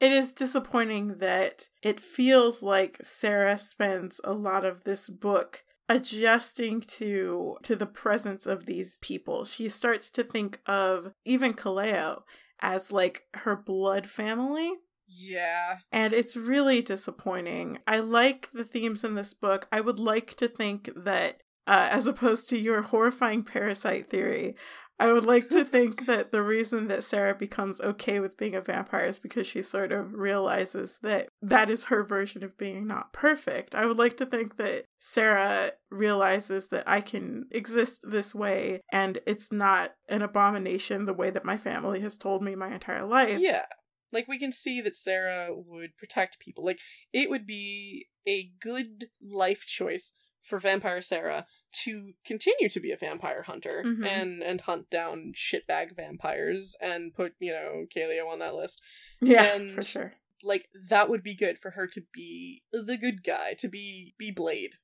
[0.00, 6.80] it is disappointing that it feels like Sarah spends a lot of this book adjusting
[6.80, 9.44] to to the presence of these people.
[9.44, 12.22] She starts to think of even Kaleo
[12.60, 14.72] as like her blood family.
[15.08, 15.78] Yeah.
[15.90, 17.78] And it's really disappointing.
[17.88, 19.66] I like the themes in this book.
[19.72, 24.54] I would like to think that, uh, as opposed to your horrifying parasite theory,
[25.00, 28.60] I would like to think that the reason that Sarah becomes okay with being a
[28.60, 33.10] vampire is because she sort of realizes that that is her version of being not
[33.14, 33.74] perfect.
[33.74, 39.18] I would like to think that Sarah realizes that I can exist this way and
[39.26, 43.40] it's not an abomination the way that my family has told me my entire life.
[43.40, 43.64] Yeah.
[44.12, 46.62] Like we can see that Sarah would protect people.
[46.62, 50.12] Like it would be a good life choice
[50.42, 54.06] for vampire Sarah to continue to be a vampire hunter Mhm.
[54.06, 58.82] and and hunt down shitbag vampires and put, you know, Kaleo on that list.
[59.20, 60.14] Yeah, And- for sure.
[60.42, 64.30] Like that would be good for her to be the good guy, to be be
[64.30, 64.76] Blade.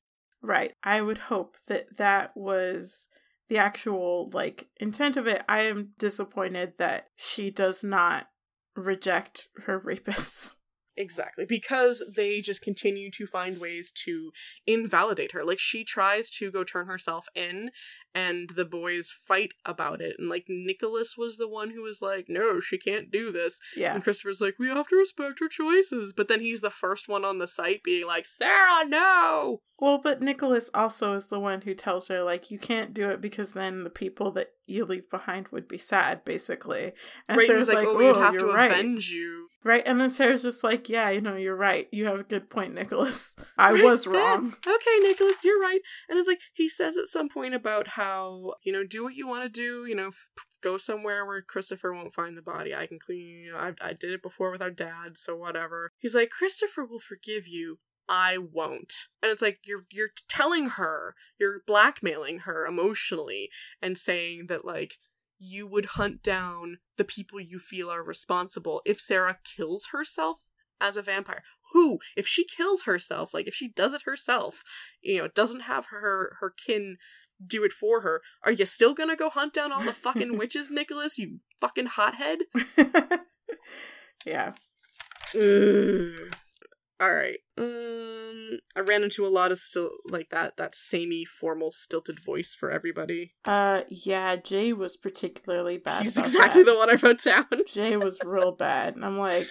[0.42, 0.74] Right.
[0.82, 3.08] I would hope that that was
[3.48, 5.42] the actual like intent of it.
[5.48, 8.28] I am disappointed that she does not
[8.74, 10.55] reject her rapists.
[10.96, 14.32] Exactly, because they just continue to find ways to
[14.66, 15.44] invalidate her.
[15.44, 17.70] Like she tries to go turn herself in,
[18.14, 20.16] and the boys fight about it.
[20.18, 23.94] And like Nicholas was the one who was like, "No, she can't do this." Yeah.
[23.94, 27.24] And Christopher's like, "We have to respect her choices." But then he's the first one
[27.26, 31.74] on the site being like, "Sarah, no!" Well, but Nicholas also is the one who
[31.74, 35.48] tells her like you can't do it because then the people that you leave behind
[35.48, 36.92] would be sad, basically.
[37.28, 37.46] And right?
[37.46, 40.42] Sarah's was like, "Oh, we'd oh, have to right." avenge you." Right, and then Sarah's
[40.42, 41.88] just like, "Yeah, you know, you're right.
[41.90, 43.34] You have a good point, Nicholas.
[43.58, 45.80] I Right, was then, wrong." Okay, Nicholas, you're right.
[46.08, 49.26] And it's like he says at some point about how you know do what you
[49.26, 49.84] want to do.
[49.84, 50.28] You know, f-
[50.62, 52.76] go somewhere where Christopher won't find the body.
[52.76, 53.42] I can clean.
[53.46, 55.90] You know, I I did it before with our dad, so whatever.
[55.98, 57.80] He's like Christopher will forgive you.
[58.08, 58.94] I won't.
[59.20, 63.50] And it's like you're you're telling her, you're blackmailing her emotionally
[63.82, 64.98] and saying that like
[65.38, 70.38] you would hunt down the people you feel are responsible if Sarah kills herself
[70.80, 71.42] as a vampire.
[71.72, 74.62] Who, if she kills herself, like if she does it herself,
[75.00, 76.96] you know, doesn't have her her kin
[77.44, 80.70] do it for her, are you still gonna go hunt down all the fucking witches,
[80.70, 81.18] Nicholas?
[81.18, 82.40] You fucking hothead.
[84.26, 84.52] yeah.
[85.34, 86.32] Ugh.
[86.98, 87.38] All right.
[87.58, 92.56] Um, I ran into a lot of still like that that samey formal stilted voice
[92.58, 93.34] for everybody.
[93.44, 96.04] Uh, yeah, Jay was particularly bad.
[96.04, 96.70] He's exactly that.
[96.70, 97.46] the one I wrote down.
[97.66, 99.46] Jay was real bad, and I'm like,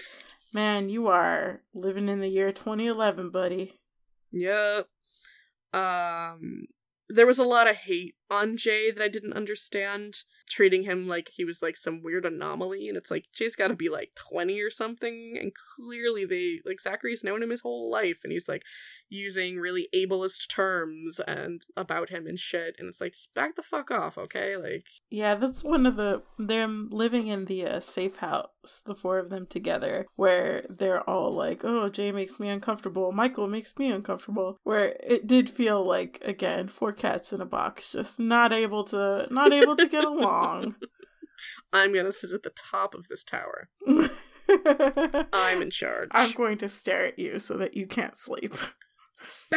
[0.52, 3.78] man, you are living in the year 2011, buddy.
[4.32, 4.88] Yep.
[5.72, 6.66] Um,
[7.08, 11.30] there was a lot of hate on Jay that I didn't understand, treating him like
[11.34, 14.60] he was like some weird anomaly, and it's like Jay's got to be like twenty
[14.60, 18.62] or something, and clearly they like Zachary's known him his whole life, and he's like
[19.08, 23.62] using really ableist terms and about him and shit, and it's like just back the
[23.62, 24.56] fuck off, okay?
[24.56, 29.18] Like, Yeah, that's one of the them living in the uh, safe house, the four
[29.18, 33.12] of them together, where they're all like, "Oh, Jay makes me uncomfortable.
[33.12, 37.90] Michael makes me uncomfortable." Where it did feel like again four cats in a box,
[37.92, 40.76] just not able to not able to get along.
[41.72, 43.68] I'm gonna sit at the top of this tower.
[45.32, 46.08] I'm in charge.
[46.12, 48.54] I'm going to stare at you so that you can't sleep.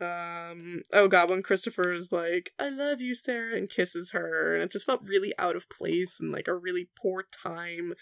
[0.00, 4.64] Um oh god when christopher is like i love you sarah and kisses her and
[4.64, 7.94] it just felt really out of place and like a really poor time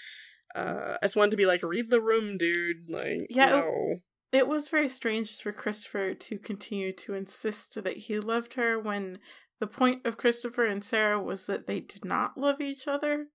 [0.55, 3.97] uh i just wanted to be like read the room dude like Yeah, no
[4.33, 9.19] It was very strange for Christopher to continue to insist that he loved her when
[9.59, 13.27] the point of Christopher and Sarah was that they did not love each other.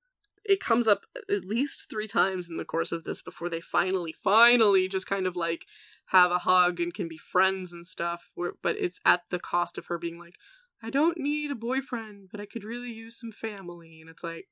[0.46, 4.14] it comes up at least three times in the course of this before they finally
[4.24, 5.66] finally just kind of like
[6.08, 8.32] have a hug and can be friends and stuff
[8.62, 10.36] but it's at the cost of her being like
[10.84, 14.48] i don't need a boyfriend but i could really use some family and it's like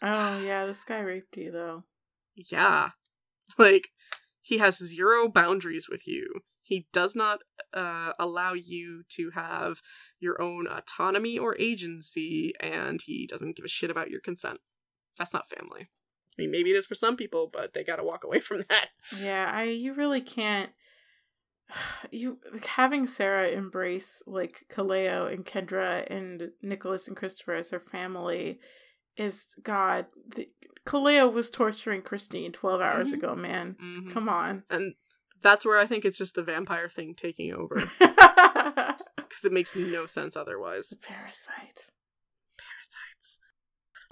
[0.00, 1.84] Oh, yeah, this guy raped you, though.
[2.34, 2.90] yeah
[3.58, 3.88] like
[4.48, 6.40] he has zero boundaries with you.
[6.62, 7.40] He does not
[7.74, 9.82] uh, allow you to have
[10.20, 14.60] your own autonomy or agency and he doesn't give a shit about your consent.
[15.18, 15.82] That's not family.
[15.82, 18.88] I mean maybe it is for some people but they gotta walk away from that.
[19.20, 20.70] Yeah, I you really can't
[22.10, 28.60] you having Sarah embrace like Kaleo and Kendra and Nicholas and Christopher as her family
[29.18, 30.06] is God.
[30.34, 30.48] The,
[30.86, 33.14] Kaleo was torturing Christine 12 hours Mhm.
[33.14, 33.76] ago, man.
[33.82, 34.10] Mhm.
[34.12, 34.64] Come on.
[34.70, 34.94] and
[35.40, 40.04] that's where i think it's just the vampire thing taking over because it makes no
[40.04, 41.84] sense otherwise Parasite.
[42.56, 43.38] parasites.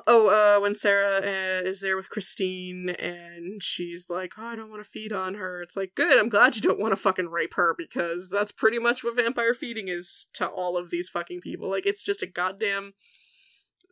[0.07, 4.71] Oh, uh, when Sarah uh, is there with Christine and she's like, oh, I don't
[4.71, 5.63] want to feed on her.
[5.63, 8.79] It's like, good, I'm glad you don't want to fucking rape her because that's pretty
[8.79, 11.69] much what vampire feeding is to all of these fucking people.
[11.69, 12.93] Like, it's just a goddamn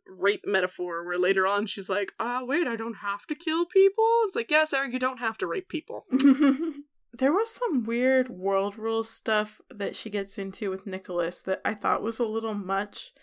[0.07, 4.05] rape metaphor where later on she's like, ah, wait, I don't have to kill people?
[4.25, 6.05] It's like, yeah, Sarah, you don't have to rape people.
[7.13, 11.73] there was some weird world rules stuff that she gets into with Nicholas that I
[11.73, 13.13] thought was a little much.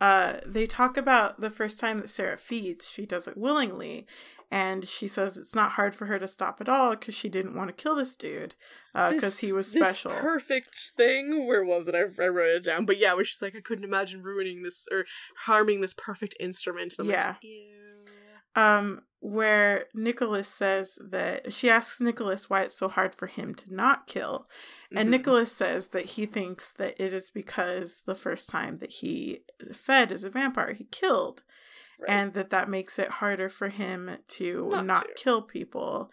[0.00, 4.06] Uh, they talk about the first time that Sarah feeds, she does it willingly,
[4.52, 7.54] and she says it's not hard for her to stop at all because she didn't
[7.56, 8.54] want to kill this dude
[8.92, 10.12] because This- he was this special.
[10.12, 11.46] perfect thing.
[11.46, 11.94] Where was it?
[11.94, 12.84] I, I wrote it down.
[12.84, 15.06] But yeah, where she's like, I couldn't imagine ruining this or
[15.46, 16.94] harming this perfect instrument.
[17.02, 17.36] Yeah.
[17.42, 23.54] Like, um, where Nicholas says that she asks Nicholas why it's so hard for him
[23.54, 24.46] to not kill,
[24.94, 25.12] and Mhm.
[25.12, 30.12] Nicholas says that he thinks that it is because the first time that he fed
[30.12, 31.44] as a vampire, he killed,
[32.02, 32.10] Right.
[32.10, 35.14] and that that makes it harder for him to Not not, to.
[35.16, 36.10] kill people.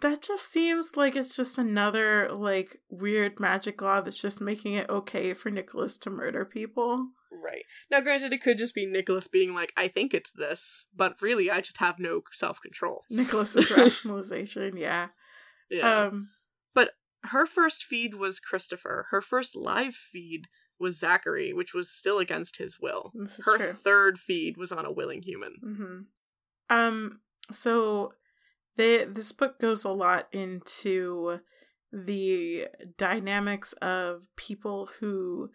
[0.00, 4.88] That just seems like it's just another like weird magic law that's just making it
[4.90, 7.08] okay for Nicholas to murder people.
[7.32, 7.64] Right.
[7.90, 11.50] Now, granted, it could just be Nicholas being like, I think it's this, but really,
[11.50, 13.04] I just have no self control.
[13.10, 15.08] Nicholas's rationalization, yeah.
[15.70, 16.04] Yeah.
[16.06, 16.30] Um
[16.74, 16.90] but
[17.24, 19.06] Her first feed was Christopher.
[19.10, 20.46] Her first live feed
[20.78, 23.12] was Zachary, which was still against his will.
[23.14, 23.72] this is Her true.
[23.72, 25.54] third feed was on a willing human.
[25.64, 26.76] Mm-hmm.
[26.76, 27.20] Um.
[27.52, 28.12] So,
[28.76, 31.38] they this book goes a lot into
[31.92, 32.66] the
[32.98, 35.50] dynamics of people who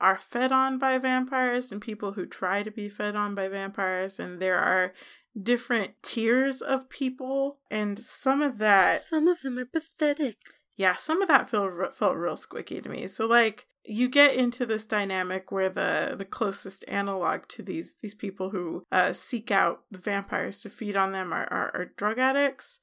[0.00, 4.18] are fed on by vampires and people who try to be fed on by vampires,
[4.18, 4.92] and there are
[5.40, 10.36] different tiers of people, and some of that Some of them are pathetic.
[10.76, 13.06] yeah, some of that felt felt real squicky to me.
[13.06, 18.14] So like you get into this dynamic where the the closest analog to these these
[18.14, 22.18] people who uh, seek out the vampires to feed on them are are, are drug
[22.18, 22.78] addicts,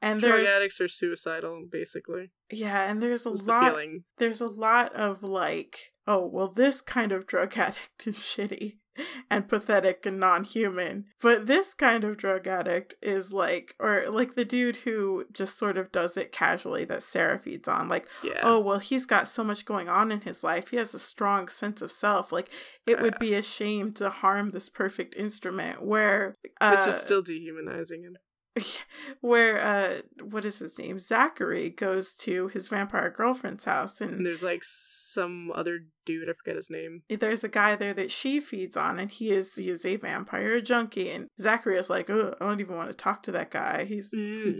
[0.00, 2.30] and Drug addicts are suicidal, basically.
[2.50, 4.04] yeah, and there's a the lot feeling.
[4.18, 8.76] there's a lot of like oh well this kind of drug addict is shitty
[9.30, 14.44] and pathetic and non-human but this kind of drug addict is like or like the
[14.44, 18.40] dude who just sort of does it casually that sarah feeds on like Yeah.
[18.42, 21.48] oh well he's got so much going on in his life he has a strong
[21.48, 22.50] sense of self like
[22.86, 27.22] it would be a shame to harm this perfect instrument where uh, Which is still
[27.22, 28.16] dehumanizing him.
[29.20, 30.00] where uh
[30.30, 34.62] what is his name zachary goes to his vampire girlfriend's house and, And there's like
[34.64, 37.02] some other dude, I forget his name.
[37.10, 40.60] there's a guy there that she feeds on and he is he is a vampire
[40.60, 43.84] junkie and zachary is like oh i don't even want to talk to that guy
[43.84, 44.10] he's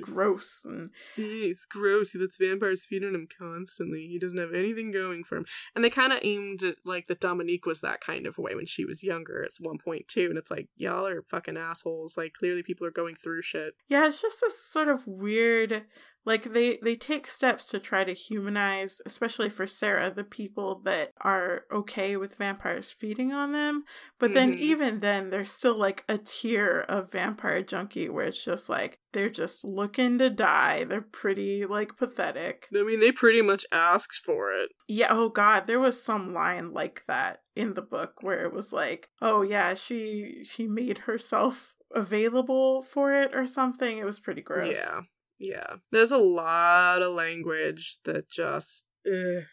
[0.03, 2.11] gross and "Eh, It's gross.
[2.11, 4.07] He lets vampires feed on him constantly.
[4.09, 5.47] He doesn't have anything going for him.
[5.75, 8.67] And they kind of aimed at like that Dominique was that kind of way when
[8.67, 10.27] she was younger at one point too.
[10.29, 12.17] And it's like y'all are fucking assholes.
[12.17, 13.75] Like clearly people are going through shit.
[13.89, 15.85] yeah it's just this sort of weird
[16.27, 21.13] like they they take steps to try to humanize especially for sarah the people that
[21.23, 23.85] are okay with vampires feeding on them
[24.19, 24.59] but then Mhm.
[24.59, 29.31] even then there's still like a tier of vampire junkie where it's just like they're
[29.31, 34.51] just looking to die they're pretty like pathetic I mean, they pretty much asked for
[34.53, 34.71] it.
[34.89, 38.73] yeah oh god there was some line like that in the book where it was
[38.73, 44.43] like oh yeah she she made herself available for it or something it was pretty
[44.43, 45.01] gross Yeah.
[45.39, 45.77] Yeah.
[45.93, 48.87] There's a lot of language that just.
[49.07, 49.45] Ugh.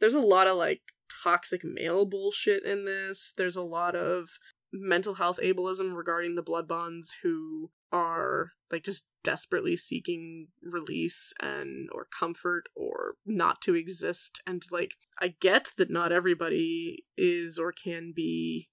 [0.00, 0.82] There's a lot of like
[1.22, 3.32] toxic male bullshit in this.
[3.36, 4.28] There's a lot of
[4.72, 11.88] mental health ableism regarding the blood bonds who are like just desperately seeking release and
[11.92, 17.72] or comfort or not to exist and like I get that not everybody is or
[17.72, 18.68] can be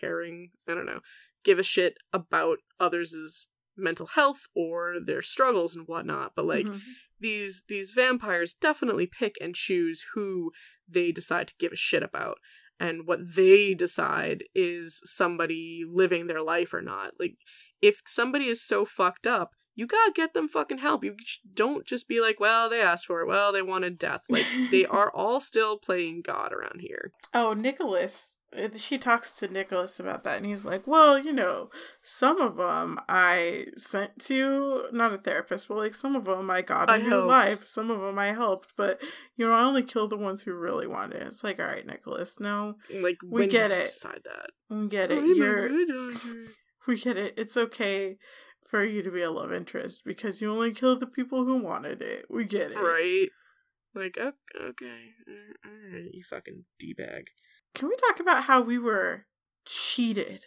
[0.00, 1.00] caring, I don't know,
[1.44, 3.48] give a shit about others'
[3.78, 6.80] mental health or their struggles and whatnot, but like Mhm.
[7.20, 10.52] these these vampires definitely pick and choose who
[10.88, 12.38] they decide to give a shit about
[12.80, 17.34] and what they decide is somebody living their life or not like
[17.82, 21.16] if somebody is so fucked up you gotta get them fucking help you
[21.54, 24.86] don't just be like well they asked for it well they wanted death like they
[24.98, 28.36] are all still playing god around here Oh, Nicholas.
[28.76, 31.70] She talks to Nicholas about that, and he's like, "Well, you know,
[32.02, 36.62] some of them I sent to not a therapist, but like some of them I
[36.62, 37.66] got in real life.
[37.66, 39.02] Some of them I helped, but
[39.36, 41.86] you know, I only killed the ones who really wanted it." It's like, all right,
[41.86, 43.86] Nicholas, no, like We get it.
[43.86, 45.18] decide that we get it.
[45.18, 46.14] Oh, I'm you're,
[46.86, 47.34] we get it.
[47.36, 48.16] It's okay
[48.66, 52.00] for you to be a love interest because you only killed the people who wanted
[52.00, 52.24] it.
[52.30, 53.28] We get it, right
[53.94, 55.00] like okay, okay.
[55.64, 57.24] all right you fucking d-bag
[57.74, 59.26] Can we talk about how we were
[59.64, 60.46] cheated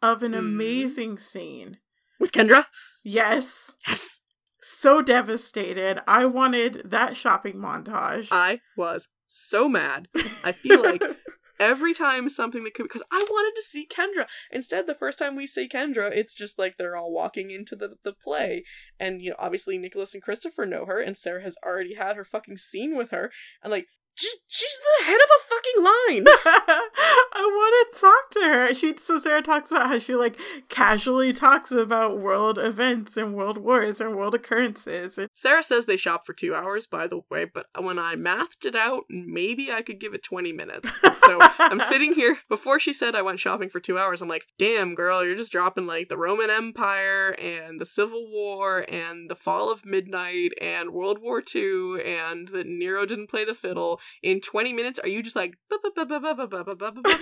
[0.00, 0.38] of an Mhm.
[0.38, 1.78] amazing scene?
[2.18, 2.66] with kendra
[3.02, 3.74] Yes.
[3.88, 4.20] yes
[4.64, 5.98] So devastated.
[6.06, 8.28] I wanted that shopping montage.
[8.30, 10.08] I was so mad.
[10.44, 11.02] I feel like
[11.58, 14.28] every time something that could because I wanted to see Kendra.
[14.52, 17.96] Instead, the first time we see Kendra, it's just like they're all walking into the
[18.04, 18.62] the play,
[19.00, 22.24] and you know, obviously Nicholas and Christopher know her, and Sarah has already had her
[22.24, 23.32] fucking scene with her,
[23.64, 26.26] and like she's the head of a fucking line.
[27.34, 28.74] I want to talk to her.
[28.74, 30.38] She so Sarah talks about how she like
[30.68, 35.18] casually talks about world events and world wars and world occurrences.
[35.34, 38.76] Sarah says they shop for two hours, by the way, but when I mathed it
[38.76, 40.90] out, maybe I could give it twenty minutes.
[41.24, 44.20] So I'm sitting here before she said I went shopping for two hours.
[44.20, 48.84] I'm like, damn girl, you're just dropping like the Roman Empire and the Civil War
[48.88, 53.54] and the Fall of Midnight and World War II and that Nero didn't play the
[53.54, 54.98] fiddle in twenty minutes.
[54.98, 55.56] Are you just like?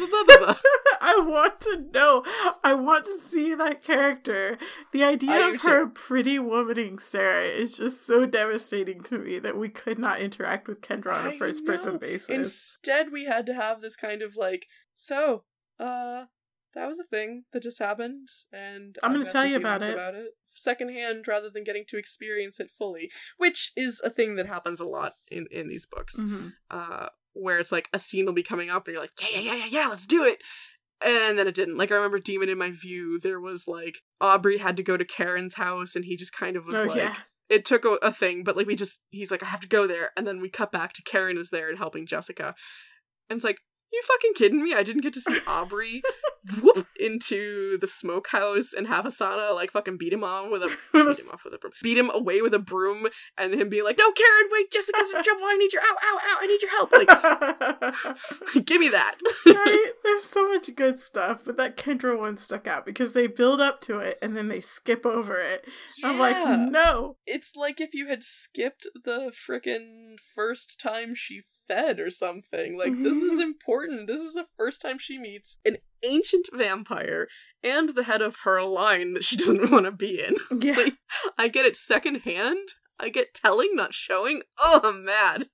[1.03, 2.25] I want to know.
[2.63, 4.59] I want to see that character.
[4.93, 9.69] The idea of her pretty womaning Sarah is just so devastating to me that we
[9.69, 12.29] could not interact with Kendra on a first person basis.
[12.29, 15.45] Instead, we had to have this kind of like, so,
[15.79, 16.27] uh,
[16.75, 19.93] that was a thing that just happened, and I'm gonna tell you about it.
[19.93, 24.47] about it secondhand rather than getting to experience it fully, which is a thing that
[24.47, 26.17] happens a lot in in these books.
[26.17, 26.53] Mhm.
[26.71, 29.41] Uh, where it's like a scene will be coming up, and you're like, yeah, yeah,
[29.41, 30.43] yeah, yeah, yeah, let's do it.
[31.05, 31.79] And then it didn't.
[31.79, 35.05] Like I remember Demon in my view, there was like Aubrey had to go to
[35.05, 37.17] Caryn's house, and he just kind of was Oh like, yeah.
[37.49, 39.87] it took a, a thing, but like we just he's like, I have to go
[39.87, 42.55] there, and then we cut back to Caryn is there and helping Jessica,
[43.29, 43.59] and it's like,
[43.93, 44.75] you fucking kidding me?
[44.75, 46.03] I didn't get to see Aubrey
[46.63, 51.19] whoop into the smokehouse and have Asana like fucking beat him off with a beat
[51.19, 53.99] him off with a broom, beat him away with a broom, and him being like,
[53.99, 55.45] no, Caryn, wait, Jessica's in trouble.
[55.45, 56.93] I need your ow, ow, ow, I need your help.
[56.93, 59.17] Like, give me that.
[59.47, 59.93] right?
[60.05, 63.81] There's so much good stuff, but that Kendra one stuck out because they build up
[63.83, 65.65] to it and then they skip over it.
[66.05, 67.17] I'm like, no.
[67.27, 72.77] it's like if you had skipped the frickin' first time she fed or something.
[72.77, 74.07] Like, this is important.
[74.07, 77.29] This is the first time she meets an ancient vampire
[77.63, 80.35] and the head of her line that she doesn't want to be in.
[80.61, 80.77] Yeah.
[80.77, 80.95] Like,
[81.39, 82.69] I get it secondhand.
[82.99, 84.43] I get telling, not showing.
[84.59, 85.49] Oh, I'm mad.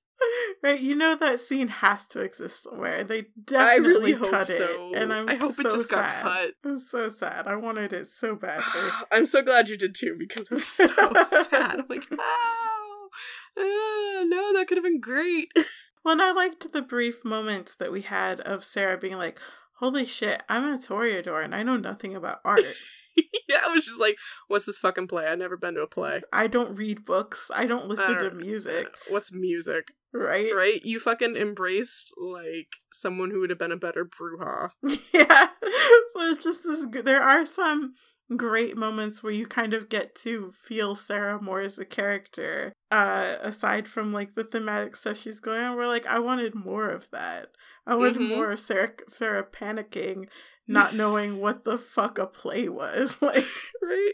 [0.63, 3.03] right, you know that scene has to exist somewhere.
[3.03, 4.91] They definitely really hope cut so.
[4.91, 6.23] it, and I'm I hope so it just got sad.
[6.23, 6.49] cut.
[6.65, 7.47] I'm so sad.
[7.47, 8.89] I wanted it so badly.
[9.11, 11.79] I'm so glad you did too because I'm so sad.
[11.79, 13.09] I'm like, oh,
[13.57, 15.49] ah, no, that could have been great.
[16.07, 19.41] Well, and I liked the brief moments that we had of Sarah being like,
[19.79, 22.61] "Holy shit, I'm a Toreador and I know nothing about art.
[23.49, 24.15] yeah, I was just like,
[24.47, 25.27] what's this fucking play?
[25.27, 26.21] I've never been to a play.
[26.31, 27.51] I don't read books.
[27.53, 29.89] I don't listen to don't- music." Uh, what's music?
[30.13, 30.55] Right?
[30.55, 30.79] Right?
[30.85, 34.69] You fucking embraced like someone who would have been a better Brujah.
[35.13, 35.47] Yeah.
[36.13, 36.85] so it's just this.
[37.03, 37.95] There are some
[38.35, 42.73] great moments where you kind of get to feel Sarah more as a character.
[42.91, 46.89] Uh, aside from like the thematic stuff she's going on, we're like, I wanted more
[46.89, 47.47] of that.
[47.85, 48.27] I wanted Mhm.
[48.29, 50.27] more of Sarah, Sarah panicking,
[50.67, 53.17] not knowing what the fuck a play was.
[53.21, 53.45] Like,
[53.81, 54.13] right?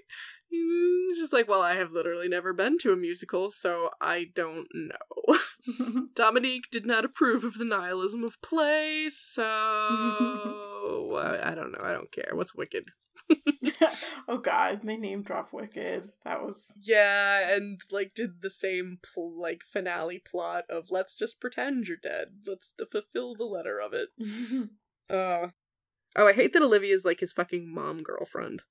[0.53, 4.67] Mm, Just like, well, I have literally never been to a musical, so I don't
[4.73, 5.37] know.
[6.13, 9.43] Dominique did not approve of the nihilism of play, so
[11.15, 11.79] I, I don't know.
[11.81, 12.31] I don't care.
[12.33, 12.85] What's Wicked?
[14.27, 16.11] oh God, they name drop Wicked.
[16.25, 21.39] That was Yeah, and like did the same pl- like finale plot of let's just
[21.39, 22.27] pretend you're dead.
[22.45, 24.09] Let's t- fulfill the letter of it.
[25.09, 25.49] Uh
[26.15, 28.63] oh, I hate that Olivia's like his fucking mom girlfriend.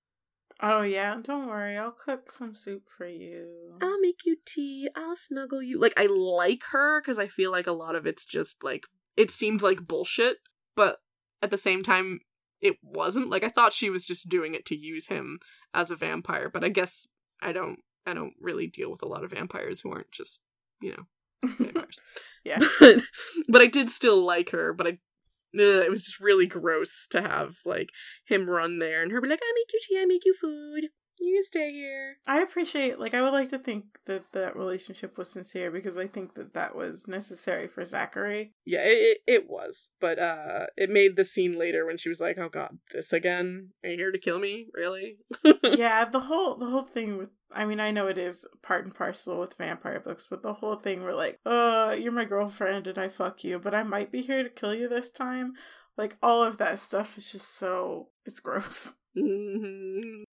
[0.60, 3.74] Oh yeah, don't worry, I'll cook some soup for you.
[3.82, 4.89] I'll make you tea.
[4.97, 5.78] I'll snuggle you.
[5.78, 8.85] Like I like her because I feel like a lot of it's just like
[9.16, 10.39] it seemed like bullshit,
[10.74, 11.01] but
[11.43, 12.20] at the same time
[12.63, 13.29] it wasn't.
[13.29, 15.41] Like I thought she was just doing it to use him
[15.75, 17.07] as a vampire, but I guess
[17.43, 20.41] I don't I don't really deal with a lot of vampires who aren't just,
[20.81, 22.01] you know, vampires.
[22.45, 22.61] yeah.
[22.81, 23.01] but,
[23.49, 27.21] but I did still like her, but I ugh, it was just really gross to
[27.21, 27.91] have like
[28.25, 30.91] him run there and her be like, I make you tea, I make you food.
[31.24, 32.16] You stay here.
[32.27, 36.09] I appreciate, like, I would like to think that that relationship was sincere because I
[36.09, 38.55] think that that was necessary for Zachary.
[38.66, 39.90] Yeah, it, it, it was.
[40.01, 43.69] But uh it made the scene later when she was like, Oh god, this again?
[43.85, 44.66] Are you here to kill me?
[44.74, 45.19] Really?
[45.62, 48.94] yeah, the whole the whole thing with I mean, I know it is part and
[48.94, 52.99] parcel with vampire books, but the whole thing where like, uh, you're my girlfriend and
[52.99, 55.53] I fuck you, but I might be here to kill you this time.
[55.97, 58.94] Like all of that stuff is just so it's gross.
[59.16, 60.24] Mhm.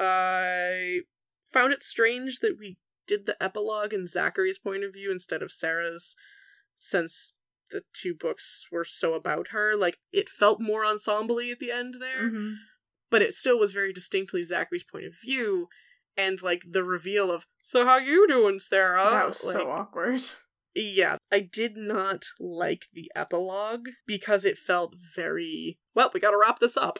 [0.00, 1.00] I
[1.52, 5.52] found it strange that we did the epilogue in Zachary's point of view instead of
[5.52, 6.14] Sarah's,
[6.76, 7.34] since
[7.70, 9.76] the two books were so about her.
[9.76, 12.56] Like, it felt more ensemble at the end there, Mhm.
[13.10, 15.68] but it still was very distinctly Zachary's point of view.
[16.16, 19.04] And, like, the reveal of, so how you doing, Sarah?
[19.10, 20.22] that was like, so awkward.
[20.74, 26.58] yeah, I did not like the epilogue because it felt very, well, we gotta wrap
[26.58, 26.98] this up.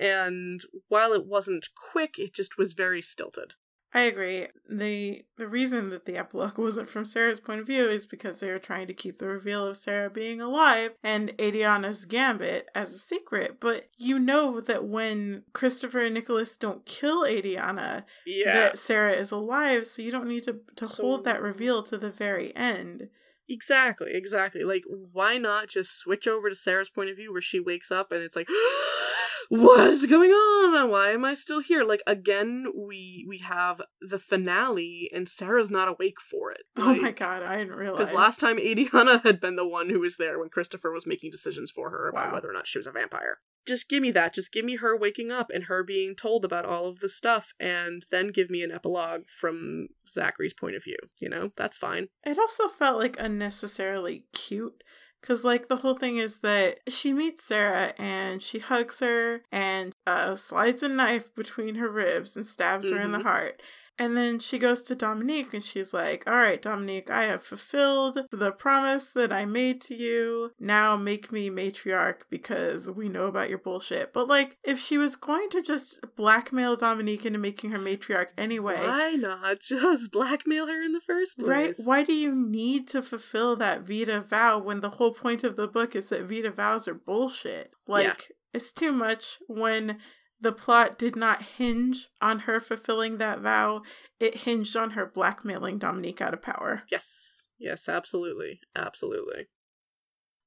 [0.00, 3.54] And while it wasn't quick, it just was very stilted.
[3.94, 4.48] I agree.
[4.68, 8.50] The the reason that the epilogue wasn't from Sarah's point of view is because they
[8.50, 12.98] were trying to keep the reveal of Sarah being alive and Adianna's gambit as a
[12.98, 13.56] secret.
[13.60, 18.52] But you know that when Christopher and Nicholas don't kill Adianna, Yeah.
[18.52, 21.96] that Sarah is alive, so you don't need to to So- hold that reveal to
[21.96, 23.08] the very end.
[23.48, 24.64] Exactly, exactly.
[24.64, 28.12] Like, why not just switch over to Sarah's point of view where she wakes up
[28.12, 28.48] and it's like,
[29.48, 30.90] what's going on?
[30.90, 31.84] Why am I still here?
[31.84, 36.62] Like, again, we we have the finale and Sarah's not awake for it.
[36.76, 37.98] oh my god, I didn't realize.
[37.98, 41.30] Because last time Adianna had been the one who was there when Christopher was making
[41.30, 42.34] decisions for her about Wow.
[42.34, 43.38] whether or not she was a vampire.
[43.66, 44.32] Just give me that.
[44.34, 47.52] Just give me her waking up and her being told about all of the stuff,
[47.60, 50.96] and then give me an epilogue from Zachary's point of view.
[51.18, 52.08] You know, that's fine.
[52.24, 54.82] It also felt like unnecessarily cute.
[55.20, 59.92] Because, like, the whole thing is that she meets Sarah and she hugs her and
[60.06, 63.22] uh, slides a knife between her ribs and stabs her in the Mhm.
[63.22, 63.62] heart.
[64.00, 68.18] And then she goes to Dominique and she's like, All right, Dominique, I have fulfilled
[68.30, 70.52] the promise that I made to you.
[70.60, 74.12] Now make me matriarch because we know about your bullshit.
[74.12, 78.78] But, like, if she was going to just blackmail Dominique into making her matriarch anyway.
[78.80, 81.48] Why not just blackmail her in the first place?
[81.48, 81.74] Right?
[81.84, 85.66] Why do you need to fulfill that Vida vow when the whole point of the
[85.66, 87.72] book is that Vida vows are bullshit?
[87.86, 88.14] Like, Yeah.
[88.54, 89.98] it's too much when
[90.40, 93.82] the plot did not hinge on her fulfilling that vow.
[94.20, 96.82] It hinged on her blackmailing Dominique out of power.
[96.90, 97.48] Yes.
[97.58, 98.60] Yes, absolutely.
[98.76, 99.48] Absolutely.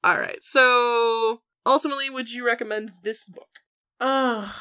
[0.04, 0.42] All right.
[0.42, 3.60] So, ultimately, would you recommend this book?
[4.00, 4.52] Ugh,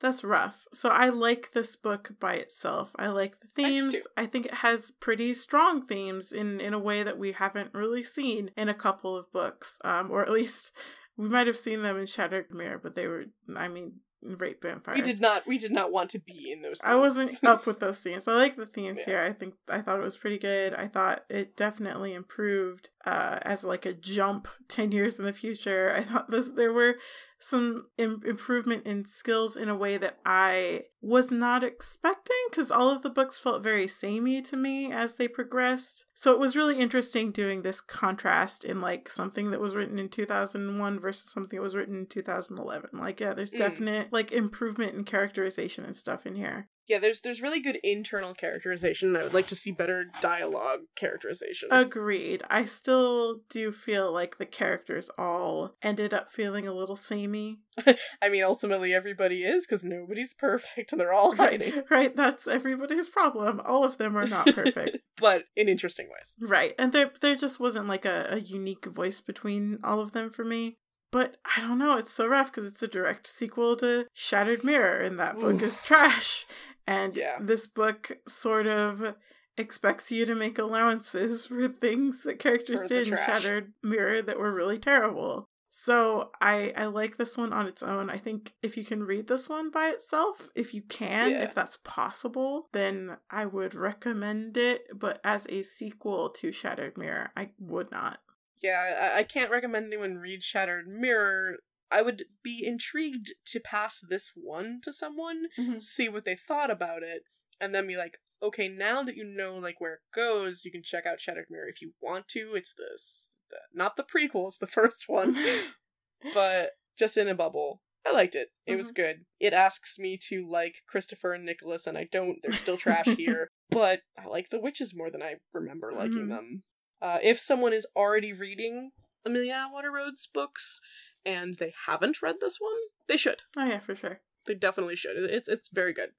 [0.00, 0.66] that's rough.
[0.74, 2.92] So I like this book by itself.
[2.98, 3.94] I like the themes.
[3.94, 4.02] too.
[4.16, 8.02] I think it has pretty strong themes in in a way that we haven't really
[8.02, 9.78] seen in a couple of books.
[9.84, 10.72] Um, or at least
[11.16, 13.24] we might have seen them in Shattered Mirror, but they were.
[13.56, 14.96] I mean, rape vampires.
[14.96, 15.46] We did not.
[15.46, 16.80] We did not want to be in those.
[16.84, 17.44] I wasn't scenes.
[17.44, 18.28] up with those scenes.
[18.28, 19.04] I like the themes Yeah.
[19.04, 19.20] here.
[19.22, 20.74] I think I thought it was pretty good.
[20.74, 25.92] I thought it definitely improved uh, as like a jump ten years in the future.
[25.96, 26.96] I thought this there were
[27.40, 32.90] some Im- improvement in skills in a way that I was not expecting because all
[32.90, 36.04] of the books felt very samey to me as they progressed.
[36.14, 40.10] So it was really interesting doing this contrast in like something that was written in
[40.10, 42.90] 2001 versus something that was written in 2011.
[42.92, 43.58] Like yeah, there's Mm.
[43.58, 46.68] definite like improvement in characterization and stuff in here.
[46.88, 49.16] Yeah, there's there's really good internal characterization.
[49.16, 51.68] I would like to see better dialogue characterization.
[51.70, 52.42] Agreed.
[52.50, 57.60] I still do feel like the characters all ended up feeling a little samey.
[58.20, 62.48] I mean, ultimately everybody is because nobody's perfect and they're all hiding, Right, right, that's
[62.48, 63.60] everybody's problem.
[63.64, 64.98] All of them are not perfect.
[65.16, 66.34] but in interesting ways.
[66.40, 66.74] right.
[66.78, 70.44] And there there just wasn't like a, a unique voice between all of them for
[70.44, 70.78] me.
[71.12, 74.98] But I don't know, it's so rough because it's a direct sequel to Shattered Mirror,
[75.00, 76.46] and that book is trash.
[76.86, 77.38] And Yeah.
[77.40, 79.14] this book sort of
[79.56, 83.16] expects you to make allowances for things that characters For did in.
[83.16, 85.44] Shattered Mirror that were really terrible.
[85.72, 88.10] So I I like this one on its own.
[88.10, 91.42] I think if you can read this one by itself, if you can, Yeah.
[91.44, 94.86] if that's possible, then I would recommend it.
[94.98, 98.18] But as a sequel to Shattered Mirror, I would not.
[98.62, 101.58] Yeah, I, I can't recommend anyone read Shattered Mirror.
[101.90, 105.46] I would be intrigued to pass this one to someone,
[105.80, 107.22] see what they thought about it,
[107.60, 110.82] and then be like, okay, now that you know like where it goes, you can
[110.84, 112.52] check out Shattered Mirror if you want to.
[112.54, 115.36] It's this, the, not the prequel; it's the first one,
[116.34, 117.82] but just in a bubble.
[118.06, 118.48] I liked it.
[118.66, 119.26] It was good.
[119.38, 122.38] It asks me to like Christopher and Nicholas, and I don't.
[122.42, 126.28] They're still trash here, but I like the witches more than I remember liking Mhm.
[126.28, 126.62] them.
[127.02, 128.90] Uh, if someone is already reading
[129.24, 130.80] Amelia Atwater Rhodes books
[131.24, 132.78] and they haven't read this one,
[133.08, 133.42] they should.
[133.56, 134.20] Oh yeah, for sure.
[134.46, 135.16] They definitely should.
[135.16, 136.10] It's it's very good.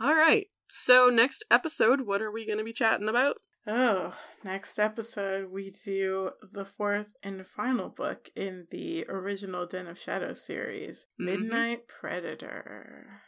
[0.00, 0.46] All right.
[0.68, 3.36] So next episode, what are we going to be chatting about?
[3.66, 9.98] Oh, next episode we do the fourth and final book in the original Den of
[9.98, 11.24] Shadows series, Mhm.
[11.24, 13.22] Midnight Predator.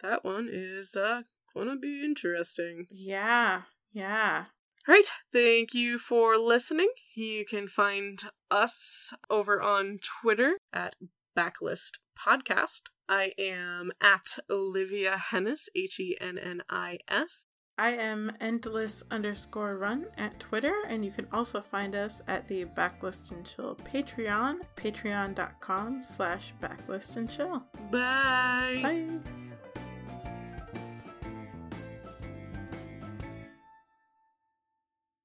[0.00, 1.22] That one is uh
[1.54, 2.86] to be interesting.
[2.90, 3.62] Yeah,
[3.92, 4.46] yeah.
[4.88, 5.08] All right.
[5.32, 6.88] Thank you for listening.
[7.14, 10.96] You can find us over on Twitter at
[11.36, 12.82] Backlist Podcast.
[13.08, 17.46] I am at Olivia Hennis, H E N N I S.
[17.78, 22.64] I am endless underscore run at Twitter, and you can also find us at the
[22.64, 27.62] Backlist and Chill Patreon, patreon.com slash backlist and chill.
[27.90, 28.80] Bye.
[28.82, 29.51] Bye.